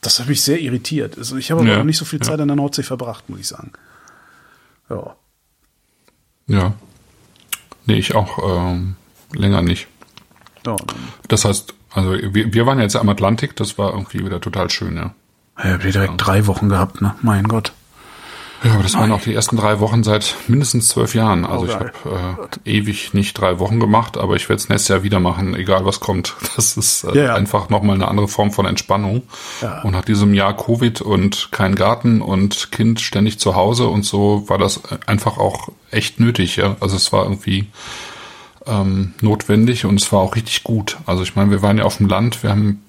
Das 0.00 0.18
hat 0.18 0.28
mich 0.28 0.42
sehr 0.42 0.60
irritiert. 0.60 1.18
Also 1.18 1.36
ich 1.36 1.50
habe 1.50 1.60
aber 1.60 1.80
auch 1.80 1.84
nicht 1.84 1.98
so 1.98 2.04
viel 2.04 2.20
Zeit 2.20 2.40
an 2.40 2.48
der 2.48 2.56
Nordsee 2.56 2.82
verbracht, 2.82 3.28
muss 3.28 3.40
ich 3.40 3.48
sagen. 3.48 3.72
Ja. 4.88 5.14
Ja. 6.46 6.74
Nee, 7.86 7.98
ich 7.98 8.14
auch 8.14 8.38
ähm, 8.72 8.96
länger 9.32 9.62
nicht. 9.62 9.88
Ja, 10.66 10.76
das 11.28 11.44
heißt, 11.44 11.74
also 11.92 12.12
wir, 12.12 12.52
wir 12.52 12.66
waren 12.66 12.80
jetzt 12.80 12.96
am 12.96 13.08
Atlantik, 13.08 13.56
das 13.56 13.78
war 13.78 13.92
irgendwie 13.92 14.24
wieder 14.24 14.40
total 14.40 14.70
schön, 14.70 14.96
ja. 14.96 15.14
Ja, 15.62 15.82
wir 15.82 15.92
direkt 15.92 16.14
drei 16.16 16.46
Wochen 16.46 16.68
gehabt, 16.68 17.02
ne? 17.02 17.14
Mein 17.22 17.44
Gott. 17.44 17.72
Ja, 18.62 18.74
aber 18.74 18.82
das 18.82 18.94
waren 18.94 19.10
auch 19.10 19.22
die 19.22 19.34
ersten 19.34 19.56
drei 19.56 19.80
Wochen 19.80 20.02
seit 20.02 20.36
mindestens 20.46 20.88
zwölf 20.88 21.14
Jahren. 21.14 21.46
Also 21.46 21.64
oh, 21.64 21.68
ich 21.68 21.74
habe 21.74 22.48
äh, 22.64 22.70
ewig 22.70 23.14
nicht 23.14 23.32
drei 23.32 23.58
Wochen 23.58 23.80
gemacht, 23.80 24.18
aber 24.18 24.36
ich 24.36 24.50
werde 24.50 24.60
es 24.60 24.68
nächstes 24.68 24.88
Jahr 24.88 25.02
wieder 25.02 25.18
machen, 25.18 25.54
egal 25.54 25.84
was 25.84 26.00
kommt. 26.00 26.34
Das 26.56 26.76
ist 26.76 27.04
äh, 27.04 27.16
ja, 27.16 27.24
ja. 27.24 27.34
einfach 27.34 27.70
nochmal 27.70 27.94
eine 27.94 28.08
andere 28.08 28.28
Form 28.28 28.52
von 28.52 28.66
Entspannung. 28.66 29.22
Ja. 29.62 29.80
Und 29.82 29.92
nach 29.92 30.04
diesem 30.04 30.34
Jahr 30.34 30.54
Covid 30.54 31.00
und 31.00 31.48
kein 31.52 31.74
Garten 31.74 32.20
und 32.20 32.70
Kind 32.70 33.00
ständig 33.00 33.38
zu 33.38 33.54
Hause 33.54 33.86
und 33.88 34.04
so 34.04 34.44
war 34.48 34.58
das 34.58 34.82
einfach 35.06 35.38
auch 35.38 35.68
echt 35.90 36.20
nötig. 36.20 36.56
Ja? 36.56 36.76
Also 36.80 36.96
es 36.96 37.12
war 37.14 37.24
irgendwie 37.24 37.68
ähm, 38.66 39.14
notwendig 39.20 39.84
und 39.84 40.00
es 40.00 40.12
war 40.12 40.20
auch 40.20 40.36
richtig 40.36 40.64
gut. 40.64 40.98
Also 41.06 41.22
ich 41.22 41.36
meine, 41.36 41.50
wir 41.50 41.62
waren 41.62 41.78
ja 41.78 41.84
auf 41.84 41.96
dem 41.96 42.08
Land, 42.08 42.42
wir 42.42 42.50
haben 42.50 42.82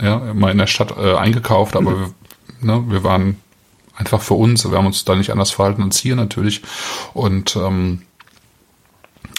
ja 0.00 0.34
mal 0.34 0.50
in 0.50 0.58
der 0.58 0.66
Stadt 0.66 0.96
äh, 0.96 1.14
eingekauft, 1.14 1.76
aber 1.76 1.90
mhm. 1.90 2.14
wir, 2.60 2.74
ne, 2.74 2.84
wir 2.88 3.04
waren 3.04 3.36
einfach 3.96 4.22
für 4.22 4.34
uns. 4.34 4.68
Wir 4.68 4.76
haben 4.76 4.86
uns 4.86 5.04
da 5.04 5.14
nicht 5.14 5.30
anders 5.30 5.50
verhalten 5.50 5.82
als 5.82 5.98
hier 5.98 6.16
natürlich. 6.16 6.62
Und 7.12 7.56
ähm, 7.56 8.02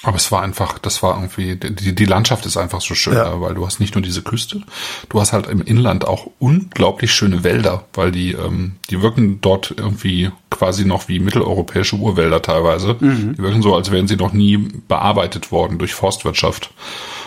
aber 0.05 0.17
es 0.17 0.31
war 0.31 0.41
einfach, 0.43 0.77
das 0.79 1.01
war 1.01 1.15
irgendwie, 1.15 1.55
die, 1.55 1.95
die 1.95 2.05
Landschaft 2.05 2.45
ist 2.45 2.57
einfach 2.57 2.81
so 2.81 2.93
schön, 2.95 3.15
ja. 3.15 3.41
weil 3.41 3.55
du 3.55 3.65
hast 3.65 3.79
nicht 3.79 3.95
nur 3.95 4.01
diese 4.01 4.21
Küste, 4.21 4.61
du 5.09 5.19
hast 5.19 5.33
halt 5.33 5.47
im 5.47 5.61
Inland 5.61 6.05
auch 6.05 6.27
unglaublich 6.39 7.11
schöne 7.11 7.43
Wälder, 7.43 7.85
weil 7.93 8.11
die, 8.11 8.33
ähm, 8.33 8.75
die 8.89 9.01
wirken 9.01 9.41
dort 9.41 9.73
irgendwie 9.75 10.31
quasi 10.49 10.85
noch 10.85 11.07
wie 11.07 11.19
mitteleuropäische 11.19 11.95
Urwälder 11.95 12.41
teilweise. 12.41 12.95
Mhm. 12.99 13.35
Die 13.35 13.41
wirken 13.41 13.61
so, 13.61 13.75
als 13.75 13.91
wären 13.91 14.07
sie 14.07 14.15
noch 14.15 14.31
nie 14.31 14.57
bearbeitet 14.57 15.51
worden 15.51 15.77
durch 15.77 15.93
Forstwirtschaft 15.93 16.71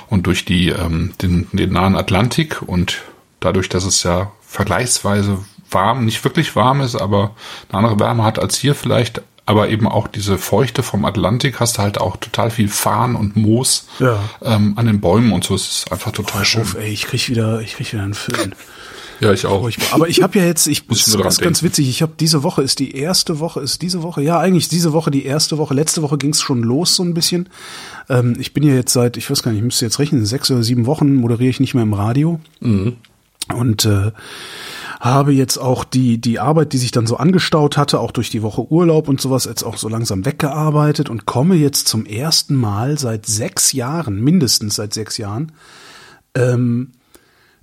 und 0.08 0.26
durch 0.26 0.44
die, 0.44 0.68
ähm, 0.68 1.12
den, 1.20 1.48
den 1.52 1.72
nahen 1.72 1.96
Atlantik 1.96 2.62
und 2.62 3.02
dadurch, 3.40 3.68
dass 3.68 3.84
es 3.84 4.02
ja 4.02 4.32
vergleichsweise 4.40 5.38
warm, 5.70 6.04
nicht 6.04 6.24
wirklich 6.24 6.56
warm 6.56 6.80
ist, 6.80 6.96
aber 6.96 7.34
eine 7.68 7.78
andere 7.78 8.00
Wärme 8.00 8.24
hat 8.24 8.38
als 8.38 8.56
hier 8.56 8.74
vielleicht, 8.74 9.22
aber 9.48 9.70
eben 9.70 9.88
auch 9.88 10.08
diese 10.08 10.36
Feuchte 10.36 10.82
vom 10.82 11.06
Atlantik 11.06 11.58
hast 11.58 11.78
du 11.78 11.82
halt 11.82 11.98
auch 11.98 12.18
total 12.18 12.50
viel 12.50 12.68
Farn 12.68 13.16
und 13.16 13.34
Moos 13.34 13.86
ja. 13.98 14.22
ähm, 14.42 14.74
an 14.76 14.84
den 14.84 15.00
Bäumen 15.00 15.32
und 15.32 15.42
so. 15.42 15.54
Es 15.54 15.66
ist 15.66 15.90
einfach 15.90 16.12
total 16.12 16.42
oh, 16.42 16.44
schön. 16.44 16.60
Auf, 16.60 16.74
ey, 16.74 16.90
ich 16.90 17.06
krieg 17.06 17.30
wieder, 17.30 17.62
ich 17.62 17.72
krieg 17.76 17.90
wieder 17.90 18.02
einen 18.02 18.14
Föhn. 18.14 18.54
Ja, 19.20 19.32
ich 19.32 19.46
auch. 19.46 19.68
Aber 19.90 20.08
ich 20.08 20.22
habe 20.22 20.38
ja 20.38 20.44
jetzt, 20.44 20.68
ich 20.68 20.88
muss 20.88 21.04
das 21.04 21.12
ist 21.12 21.40
ganz 21.40 21.64
witzig. 21.64 21.88
Ich 21.88 22.02
habe 22.02 22.12
diese 22.20 22.44
Woche 22.44 22.62
ist 22.62 22.78
die 22.78 22.94
erste 22.94 23.40
Woche, 23.40 23.58
ist 23.58 23.82
diese 23.82 24.04
Woche, 24.04 24.22
ja 24.22 24.38
eigentlich 24.38 24.68
diese 24.68 24.92
Woche 24.92 25.10
die 25.10 25.24
erste 25.24 25.58
Woche. 25.58 25.74
Letzte 25.74 26.02
Woche 26.02 26.18
ging 26.18 26.30
es 26.30 26.40
schon 26.40 26.62
los 26.62 26.94
so 26.94 27.02
ein 27.02 27.14
bisschen. 27.14 27.48
Ähm, 28.08 28.36
ich 28.38 28.54
bin 28.54 28.62
ja 28.62 28.74
jetzt 28.74 28.92
seit, 28.92 29.16
ich 29.16 29.28
weiß 29.28 29.42
gar 29.42 29.50
nicht, 29.50 29.58
ich 29.58 29.64
müsste 29.64 29.86
jetzt 29.86 29.98
rechnen, 29.98 30.24
sechs 30.24 30.52
oder 30.52 30.62
sieben 30.62 30.86
Wochen 30.86 31.16
moderiere 31.16 31.50
ich 31.50 31.58
nicht 31.58 31.74
mehr 31.74 31.82
im 31.82 31.94
Radio. 31.94 32.38
Mhm. 32.60 32.98
Und 33.52 33.86
äh, 33.86 34.12
habe 35.00 35.32
jetzt 35.32 35.58
auch 35.58 35.84
die, 35.84 36.20
die 36.20 36.40
Arbeit, 36.40 36.72
die 36.72 36.78
sich 36.78 36.90
dann 36.90 37.06
so 37.06 37.16
angestaut 37.16 37.76
hatte, 37.76 38.00
auch 38.00 38.10
durch 38.10 38.30
die 38.30 38.42
Woche 38.42 38.70
Urlaub 38.70 39.08
und 39.08 39.20
sowas, 39.20 39.44
jetzt 39.44 39.62
auch 39.62 39.76
so 39.76 39.88
langsam 39.88 40.24
weggearbeitet 40.24 41.08
und 41.08 41.26
komme 41.26 41.54
jetzt 41.54 41.88
zum 41.88 42.04
ersten 42.04 42.54
Mal 42.54 42.98
seit 42.98 43.26
sechs 43.26 43.72
Jahren, 43.72 44.20
mindestens 44.20 44.74
seit 44.74 44.92
sechs 44.92 45.16
Jahren, 45.16 45.52
ähm, 46.34 46.92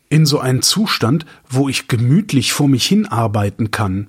in 0.08 0.26
so 0.26 0.40
einen 0.40 0.62
Zustand, 0.62 1.26
wo 1.50 1.68
ich 1.68 1.88
gemütlich 1.88 2.54
vor 2.54 2.68
mich 2.68 2.86
hinarbeiten 2.86 3.72
kann 3.72 4.08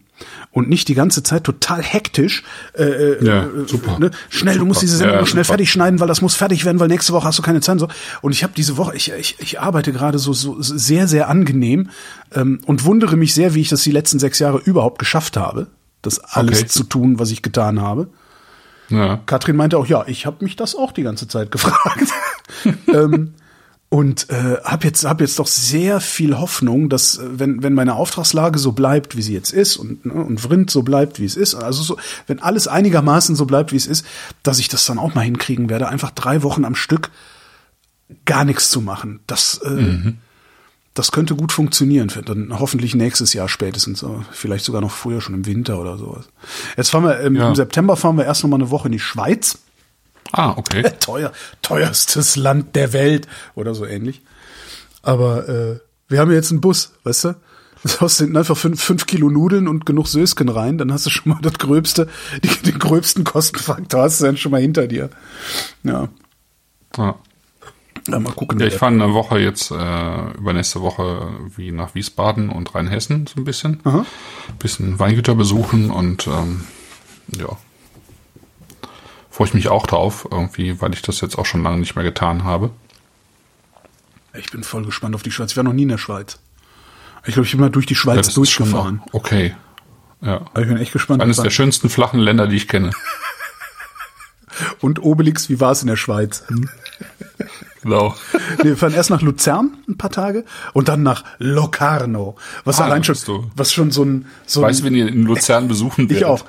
und 0.51 0.69
nicht 0.69 0.89
die 0.89 0.95
ganze 0.95 1.23
Zeit 1.23 1.45
total 1.45 1.83
hektisch. 1.83 2.43
Äh, 2.75 2.85
äh 2.85 3.25
ja, 3.25 3.45
äh, 3.45 3.49
super. 3.67 3.99
Ne? 3.99 4.11
Schnell, 4.29 4.55
super. 4.55 4.59
du 4.61 4.67
musst 4.67 4.83
diese 4.83 4.97
Sendung 4.97 5.19
ja, 5.19 5.27
schnell 5.27 5.45
super. 5.45 5.55
fertig 5.55 5.71
schneiden, 5.71 6.01
weil 6.01 6.09
das 6.09 6.23
muss 6.23 6.35
fertig 6.35 6.65
werden, 6.65 6.81
weil 6.81 6.89
nächste 6.89 7.13
Woche 7.13 7.27
hast 7.27 7.39
du 7.39 7.43
keine 7.43 7.61
Zeit. 7.61 7.79
So. 7.79 7.89
Und 8.23 8.33
ich 8.33 8.43
habe 8.43 8.53
diese 8.57 8.77
Woche, 8.77 8.97
ich, 8.97 9.13
ich, 9.13 9.37
ich 9.39 9.61
arbeite 9.61 9.93
gerade 9.93 10.19
so, 10.19 10.33
so 10.33 10.57
sehr, 10.61 11.09
sehr 11.09 11.29
angenehm 11.29 11.91
ähm, 12.35 12.61
und 12.67 12.85
wundere 12.85 13.17
mich 13.17 13.35
sehr, 13.35 13.55
wie 13.55 13.61
ich 13.61 13.69
das 13.69 13.83
die 13.83 13.91
letzten 13.91 14.19
sechs 14.19 14.39
Jahre 14.39 14.59
überhaupt 14.59 14.99
geschafft 14.99 15.37
habe, 15.37 15.67
das 16.03 16.19
alles 16.19 16.61
okay. 16.61 16.69
zu 16.69 16.85
tun, 16.85 17.19
was 17.19 17.31
ich 17.31 17.43
getan 17.43 17.81
habe. 17.81 18.09
Ja. 18.89 19.21
Katrin 19.27 19.57
meinte 19.57 19.79
auch, 19.79 19.87
ja, 19.87 20.05
ich 20.07 20.27
habe 20.27 20.45
mich 20.45 20.57
das 20.57 20.75
auch 20.75 20.93
die 20.93 21.03
ganze 21.03 21.29
Zeit 21.29 21.51
gefragt. 21.51 22.09
ähm, 22.87 23.35
und 23.89 24.31
äh, 24.31 24.57
habe 24.65 24.85
jetzt 24.85 25.05
hab 25.05 25.21
jetzt 25.21 25.39
doch 25.39 25.47
sehr 25.47 26.01
viel 26.01 26.39
Hoffnung, 26.39 26.89
dass 26.89 27.19
äh, 27.19 27.39
wenn 27.39 27.63
wenn 27.63 27.75
meine 27.75 27.95
Auftragslage 27.95 28.59
so 28.59 28.73
bleibt, 28.73 29.17
wie 29.17 29.23
sie 29.23 29.33
jetzt 29.33 29.53
ist 29.53 29.77
und 29.77 30.05
ne, 30.05 30.13
und 30.13 30.41
Vrind 30.41 30.71
so 30.71 30.83
bleibt, 30.83 31.21
wie 31.21 31.25
es 31.25 31.37
ist, 31.37 31.55
also 31.55 31.83
so 31.83 31.97
wenn 32.27 32.41
alles 32.41 32.67
einigermaßen 32.67 33.37
so 33.37 33.47
bleibt, 33.47 33.73
wie 33.73 33.77
es 33.77 33.87
ist, 33.87 34.05
dass 34.43 34.59
ich 34.59 34.69
das 34.69 34.85
dann 34.87 34.99
auch 34.99 35.15
mal 35.15 35.23
hinkriegen 35.23 35.69
werde, 35.71 35.89
einfach 35.89 36.11
drei 36.11 36.43
Wochen 36.43 36.65
am 36.65 36.75
Stück 36.75 37.11
gar 38.25 38.45
nichts 38.45 38.71
zu 38.71 38.81
machen. 38.81 39.21
Das 39.29 39.61
äh, 39.65 39.71
mhm. 39.71 40.19
das 40.95 41.13
könnte 41.13 41.37
gut 41.37 41.53
funktionieren, 41.53 42.11
dann 42.25 42.59
hoffentlich 42.59 42.97
nächstes 42.97 43.35
Jahr 43.35 43.49
spätestens, 43.49 44.05
vielleicht 44.33 44.65
sogar 44.65 44.81
noch 44.81 44.91
früher 44.91 45.21
schon 45.21 45.35
im 45.37 45.47
Winter 45.47 45.79
oder 45.81 45.97
sowas. 45.97 46.25
Jetzt 46.77 46.91
fahren 46.91 47.05
wir 47.05 47.21
im, 47.21 47.37
ja. 47.37 47.49
im 47.49 47.55
September 47.55 47.97
fahren 47.97 48.17
wir 48.17 48.25
erst 48.25 48.43
noch 48.43 48.51
mal 48.51 48.57
eine 48.57 48.71
Woche 48.71 48.89
in 48.89 48.93
die 48.93 48.99
Schweiz. 48.99 49.59
Ah, 50.33 50.55
okay. 50.57 50.83
Teuer, 51.01 51.33
teuerstes 51.63 52.37
Land 52.37 52.77
der 52.77 52.93
Welt 52.93 53.27
oder 53.55 53.75
so 53.75 53.87
ähnlich. 53.87 54.23
Aber 55.03 55.49
äh, 55.49 55.81
Wir 56.09 56.21
haben 56.21 56.33
jetzt 56.33 56.51
einen 56.51 56.61
Bus, 56.61 56.93
weißt 57.05 57.25
du? 57.25 57.35
Das 57.83 58.19
du 58.19 58.37
einfach 58.37 58.57
fünf, 58.57 58.83
fünf 58.83 59.07
Kilo 59.07 59.31
Nudeln 59.31 59.69
und 59.69 59.87
genug 59.87 60.09
Sösken 60.09 60.49
rein, 60.49 60.79
dann 60.79 60.93
hast 60.93 61.07
du 61.07 61.11
schon 61.11 61.33
mal 61.33 61.39
das 61.41 61.55
gröbste, 61.55 62.09
die, 62.43 62.49
den 62.49 62.79
gröbsten 62.79 63.23
Kostenfaktor 63.23 64.03
hast 64.03 64.21
du 64.21 64.25
dann 64.25 64.37
schon 64.37 64.53
mal 64.53 64.61
hinter 64.61 64.87
dir. 64.89 65.11
Ja. 65.85 66.09
Ja. 66.97 67.17
Ja, 68.09 68.21
mal 68.21 68.33
gucken. 68.33 68.61
Ja, 68.61 68.67
ich 68.67 68.75
fahre 68.75 68.93
eine 68.93 69.15
Woche 69.15 69.39
jetzt, 69.39 69.71
äh, 69.71 70.31
übernächste 70.39 70.81
Woche 70.81 71.29
wie 71.57 71.73
nach 71.73 71.95
Wiesbaden 71.95 72.51
und 72.51 72.75
Rheinhessen 72.75 73.27
so 73.27 73.41
ein 73.41 73.45
bisschen. 73.45 73.81
Aha. 73.85 74.07
Bisschen 74.59 74.99
Weingüter 74.99 75.35
besuchen 75.35 75.91
und 75.91 76.27
ähm, 76.29 76.65
ja. 77.37 77.57
Freue 79.37 79.49
ich 79.49 79.53
mich 79.53 79.69
auch 79.69 79.87
drauf, 79.87 80.27
irgendwie, 80.31 80.81
weil 80.81 80.95
ich 80.95 81.03
das 81.03 81.21
jetzt 81.21 81.37
auch 81.37 81.45
schon 81.45 81.63
lange 81.63 81.77
nicht 81.77 81.95
mehr 81.95 82.05
getan 82.05 82.45
habe. 82.45 82.71
Ich 84.33 84.51
bin 84.51 84.65
voll 84.65 84.87
gespannt 84.87 85.15
auf 85.15 85.23
die 85.23 85.31
Schweiz. 85.31 85.51
Ich 85.51 85.59
war 85.59 85.65
noch 85.65 85.75
nie 85.75 85.83
in 85.83 85.91
der 85.91 85.99
Schweiz. 85.99 86.39
Ich 87.27 87.35
glaube, 87.35 87.45
ich 87.45 87.53
bin 87.53 87.61
mal 87.61 87.69
durch 87.69 87.85
die 87.85 87.95
Schweiz 87.95 88.29
ja, 88.29 88.33
durchgefahren. 88.33 89.03
Okay. 89.13 89.55
Ja. 90.23 90.37
Aber 90.37 90.63
ich 90.63 90.69
bin 90.69 90.79
echt 90.79 90.95
gespannt. 90.95 91.23
Eines 91.23 91.37
der 91.37 91.51
schönsten 91.51 91.91
flachen 91.91 92.19
Länder, 92.19 92.47
die 92.47 92.57
ich 92.57 92.67
kenne. 92.67 92.93
Und 94.81 95.03
Obelix, 95.03 95.51
wie 95.51 95.61
war 95.61 95.73
es 95.73 95.83
in 95.83 95.89
der 95.89 95.97
Schweiz? 95.97 96.43
Hm? 96.47 96.71
Genau. 97.87 98.17
Wir 98.63 98.77
fahren 98.77 98.95
erst 98.95 99.11
nach 99.11 99.23
Luzern 99.23 99.77
ein 99.89 99.97
paar 99.97 100.11
Tage 100.11 100.45
und 100.73 100.89
dann 100.89 101.05
nach 101.05 101.23
Locarno. 101.39 102.35
Was 102.65 102.81
ah, 102.81 102.87
allein 102.87 103.05
schon, 103.05 103.15
du. 103.25 103.49
was 103.55 103.73
schon 103.73 103.93
so 103.93 104.05
ein, 104.05 104.27
so 104.45 104.63
Weißt 104.63 104.81
du, 104.81 104.85
wenn 104.85 104.95
ihr 104.97 105.07
in 105.07 105.23
Luzern 105.23 105.69
besuchen 105.69 106.11
werdet? 106.11 106.17
Ich 106.17 106.25
auch. 106.25 106.45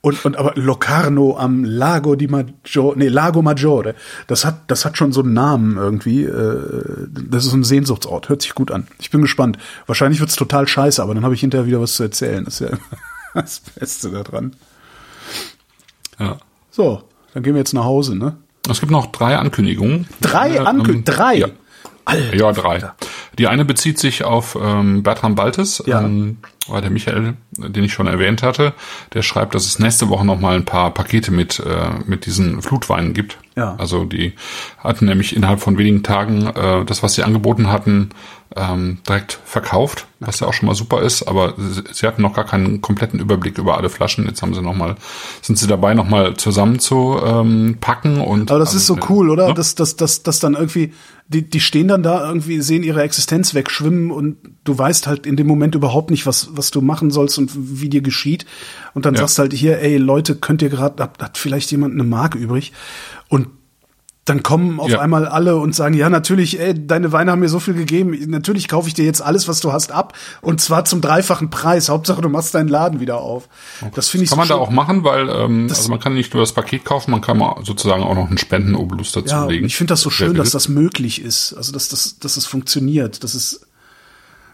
Und, 0.00 0.24
und 0.24 0.36
aber 0.36 0.54
Locarno 0.56 1.38
am 1.38 1.62
Lago 1.62 2.16
di 2.16 2.26
Maggiore, 2.26 2.98
nee, 2.98 3.06
Lago 3.06 3.40
Maggiore, 3.40 3.94
das 4.26 4.44
hat, 4.44 4.68
das 4.68 4.84
hat 4.84 4.98
schon 4.98 5.12
so 5.12 5.22
einen 5.22 5.32
Namen 5.32 5.76
irgendwie. 5.76 6.24
Äh, 6.24 7.06
das 7.08 7.46
ist 7.46 7.52
ein 7.52 7.62
Sehnsuchtsort, 7.62 8.28
hört 8.28 8.42
sich 8.42 8.56
gut 8.56 8.72
an. 8.72 8.88
Ich 8.98 9.10
bin 9.10 9.22
gespannt. 9.22 9.58
Wahrscheinlich 9.86 10.18
wird's 10.18 10.34
total 10.34 10.66
scheiße, 10.66 11.00
aber 11.00 11.14
dann 11.14 11.22
habe 11.22 11.34
ich 11.34 11.40
hinterher 11.40 11.68
wieder 11.68 11.80
was 11.80 11.94
zu 11.94 12.02
erzählen. 12.02 12.44
Das 12.44 12.60
ist 12.60 12.68
ja 12.68 12.76
das 13.34 13.60
Beste 13.60 14.10
daran. 14.10 14.56
Ja. 16.18 16.38
So, 16.72 17.04
dann 17.32 17.44
gehen 17.44 17.54
wir 17.54 17.60
jetzt 17.60 17.74
nach 17.74 17.84
Hause, 17.84 18.16
ne? 18.16 18.36
Es 18.68 18.80
gibt 18.80 18.92
noch 18.92 19.06
drei 19.06 19.36
Ankündigungen. 19.36 20.06
Drei 20.20 20.56
äh, 20.56 20.58
Ankündigungen? 20.58 20.98
Ähm, 20.98 21.04
drei? 21.04 21.34
Ja. 21.36 21.48
Alter. 22.04 22.36
Ja, 22.36 22.52
drei. 22.52 22.92
Die 23.38 23.46
eine 23.46 23.64
bezieht 23.64 23.98
sich 23.98 24.24
auf 24.24 24.58
ähm, 24.60 25.02
Bertram 25.02 25.34
Baltes, 25.34 25.82
ja. 25.86 26.02
ähm, 26.02 26.38
war 26.68 26.80
der 26.80 26.90
Michael, 26.90 27.34
den 27.52 27.84
ich 27.84 27.92
schon 27.92 28.06
erwähnt 28.06 28.42
hatte. 28.42 28.74
Der 29.14 29.22
schreibt, 29.22 29.54
dass 29.54 29.66
es 29.66 29.78
nächste 29.78 30.08
Woche 30.08 30.24
noch 30.24 30.38
mal 30.38 30.56
ein 30.56 30.64
paar 30.64 30.92
Pakete 30.92 31.30
mit 31.30 31.60
äh, 31.60 31.90
mit 32.04 32.26
diesen 32.26 32.62
Flutweinen 32.62 33.14
gibt. 33.14 33.38
Ja. 33.56 33.76
Also 33.78 34.04
die 34.04 34.34
hatten 34.78 35.06
nämlich 35.06 35.34
innerhalb 35.34 35.60
von 35.60 35.76
wenigen 35.78 36.02
Tagen 36.02 36.46
äh, 36.46 36.84
das, 36.84 37.02
was 37.02 37.14
sie 37.14 37.22
angeboten 37.22 37.70
hatten, 37.70 38.10
ähm, 38.56 38.98
direkt 39.06 39.38
verkauft, 39.44 40.06
was 40.18 40.40
ja 40.40 40.46
auch 40.46 40.52
schon 40.52 40.66
mal 40.66 40.74
super 40.74 41.02
ist. 41.02 41.22
Aber 41.24 41.54
sie, 41.56 41.82
sie, 41.92 42.06
hatten 42.06 42.22
noch 42.22 42.34
gar 42.34 42.44
keinen 42.44 42.80
kompletten 42.80 43.20
Überblick 43.20 43.58
über 43.58 43.76
alle 43.76 43.90
Flaschen. 43.90 44.26
Jetzt 44.26 44.42
haben 44.42 44.54
sie 44.54 44.62
noch 44.62 44.74
mal, 44.74 44.96
sind 45.42 45.58
sie 45.58 45.66
dabei, 45.66 45.94
noch 45.94 46.08
mal 46.08 46.36
zusammen 46.36 46.78
zu 46.78 47.20
ähm, 47.24 47.78
packen 47.80 48.20
und. 48.20 48.50
Aber 48.50 48.58
das 48.58 48.74
ist 48.74 48.86
so 48.86 48.98
cool, 49.08 49.30
oder? 49.30 49.48
Ja? 49.48 49.54
Dass, 49.54 49.74
dass, 49.74 49.96
dass, 49.96 50.22
dass 50.22 50.40
dann 50.40 50.54
irgendwie 50.54 50.92
die, 51.32 51.48
die 51.48 51.60
stehen 51.60 51.86
dann 51.86 52.02
da 52.02 52.26
irgendwie, 52.26 52.60
sehen 52.60 52.82
ihre 52.82 53.02
Existenz 53.02 53.54
wegschwimmen 53.54 54.10
und 54.10 54.36
du 54.64 54.76
weißt 54.76 55.06
halt 55.06 55.26
in 55.26 55.36
dem 55.36 55.46
Moment 55.46 55.76
überhaupt 55.76 56.10
nicht, 56.10 56.26
was, 56.26 56.48
was 56.54 56.72
du 56.72 56.80
machen 56.80 57.12
sollst 57.12 57.38
und 57.38 57.52
wie 57.54 57.88
dir 57.88 58.02
geschieht. 58.02 58.46
Und 58.94 59.06
dann 59.06 59.14
ja. 59.14 59.20
sagst 59.20 59.38
halt 59.38 59.52
hier, 59.52 59.78
ey 59.78 59.96
Leute, 59.96 60.34
könnt 60.34 60.60
ihr 60.60 60.70
gerade, 60.70 61.00
hat, 61.00 61.22
hat 61.22 61.38
vielleicht 61.38 61.70
jemand 61.70 61.94
eine 61.94 62.02
Mark 62.02 62.34
übrig? 62.34 62.72
Und 63.28 63.46
dann 64.26 64.42
kommen 64.42 64.80
auf 64.80 64.90
ja. 64.90 65.00
einmal 65.00 65.26
alle 65.26 65.56
und 65.56 65.74
sagen, 65.74 65.94
ja, 65.94 66.10
natürlich, 66.10 66.60
ey, 66.60 66.74
deine 66.86 67.10
Weine 67.10 67.32
haben 67.32 67.40
mir 67.40 67.48
so 67.48 67.58
viel 67.58 67.74
gegeben, 67.74 68.16
natürlich 68.28 68.68
kaufe 68.68 68.86
ich 68.86 68.94
dir 68.94 69.04
jetzt 69.04 69.22
alles, 69.22 69.48
was 69.48 69.60
du 69.60 69.72
hast, 69.72 69.92
ab 69.92 70.12
und 70.42 70.60
zwar 70.60 70.84
zum 70.84 71.00
dreifachen 71.00 71.48
Preis. 71.50 71.88
Hauptsache, 71.88 72.20
du 72.20 72.28
machst 72.28 72.54
deinen 72.54 72.68
Laden 72.68 73.00
wieder 73.00 73.18
auf. 73.18 73.48
Okay. 73.80 73.90
Das 73.94 74.08
finde 74.08 74.24
ich 74.24 74.30
Kann 74.30 74.36
so 74.36 74.40
man 74.40 74.46
schön. 74.48 74.56
da 74.56 74.62
auch 74.62 74.70
machen, 74.70 75.04
weil 75.04 75.28
ähm, 75.28 75.66
also 75.70 75.88
man 75.88 76.00
kann 76.00 76.14
nicht 76.14 76.34
nur 76.34 76.42
das 76.42 76.52
Paket 76.52 76.84
kaufen, 76.84 77.10
man 77.12 77.22
kann 77.22 77.42
sozusagen 77.62 78.02
auch 78.02 78.14
noch 78.14 78.28
einen 78.28 78.38
Spendenobolus 78.38 79.12
dazu 79.12 79.34
ja, 79.34 79.46
legen. 79.46 79.64
Ich 79.64 79.76
finde 79.76 79.92
das 79.92 80.02
so 80.02 80.10
schön, 80.10 80.34
dass 80.34 80.50
das 80.50 80.68
möglich 80.68 81.22
ist, 81.22 81.54
also 81.54 81.72
dass 81.72 81.88
das, 81.88 82.18
dass 82.18 82.36
es 82.36 82.46
funktioniert, 82.46 83.24
dass 83.24 83.34
es, 83.34 83.62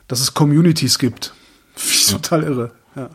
dass 0.07 0.21
es 0.21 0.35
Communities 0.35 0.99
gibt. 0.99 1.35
Ja. 2.07 2.13
Total 2.15 2.43
irre. 2.45 2.71
Ja. 2.95 3.11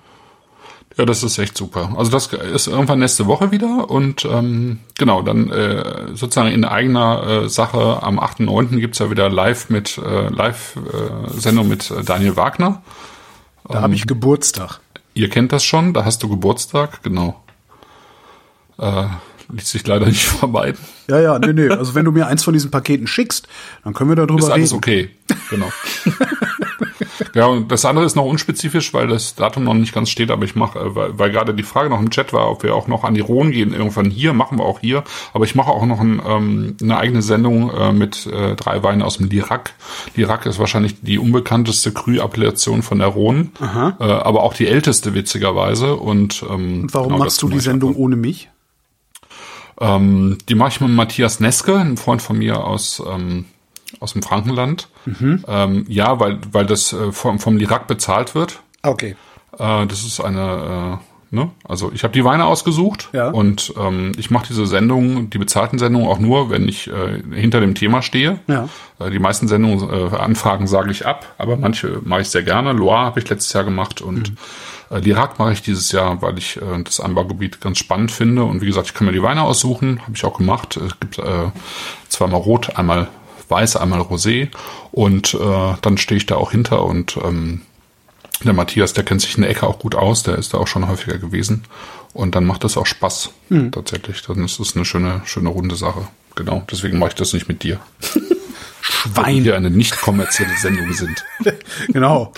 Ja, 1.01 1.05
das 1.05 1.23
ist 1.23 1.39
echt 1.39 1.57
super. 1.57 1.95
Also 1.97 2.11
das 2.11 2.27
ist 2.27 2.67
irgendwann 2.67 2.99
nächste 2.99 3.25
Woche 3.25 3.49
wieder 3.49 3.89
und 3.89 4.23
ähm, 4.23 4.81
genau, 4.99 5.23
dann 5.23 5.49
äh, 5.49 6.09
sozusagen 6.13 6.51
in 6.51 6.63
eigener 6.63 7.23
äh, 7.45 7.49
Sache 7.49 8.03
am 8.03 8.19
8.9. 8.19 8.79
gibt's 8.79 8.99
ja 8.99 9.09
wieder 9.09 9.27
live 9.27 9.71
mit 9.71 9.97
äh, 9.97 10.27
Live-Sendung 10.29 11.65
äh, 11.65 11.69
mit 11.69 11.91
Daniel 12.05 12.35
Wagner. 12.35 12.83
Da 13.67 13.77
ähm, 13.77 13.81
habe 13.81 13.95
ich 13.95 14.05
Geburtstag. 14.05 14.79
Ihr 15.15 15.31
kennt 15.31 15.51
das 15.53 15.63
schon, 15.63 15.95
da 15.95 16.05
hast 16.05 16.21
du 16.21 16.29
Geburtstag, 16.29 17.01
genau. 17.01 17.41
Äh, 18.77 19.05
ließ 19.51 19.71
sich 19.71 19.87
leider 19.87 20.05
nicht 20.05 20.21
vermeiden. 20.39 20.77
Ja, 21.07 21.19
ja, 21.19 21.39
nee, 21.39 21.53
nee. 21.53 21.69
Also 21.69 21.95
wenn 21.95 22.05
du 22.05 22.11
mir 22.11 22.27
eins 22.27 22.43
von 22.43 22.53
diesen 22.53 22.69
Paketen 22.69 23.07
schickst, 23.07 23.47
dann 23.83 23.95
können 23.95 24.11
wir 24.11 24.15
darüber 24.15 24.35
reden. 24.35 24.45
Ist 24.45 24.51
alles 24.51 24.73
okay, 24.73 25.09
genau. 25.49 25.71
ja, 27.35 27.45
und 27.45 27.71
das 27.71 27.85
andere 27.85 28.05
ist 28.05 28.15
noch 28.15 28.25
unspezifisch, 28.25 28.93
weil 28.93 29.07
das 29.07 29.35
Datum 29.35 29.63
noch 29.63 29.73
nicht 29.73 29.93
ganz 29.93 30.09
steht, 30.09 30.31
aber 30.31 30.45
ich 30.45 30.55
mache, 30.55 30.79
äh, 30.79 30.95
weil, 30.95 31.19
weil 31.19 31.31
gerade 31.31 31.53
die 31.53 31.63
Frage 31.63 31.89
noch 31.89 31.99
im 31.99 32.09
Chat 32.09 32.33
war, 32.33 32.49
ob 32.49 32.63
wir 32.63 32.75
auch 32.75 32.87
noch 32.87 33.03
an 33.03 33.13
die 33.13 33.21
Rhone 33.21 33.51
gehen, 33.51 33.73
irgendwann 33.73 34.09
hier, 34.09 34.33
machen 34.33 34.57
wir 34.57 34.65
auch 34.65 34.79
hier, 34.79 35.03
aber 35.33 35.45
ich 35.45 35.55
mache 35.55 35.71
auch 35.71 35.85
noch 35.85 35.99
ein, 35.99 36.21
ähm, 36.25 36.77
eine 36.81 36.97
eigene 36.97 37.21
Sendung 37.21 37.71
äh, 37.71 37.91
mit 37.91 38.25
äh, 38.27 38.55
drei 38.55 38.83
Weinen 38.83 39.01
aus 39.01 39.17
dem 39.17 39.29
Lirac. 39.29 39.73
Lirac 40.15 40.45
ist 40.45 40.59
wahrscheinlich 40.59 41.01
die 41.01 41.17
unbekannteste 41.17 41.91
Krü-Appellation 41.91 42.81
von 42.81 42.99
der 42.99 43.07
Rhone, 43.07 43.49
äh, 43.61 44.03
aber 44.03 44.43
auch 44.43 44.53
die 44.53 44.67
älteste 44.67 45.13
witzigerweise. 45.13 45.95
Und, 45.95 46.43
ähm, 46.43 46.83
und 46.83 46.93
warum 46.93 47.09
genau, 47.09 47.23
machst 47.23 47.41
du 47.41 47.49
die 47.49 47.59
Sendung 47.59 47.95
ohne 47.95 48.15
mich? 48.15 48.49
Ähm, 49.79 50.37
die 50.47 50.55
mache 50.55 50.69
ich 50.69 50.81
mit 50.81 50.91
Matthias 50.91 51.39
Neske, 51.39 51.77
ein 51.77 51.97
Freund 51.97 52.21
von 52.21 52.37
mir 52.37 52.63
aus, 52.63 53.01
ähm, 53.05 53.45
aus 54.01 54.13
dem 54.13 54.23
Frankenland. 54.23 54.89
Mhm. 55.05 55.45
Ähm, 55.47 55.85
ja, 55.87 56.19
weil, 56.19 56.39
weil 56.51 56.65
das 56.65 56.91
äh, 56.91 57.13
vom, 57.13 57.39
vom 57.39 57.55
Lirac 57.55 57.87
bezahlt 57.87 58.35
wird. 58.35 58.59
Okay. 58.83 59.15
Äh, 59.57 59.87
das 59.87 60.03
ist 60.03 60.19
eine, 60.19 60.99
äh, 61.31 61.35
ne? 61.35 61.51
Also 61.63 61.91
ich 61.93 62.03
habe 62.03 62.11
die 62.11 62.25
Weine 62.25 62.45
ausgesucht 62.45 63.09
ja. 63.13 63.29
und 63.29 63.73
ähm, 63.79 64.11
ich 64.17 64.31
mache 64.31 64.47
diese 64.49 64.65
Sendung, 64.65 65.29
die 65.29 65.37
bezahlten 65.37 65.79
Sendungen 65.79 66.09
auch 66.09 66.19
nur, 66.19 66.49
wenn 66.49 66.67
ich 66.67 66.87
äh, 66.87 67.21
hinter 67.33 67.61
dem 67.61 67.75
Thema 67.75 68.01
stehe. 68.01 68.39
Ja. 68.47 68.67
Äh, 68.99 69.11
die 69.11 69.19
meisten 69.19 69.47
Sendungen, 69.47 69.89
äh, 69.89 70.15
Anfragen 70.15 70.67
sage 70.67 70.91
ich 70.91 71.05
ab, 71.05 71.33
aber 71.37 71.55
manche 71.55 72.01
mache 72.03 72.21
ich 72.21 72.29
sehr 72.29 72.43
gerne. 72.43 72.73
Loire 72.73 73.05
habe 73.05 73.19
ich 73.19 73.29
letztes 73.29 73.53
Jahr 73.53 73.63
gemacht 73.63 74.01
und 74.01 74.31
mhm. 74.31 74.37
Äh, 74.91 74.99
Lirac 74.99 75.39
mache 75.39 75.53
ich 75.53 75.61
dieses 75.61 75.91
Jahr, 75.91 76.21
weil 76.21 76.37
ich 76.37 76.57
äh, 76.57 76.83
das 76.83 76.99
Anbaugebiet 76.99 77.61
ganz 77.61 77.77
spannend 77.77 78.11
finde. 78.11 78.43
Und 78.43 78.61
wie 78.61 78.65
gesagt, 78.65 78.87
ich 78.87 78.93
kann 78.93 79.07
mir 79.07 79.13
die 79.13 79.23
Weine 79.23 79.43
aussuchen, 79.43 80.01
habe 80.01 80.11
ich 80.15 80.25
auch 80.25 80.37
gemacht. 80.37 80.77
Es 80.77 80.99
gibt 80.99 81.17
äh, 81.17 81.51
zweimal 82.09 82.41
rot, 82.41 82.75
einmal 82.75 83.07
weiß, 83.51 83.75
einmal 83.75 84.01
rosé. 84.01 84.47
Und 84.91 85.33
äh, 85.33 85.73
dann 85.81 85.97
stehe 85.97 86.17
ich 86.17 86.25
da 86.25 86.35
auch 86.35 86.51
hinter 86.51 86.83
und 86.83 87.17
ähm, 87.23 87.61
der 88.43 88.53
Matthias, 88.53 88.93
der 88.93 89.03
kennt 89.03 89.21
sich 89.21 89.35
in 89.35 89.41
der 89.41 89.51
Ecke 89.51 89.67
auch 89.67 89.79
gut 89.79 89.93
aus, 89.93 90.23
der 90.23 90.37
ist 90.37 90.53
da 90.53 90.57
auch 90.57 90.67
schon 90.67 90.87
häufiger 90.87 91.17
gewesen. 91.17 91.65
Und 92.13 92.35
dann 92.35 92.45
macht 92.45 92.63
das 92.63 92.75
auch 92.75 92.85
Spaß, 92.85 93.29
hm. 93.49 93.71
tatsächlich. 93.71 94.21
Dann 94.23 94.43
ist 94.43 94.59
es 94.59 94.75
eine 94.75 94.85
schöne, 94.85 95.21
schöne 95.25 95.49
runde 95.49 95.75
Sache. 95.75 96.07
Genau, 96.35 96.63
deswegen 96.69 96.97
mache 96.97 97.09
ich 97.09 97.15
das 97.15 97.33
nicht 97.33 97.47
mit 97.47 97.63
dir. 97.63 97.79
Schwein. 98.81 99.15
Weil 99.25 99.43
wir 99.43 99.55
eine 99.55 99.69
nicht 99.69 99.99
kommerzielle 99.99 100.55
Sendung 100.57 100.91
sind. 100.93 101.23
genau. 101.87 102.33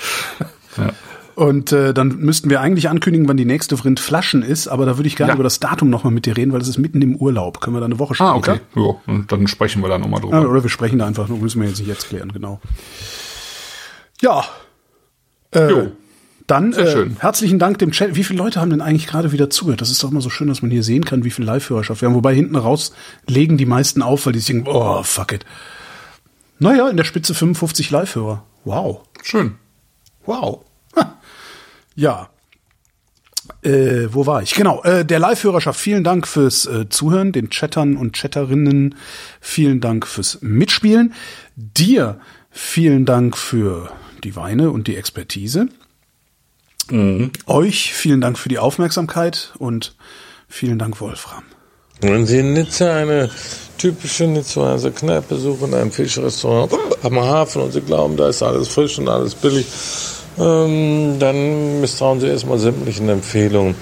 Ja. 0.78 0.92
Und 1.36 1.72
äh, 1.72 1.94
dann 1.94 2.18
müssten 2.20 2.50
wir 2.50 2.62
eigentlich 2.62 2.90
ankündigen, 2.90 3.28
wann 3.28 3.38
die 3.38 3.46
nächste 3.46 3.76
Vrind 3.76 4.00
Flaschen 4.00 4.44
ist, 4.44 4.68
aber 4.68 4.86
da 4.86 4.98
würde 4.98 5.08
ich 5.08 5.16
gerne 5.16 5.32
ja. 5.32 5.36
über 5.36 5.44
das 5.44 5.60
Datum 5.60 5.90
nochmal 5.90 6.14
mit 6.14 6.26
dir 6.26 6.38
reden, 6.38 6.54
weil 6.54 6.62
es 6.62 6.68
ist 6.68 6.78
mitten 6.78 7.02
im 7.02 7.16
Urlaub. 7.16 7.60
Können 7.60 7.76
wir 7.76 7.80
da 7.80 7.88
eine 7.88 8.00
Woche 8.00 8.14
später? 8.14 8.32
Ah, 8.32 8.36
okay. 8.36 8.60
Ja, 8.76 8.96
und 9.08 9.32
dann 9.32 9.48
sprechen 9.48 9.82
wir 9.82 9.90
da 9.90 9.98
nochmal 9.98 10.22
drüber. 10.22 10.40
Ja, 10.40 10.48
oder 10.48 10.62
wir 10.62 10.70
sprechen 10.70 11.00
da 11.00 11.08
einfach, 11.08 11.28
müssen 11.30 11.62
wir 11.62 11.68
jetzt 11.68 11.80
nicht 11.80 11.88
jetzt 11.88 12.08
klären, 12.10 12.32
genau. 12.32 12.62
Ja. 14.22 14.46
Äh, 15.52 15.70
jo. 15.70 15.92
Dann 16.46 16.74
äh, 16.74 17.06
herzlichen 17.20 17.58
Dank 17.58 17.80
dem 17.80 17.92
Chat. 17.92 18.16
Wie 18.16 18.24
viele 18.24 18.40
Leute 18.40 18.60
haben 18.60 18.70
denn 18.70 18.82
eigentlich 18.82 19.08
gerade 19.08 19.32
wieder 19.32 19.50
zugehört? 19.50 19.82
Das 19.82 19.90
ist 19.90 20.04
doch 20.04 20.12
immer 20.12 20.22
so 20.22 20.30
schön, 20.30 20.50
dass 20.50 20.62
man 20.62 20.72
hier 20.72 20.84
sehen 20.84 21.06
kann, 21.06 21.24
wie 21.24 21.32
viel 21.32 21.46
Live-Hörerschaft 21.46 22.02
wir 22.02 22.10
haben. 22.10 22.16
Wobei 22.16 22.36
hinten 22.36 22.58
raus 22.58 22.94
legen 23.28 23.58
die 23.58 23.66
meisten 23.66 24.02
auf, 24.02 24.26
weil 24.26 24.34
die 24.34 24.40
denken, 24.40 24.68
oh, 24.68 25.02
fuck 25.04 25.32
it. 25.32 25.46
Naja, 26.60 26.90
in 26.90 26.98
der 26.98 27.06
Spitze 27.06 27.34
55 27.34 27.92
Live-Hörer. 27.92 28.44
Wow. 28.66 29.02
Schön. 29.22 29.56
Wow. 30.26 30.66
Ja. 31.96 32.30
Äh, 33.62 34.08
wo 34.12 34.26
war 34.26 34.42
ich? 34.42 34.56
Genau, 34.56 34.82
äh, 34.84 35.04
der 35.04 35.20
Live-Hörerschaft, 35.20 35.80
vielen 35.80 36.04
Dank 36.04 36.28
fürs 36.28 36.66
äh, 36.66 36.88
Zuhören, 36.90 37.34
den 37.34 37.50
Chattern 37.50 37.98
und 37.98 38.16
Chatterinnen, 38.16 38.96
vielen 39.42 39.82
Dank 39.82 40.08
fürs 40.08 40.40
Mitspielen. 40.42 41.14
Dir 41.56 42.20
vielen 42.52 43.06
Dank 43.06 43.38
für 43.38 43.92
die 44.24 44.36
Weine 44.36 44.72
und 44.72 44.88
die 44.88 44.96
Expertise. 44.96 45.68
Mhm. 46.90 47.32
Euch 47.46 47.94
vielen 47.94 48.22
Dank 48.22 48.38
für 48.38 48.50
die 48.50 48.60
Aufmerksamkeit 48.60 49.54
und 49.58 49.96
vielen 50.48 50.80
Dank, 50.80 51.00
Wolfram. 51.02 51.44
Wenn 52.02 52.26
Sie 52.26 52.40
in 52.40 52.54
Nizza 52.54 52.96
eine 52.96 53.30
typische 53.78 54.26
Nizzaer 54.26 54.78
Kneipe 54.92 55.36
suchen, 55.36 55.74
ein 55.74 55.92
Fischrestaurant, 55.92 56.74
am 57.02 57.20
Hafen 57.20 57.62
und 57.62 57.72
sie 57.72 57.82
glauben, 57.82 58.18
da 58.18 58.30
ist 58.30 58.44
alles 58.44 58.68
frisch 58.68 58.98
und 59.00 59.08
alles 59.08 59.36
billig, 59.36 59.66
ähm, 60.40 61.18
dann 61.20 61.82
misstrauen 61.82 62.20
sie 62.20 62.28
erstmal 62.28 62.60
sämtlichen 62.60 63.10
Empfehlungen. 63.10 63.76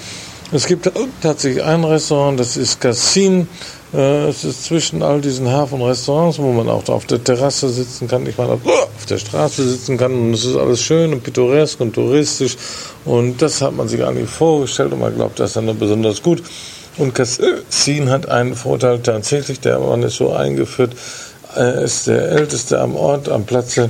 Es 0.54 0.66
gibt 0.66 0.92
tatsächlich 1.22 1.64
ein 1.64 1.84
Restaurant, 1.86 2.38
das 2.38 2.58
ist 2.58 2.82
Cassin. 2.82 3.48
Äh, 3.94 4.28
es 4.28 4.44
ist 4.44 4.66
zwischen 4.66 5.02
all 5.02 5.22
diesen 5.22 5.50
Hafenrestaurants, 5.50 6.40
wo 6.40 6.52
man 6.52 6.70
auch 6.70 6.88
auf 6.90 7.06
der 7.06 7.24
Terrasse 7.24 7.70
sitzen 7.70 8.08
kann, 8.08 8.26
ich 8.26 8.38
meine, 8.38 8.54
auf 8.54 9.06
der 9.10 9.18
Straße 9.18 9.68
sitzen 9.68 9.98
kann 9.98 10.14
und 10.14 10.34
es 10.34 10.46
ist 10.46 10.56
alles 10.56 10.82
schön 10.82 11.14
und 11.14 11.24
pittoresk 11.24 11.80
und 11.80 11.94
touristisch 11.94 12.58
und 13.06 13.42
das 13.42 13.62
hat 13.62 13.76
man 13.76 13.88
sich 13.88 14.04
eigentlich 14.04 14.30
vorgestellt 14.30 14.94
und 14.94 15.00
man 15.00 15.16
glaubt, 15.16 15.40
das 15.40 15.52
ist 15.52 15.56
dann 15.56 15.78
besonders 15.78 16.22
gut. 16.22 16.44
Und 16.98 17.16
Cassin 17.16 18.10
hat 18.10 18.28
einen 18.28 18.56
Vorteil 18.56 19.00
tatsächlich, 19.00 19.62
der 19.62 19.80
Mann 19.80 20.04
ist 20.04 20.18
so 20.18 20.34
eingeführt, 20.34 20.92
er 21.56 21.82
ist 21.82 22.08
der 22.08 22.30
Älteste 22.30 22.80
am 22.80 22.96
Ort, 22.96 23.30
am 23.30 23.46
Platze. 23.46 23.90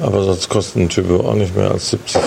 Aber 0.00 0.24
sonst 0.24 0.48
kosten 0.48 0.88
Typo 0.88 1.20
auch 1.20 1.34
nicht 1.34 1.54
mehr 1.54 1.70
als 1.70 1.90
70, 1.90 2.20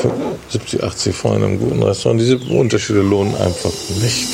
70 0.50 0.84
80 0.84 1.16
vor 1.16 1.36
in 1.36 1.44
einem 1.44 1.60
guten 1.60 1.82
Restaurant. 1.82 2.22
Diese 2.22 2.38
Unterschiede 2.38 3.02
lohnen 3.02 3.36
einfach 3.36 3.72
nicht. 4.02 4.28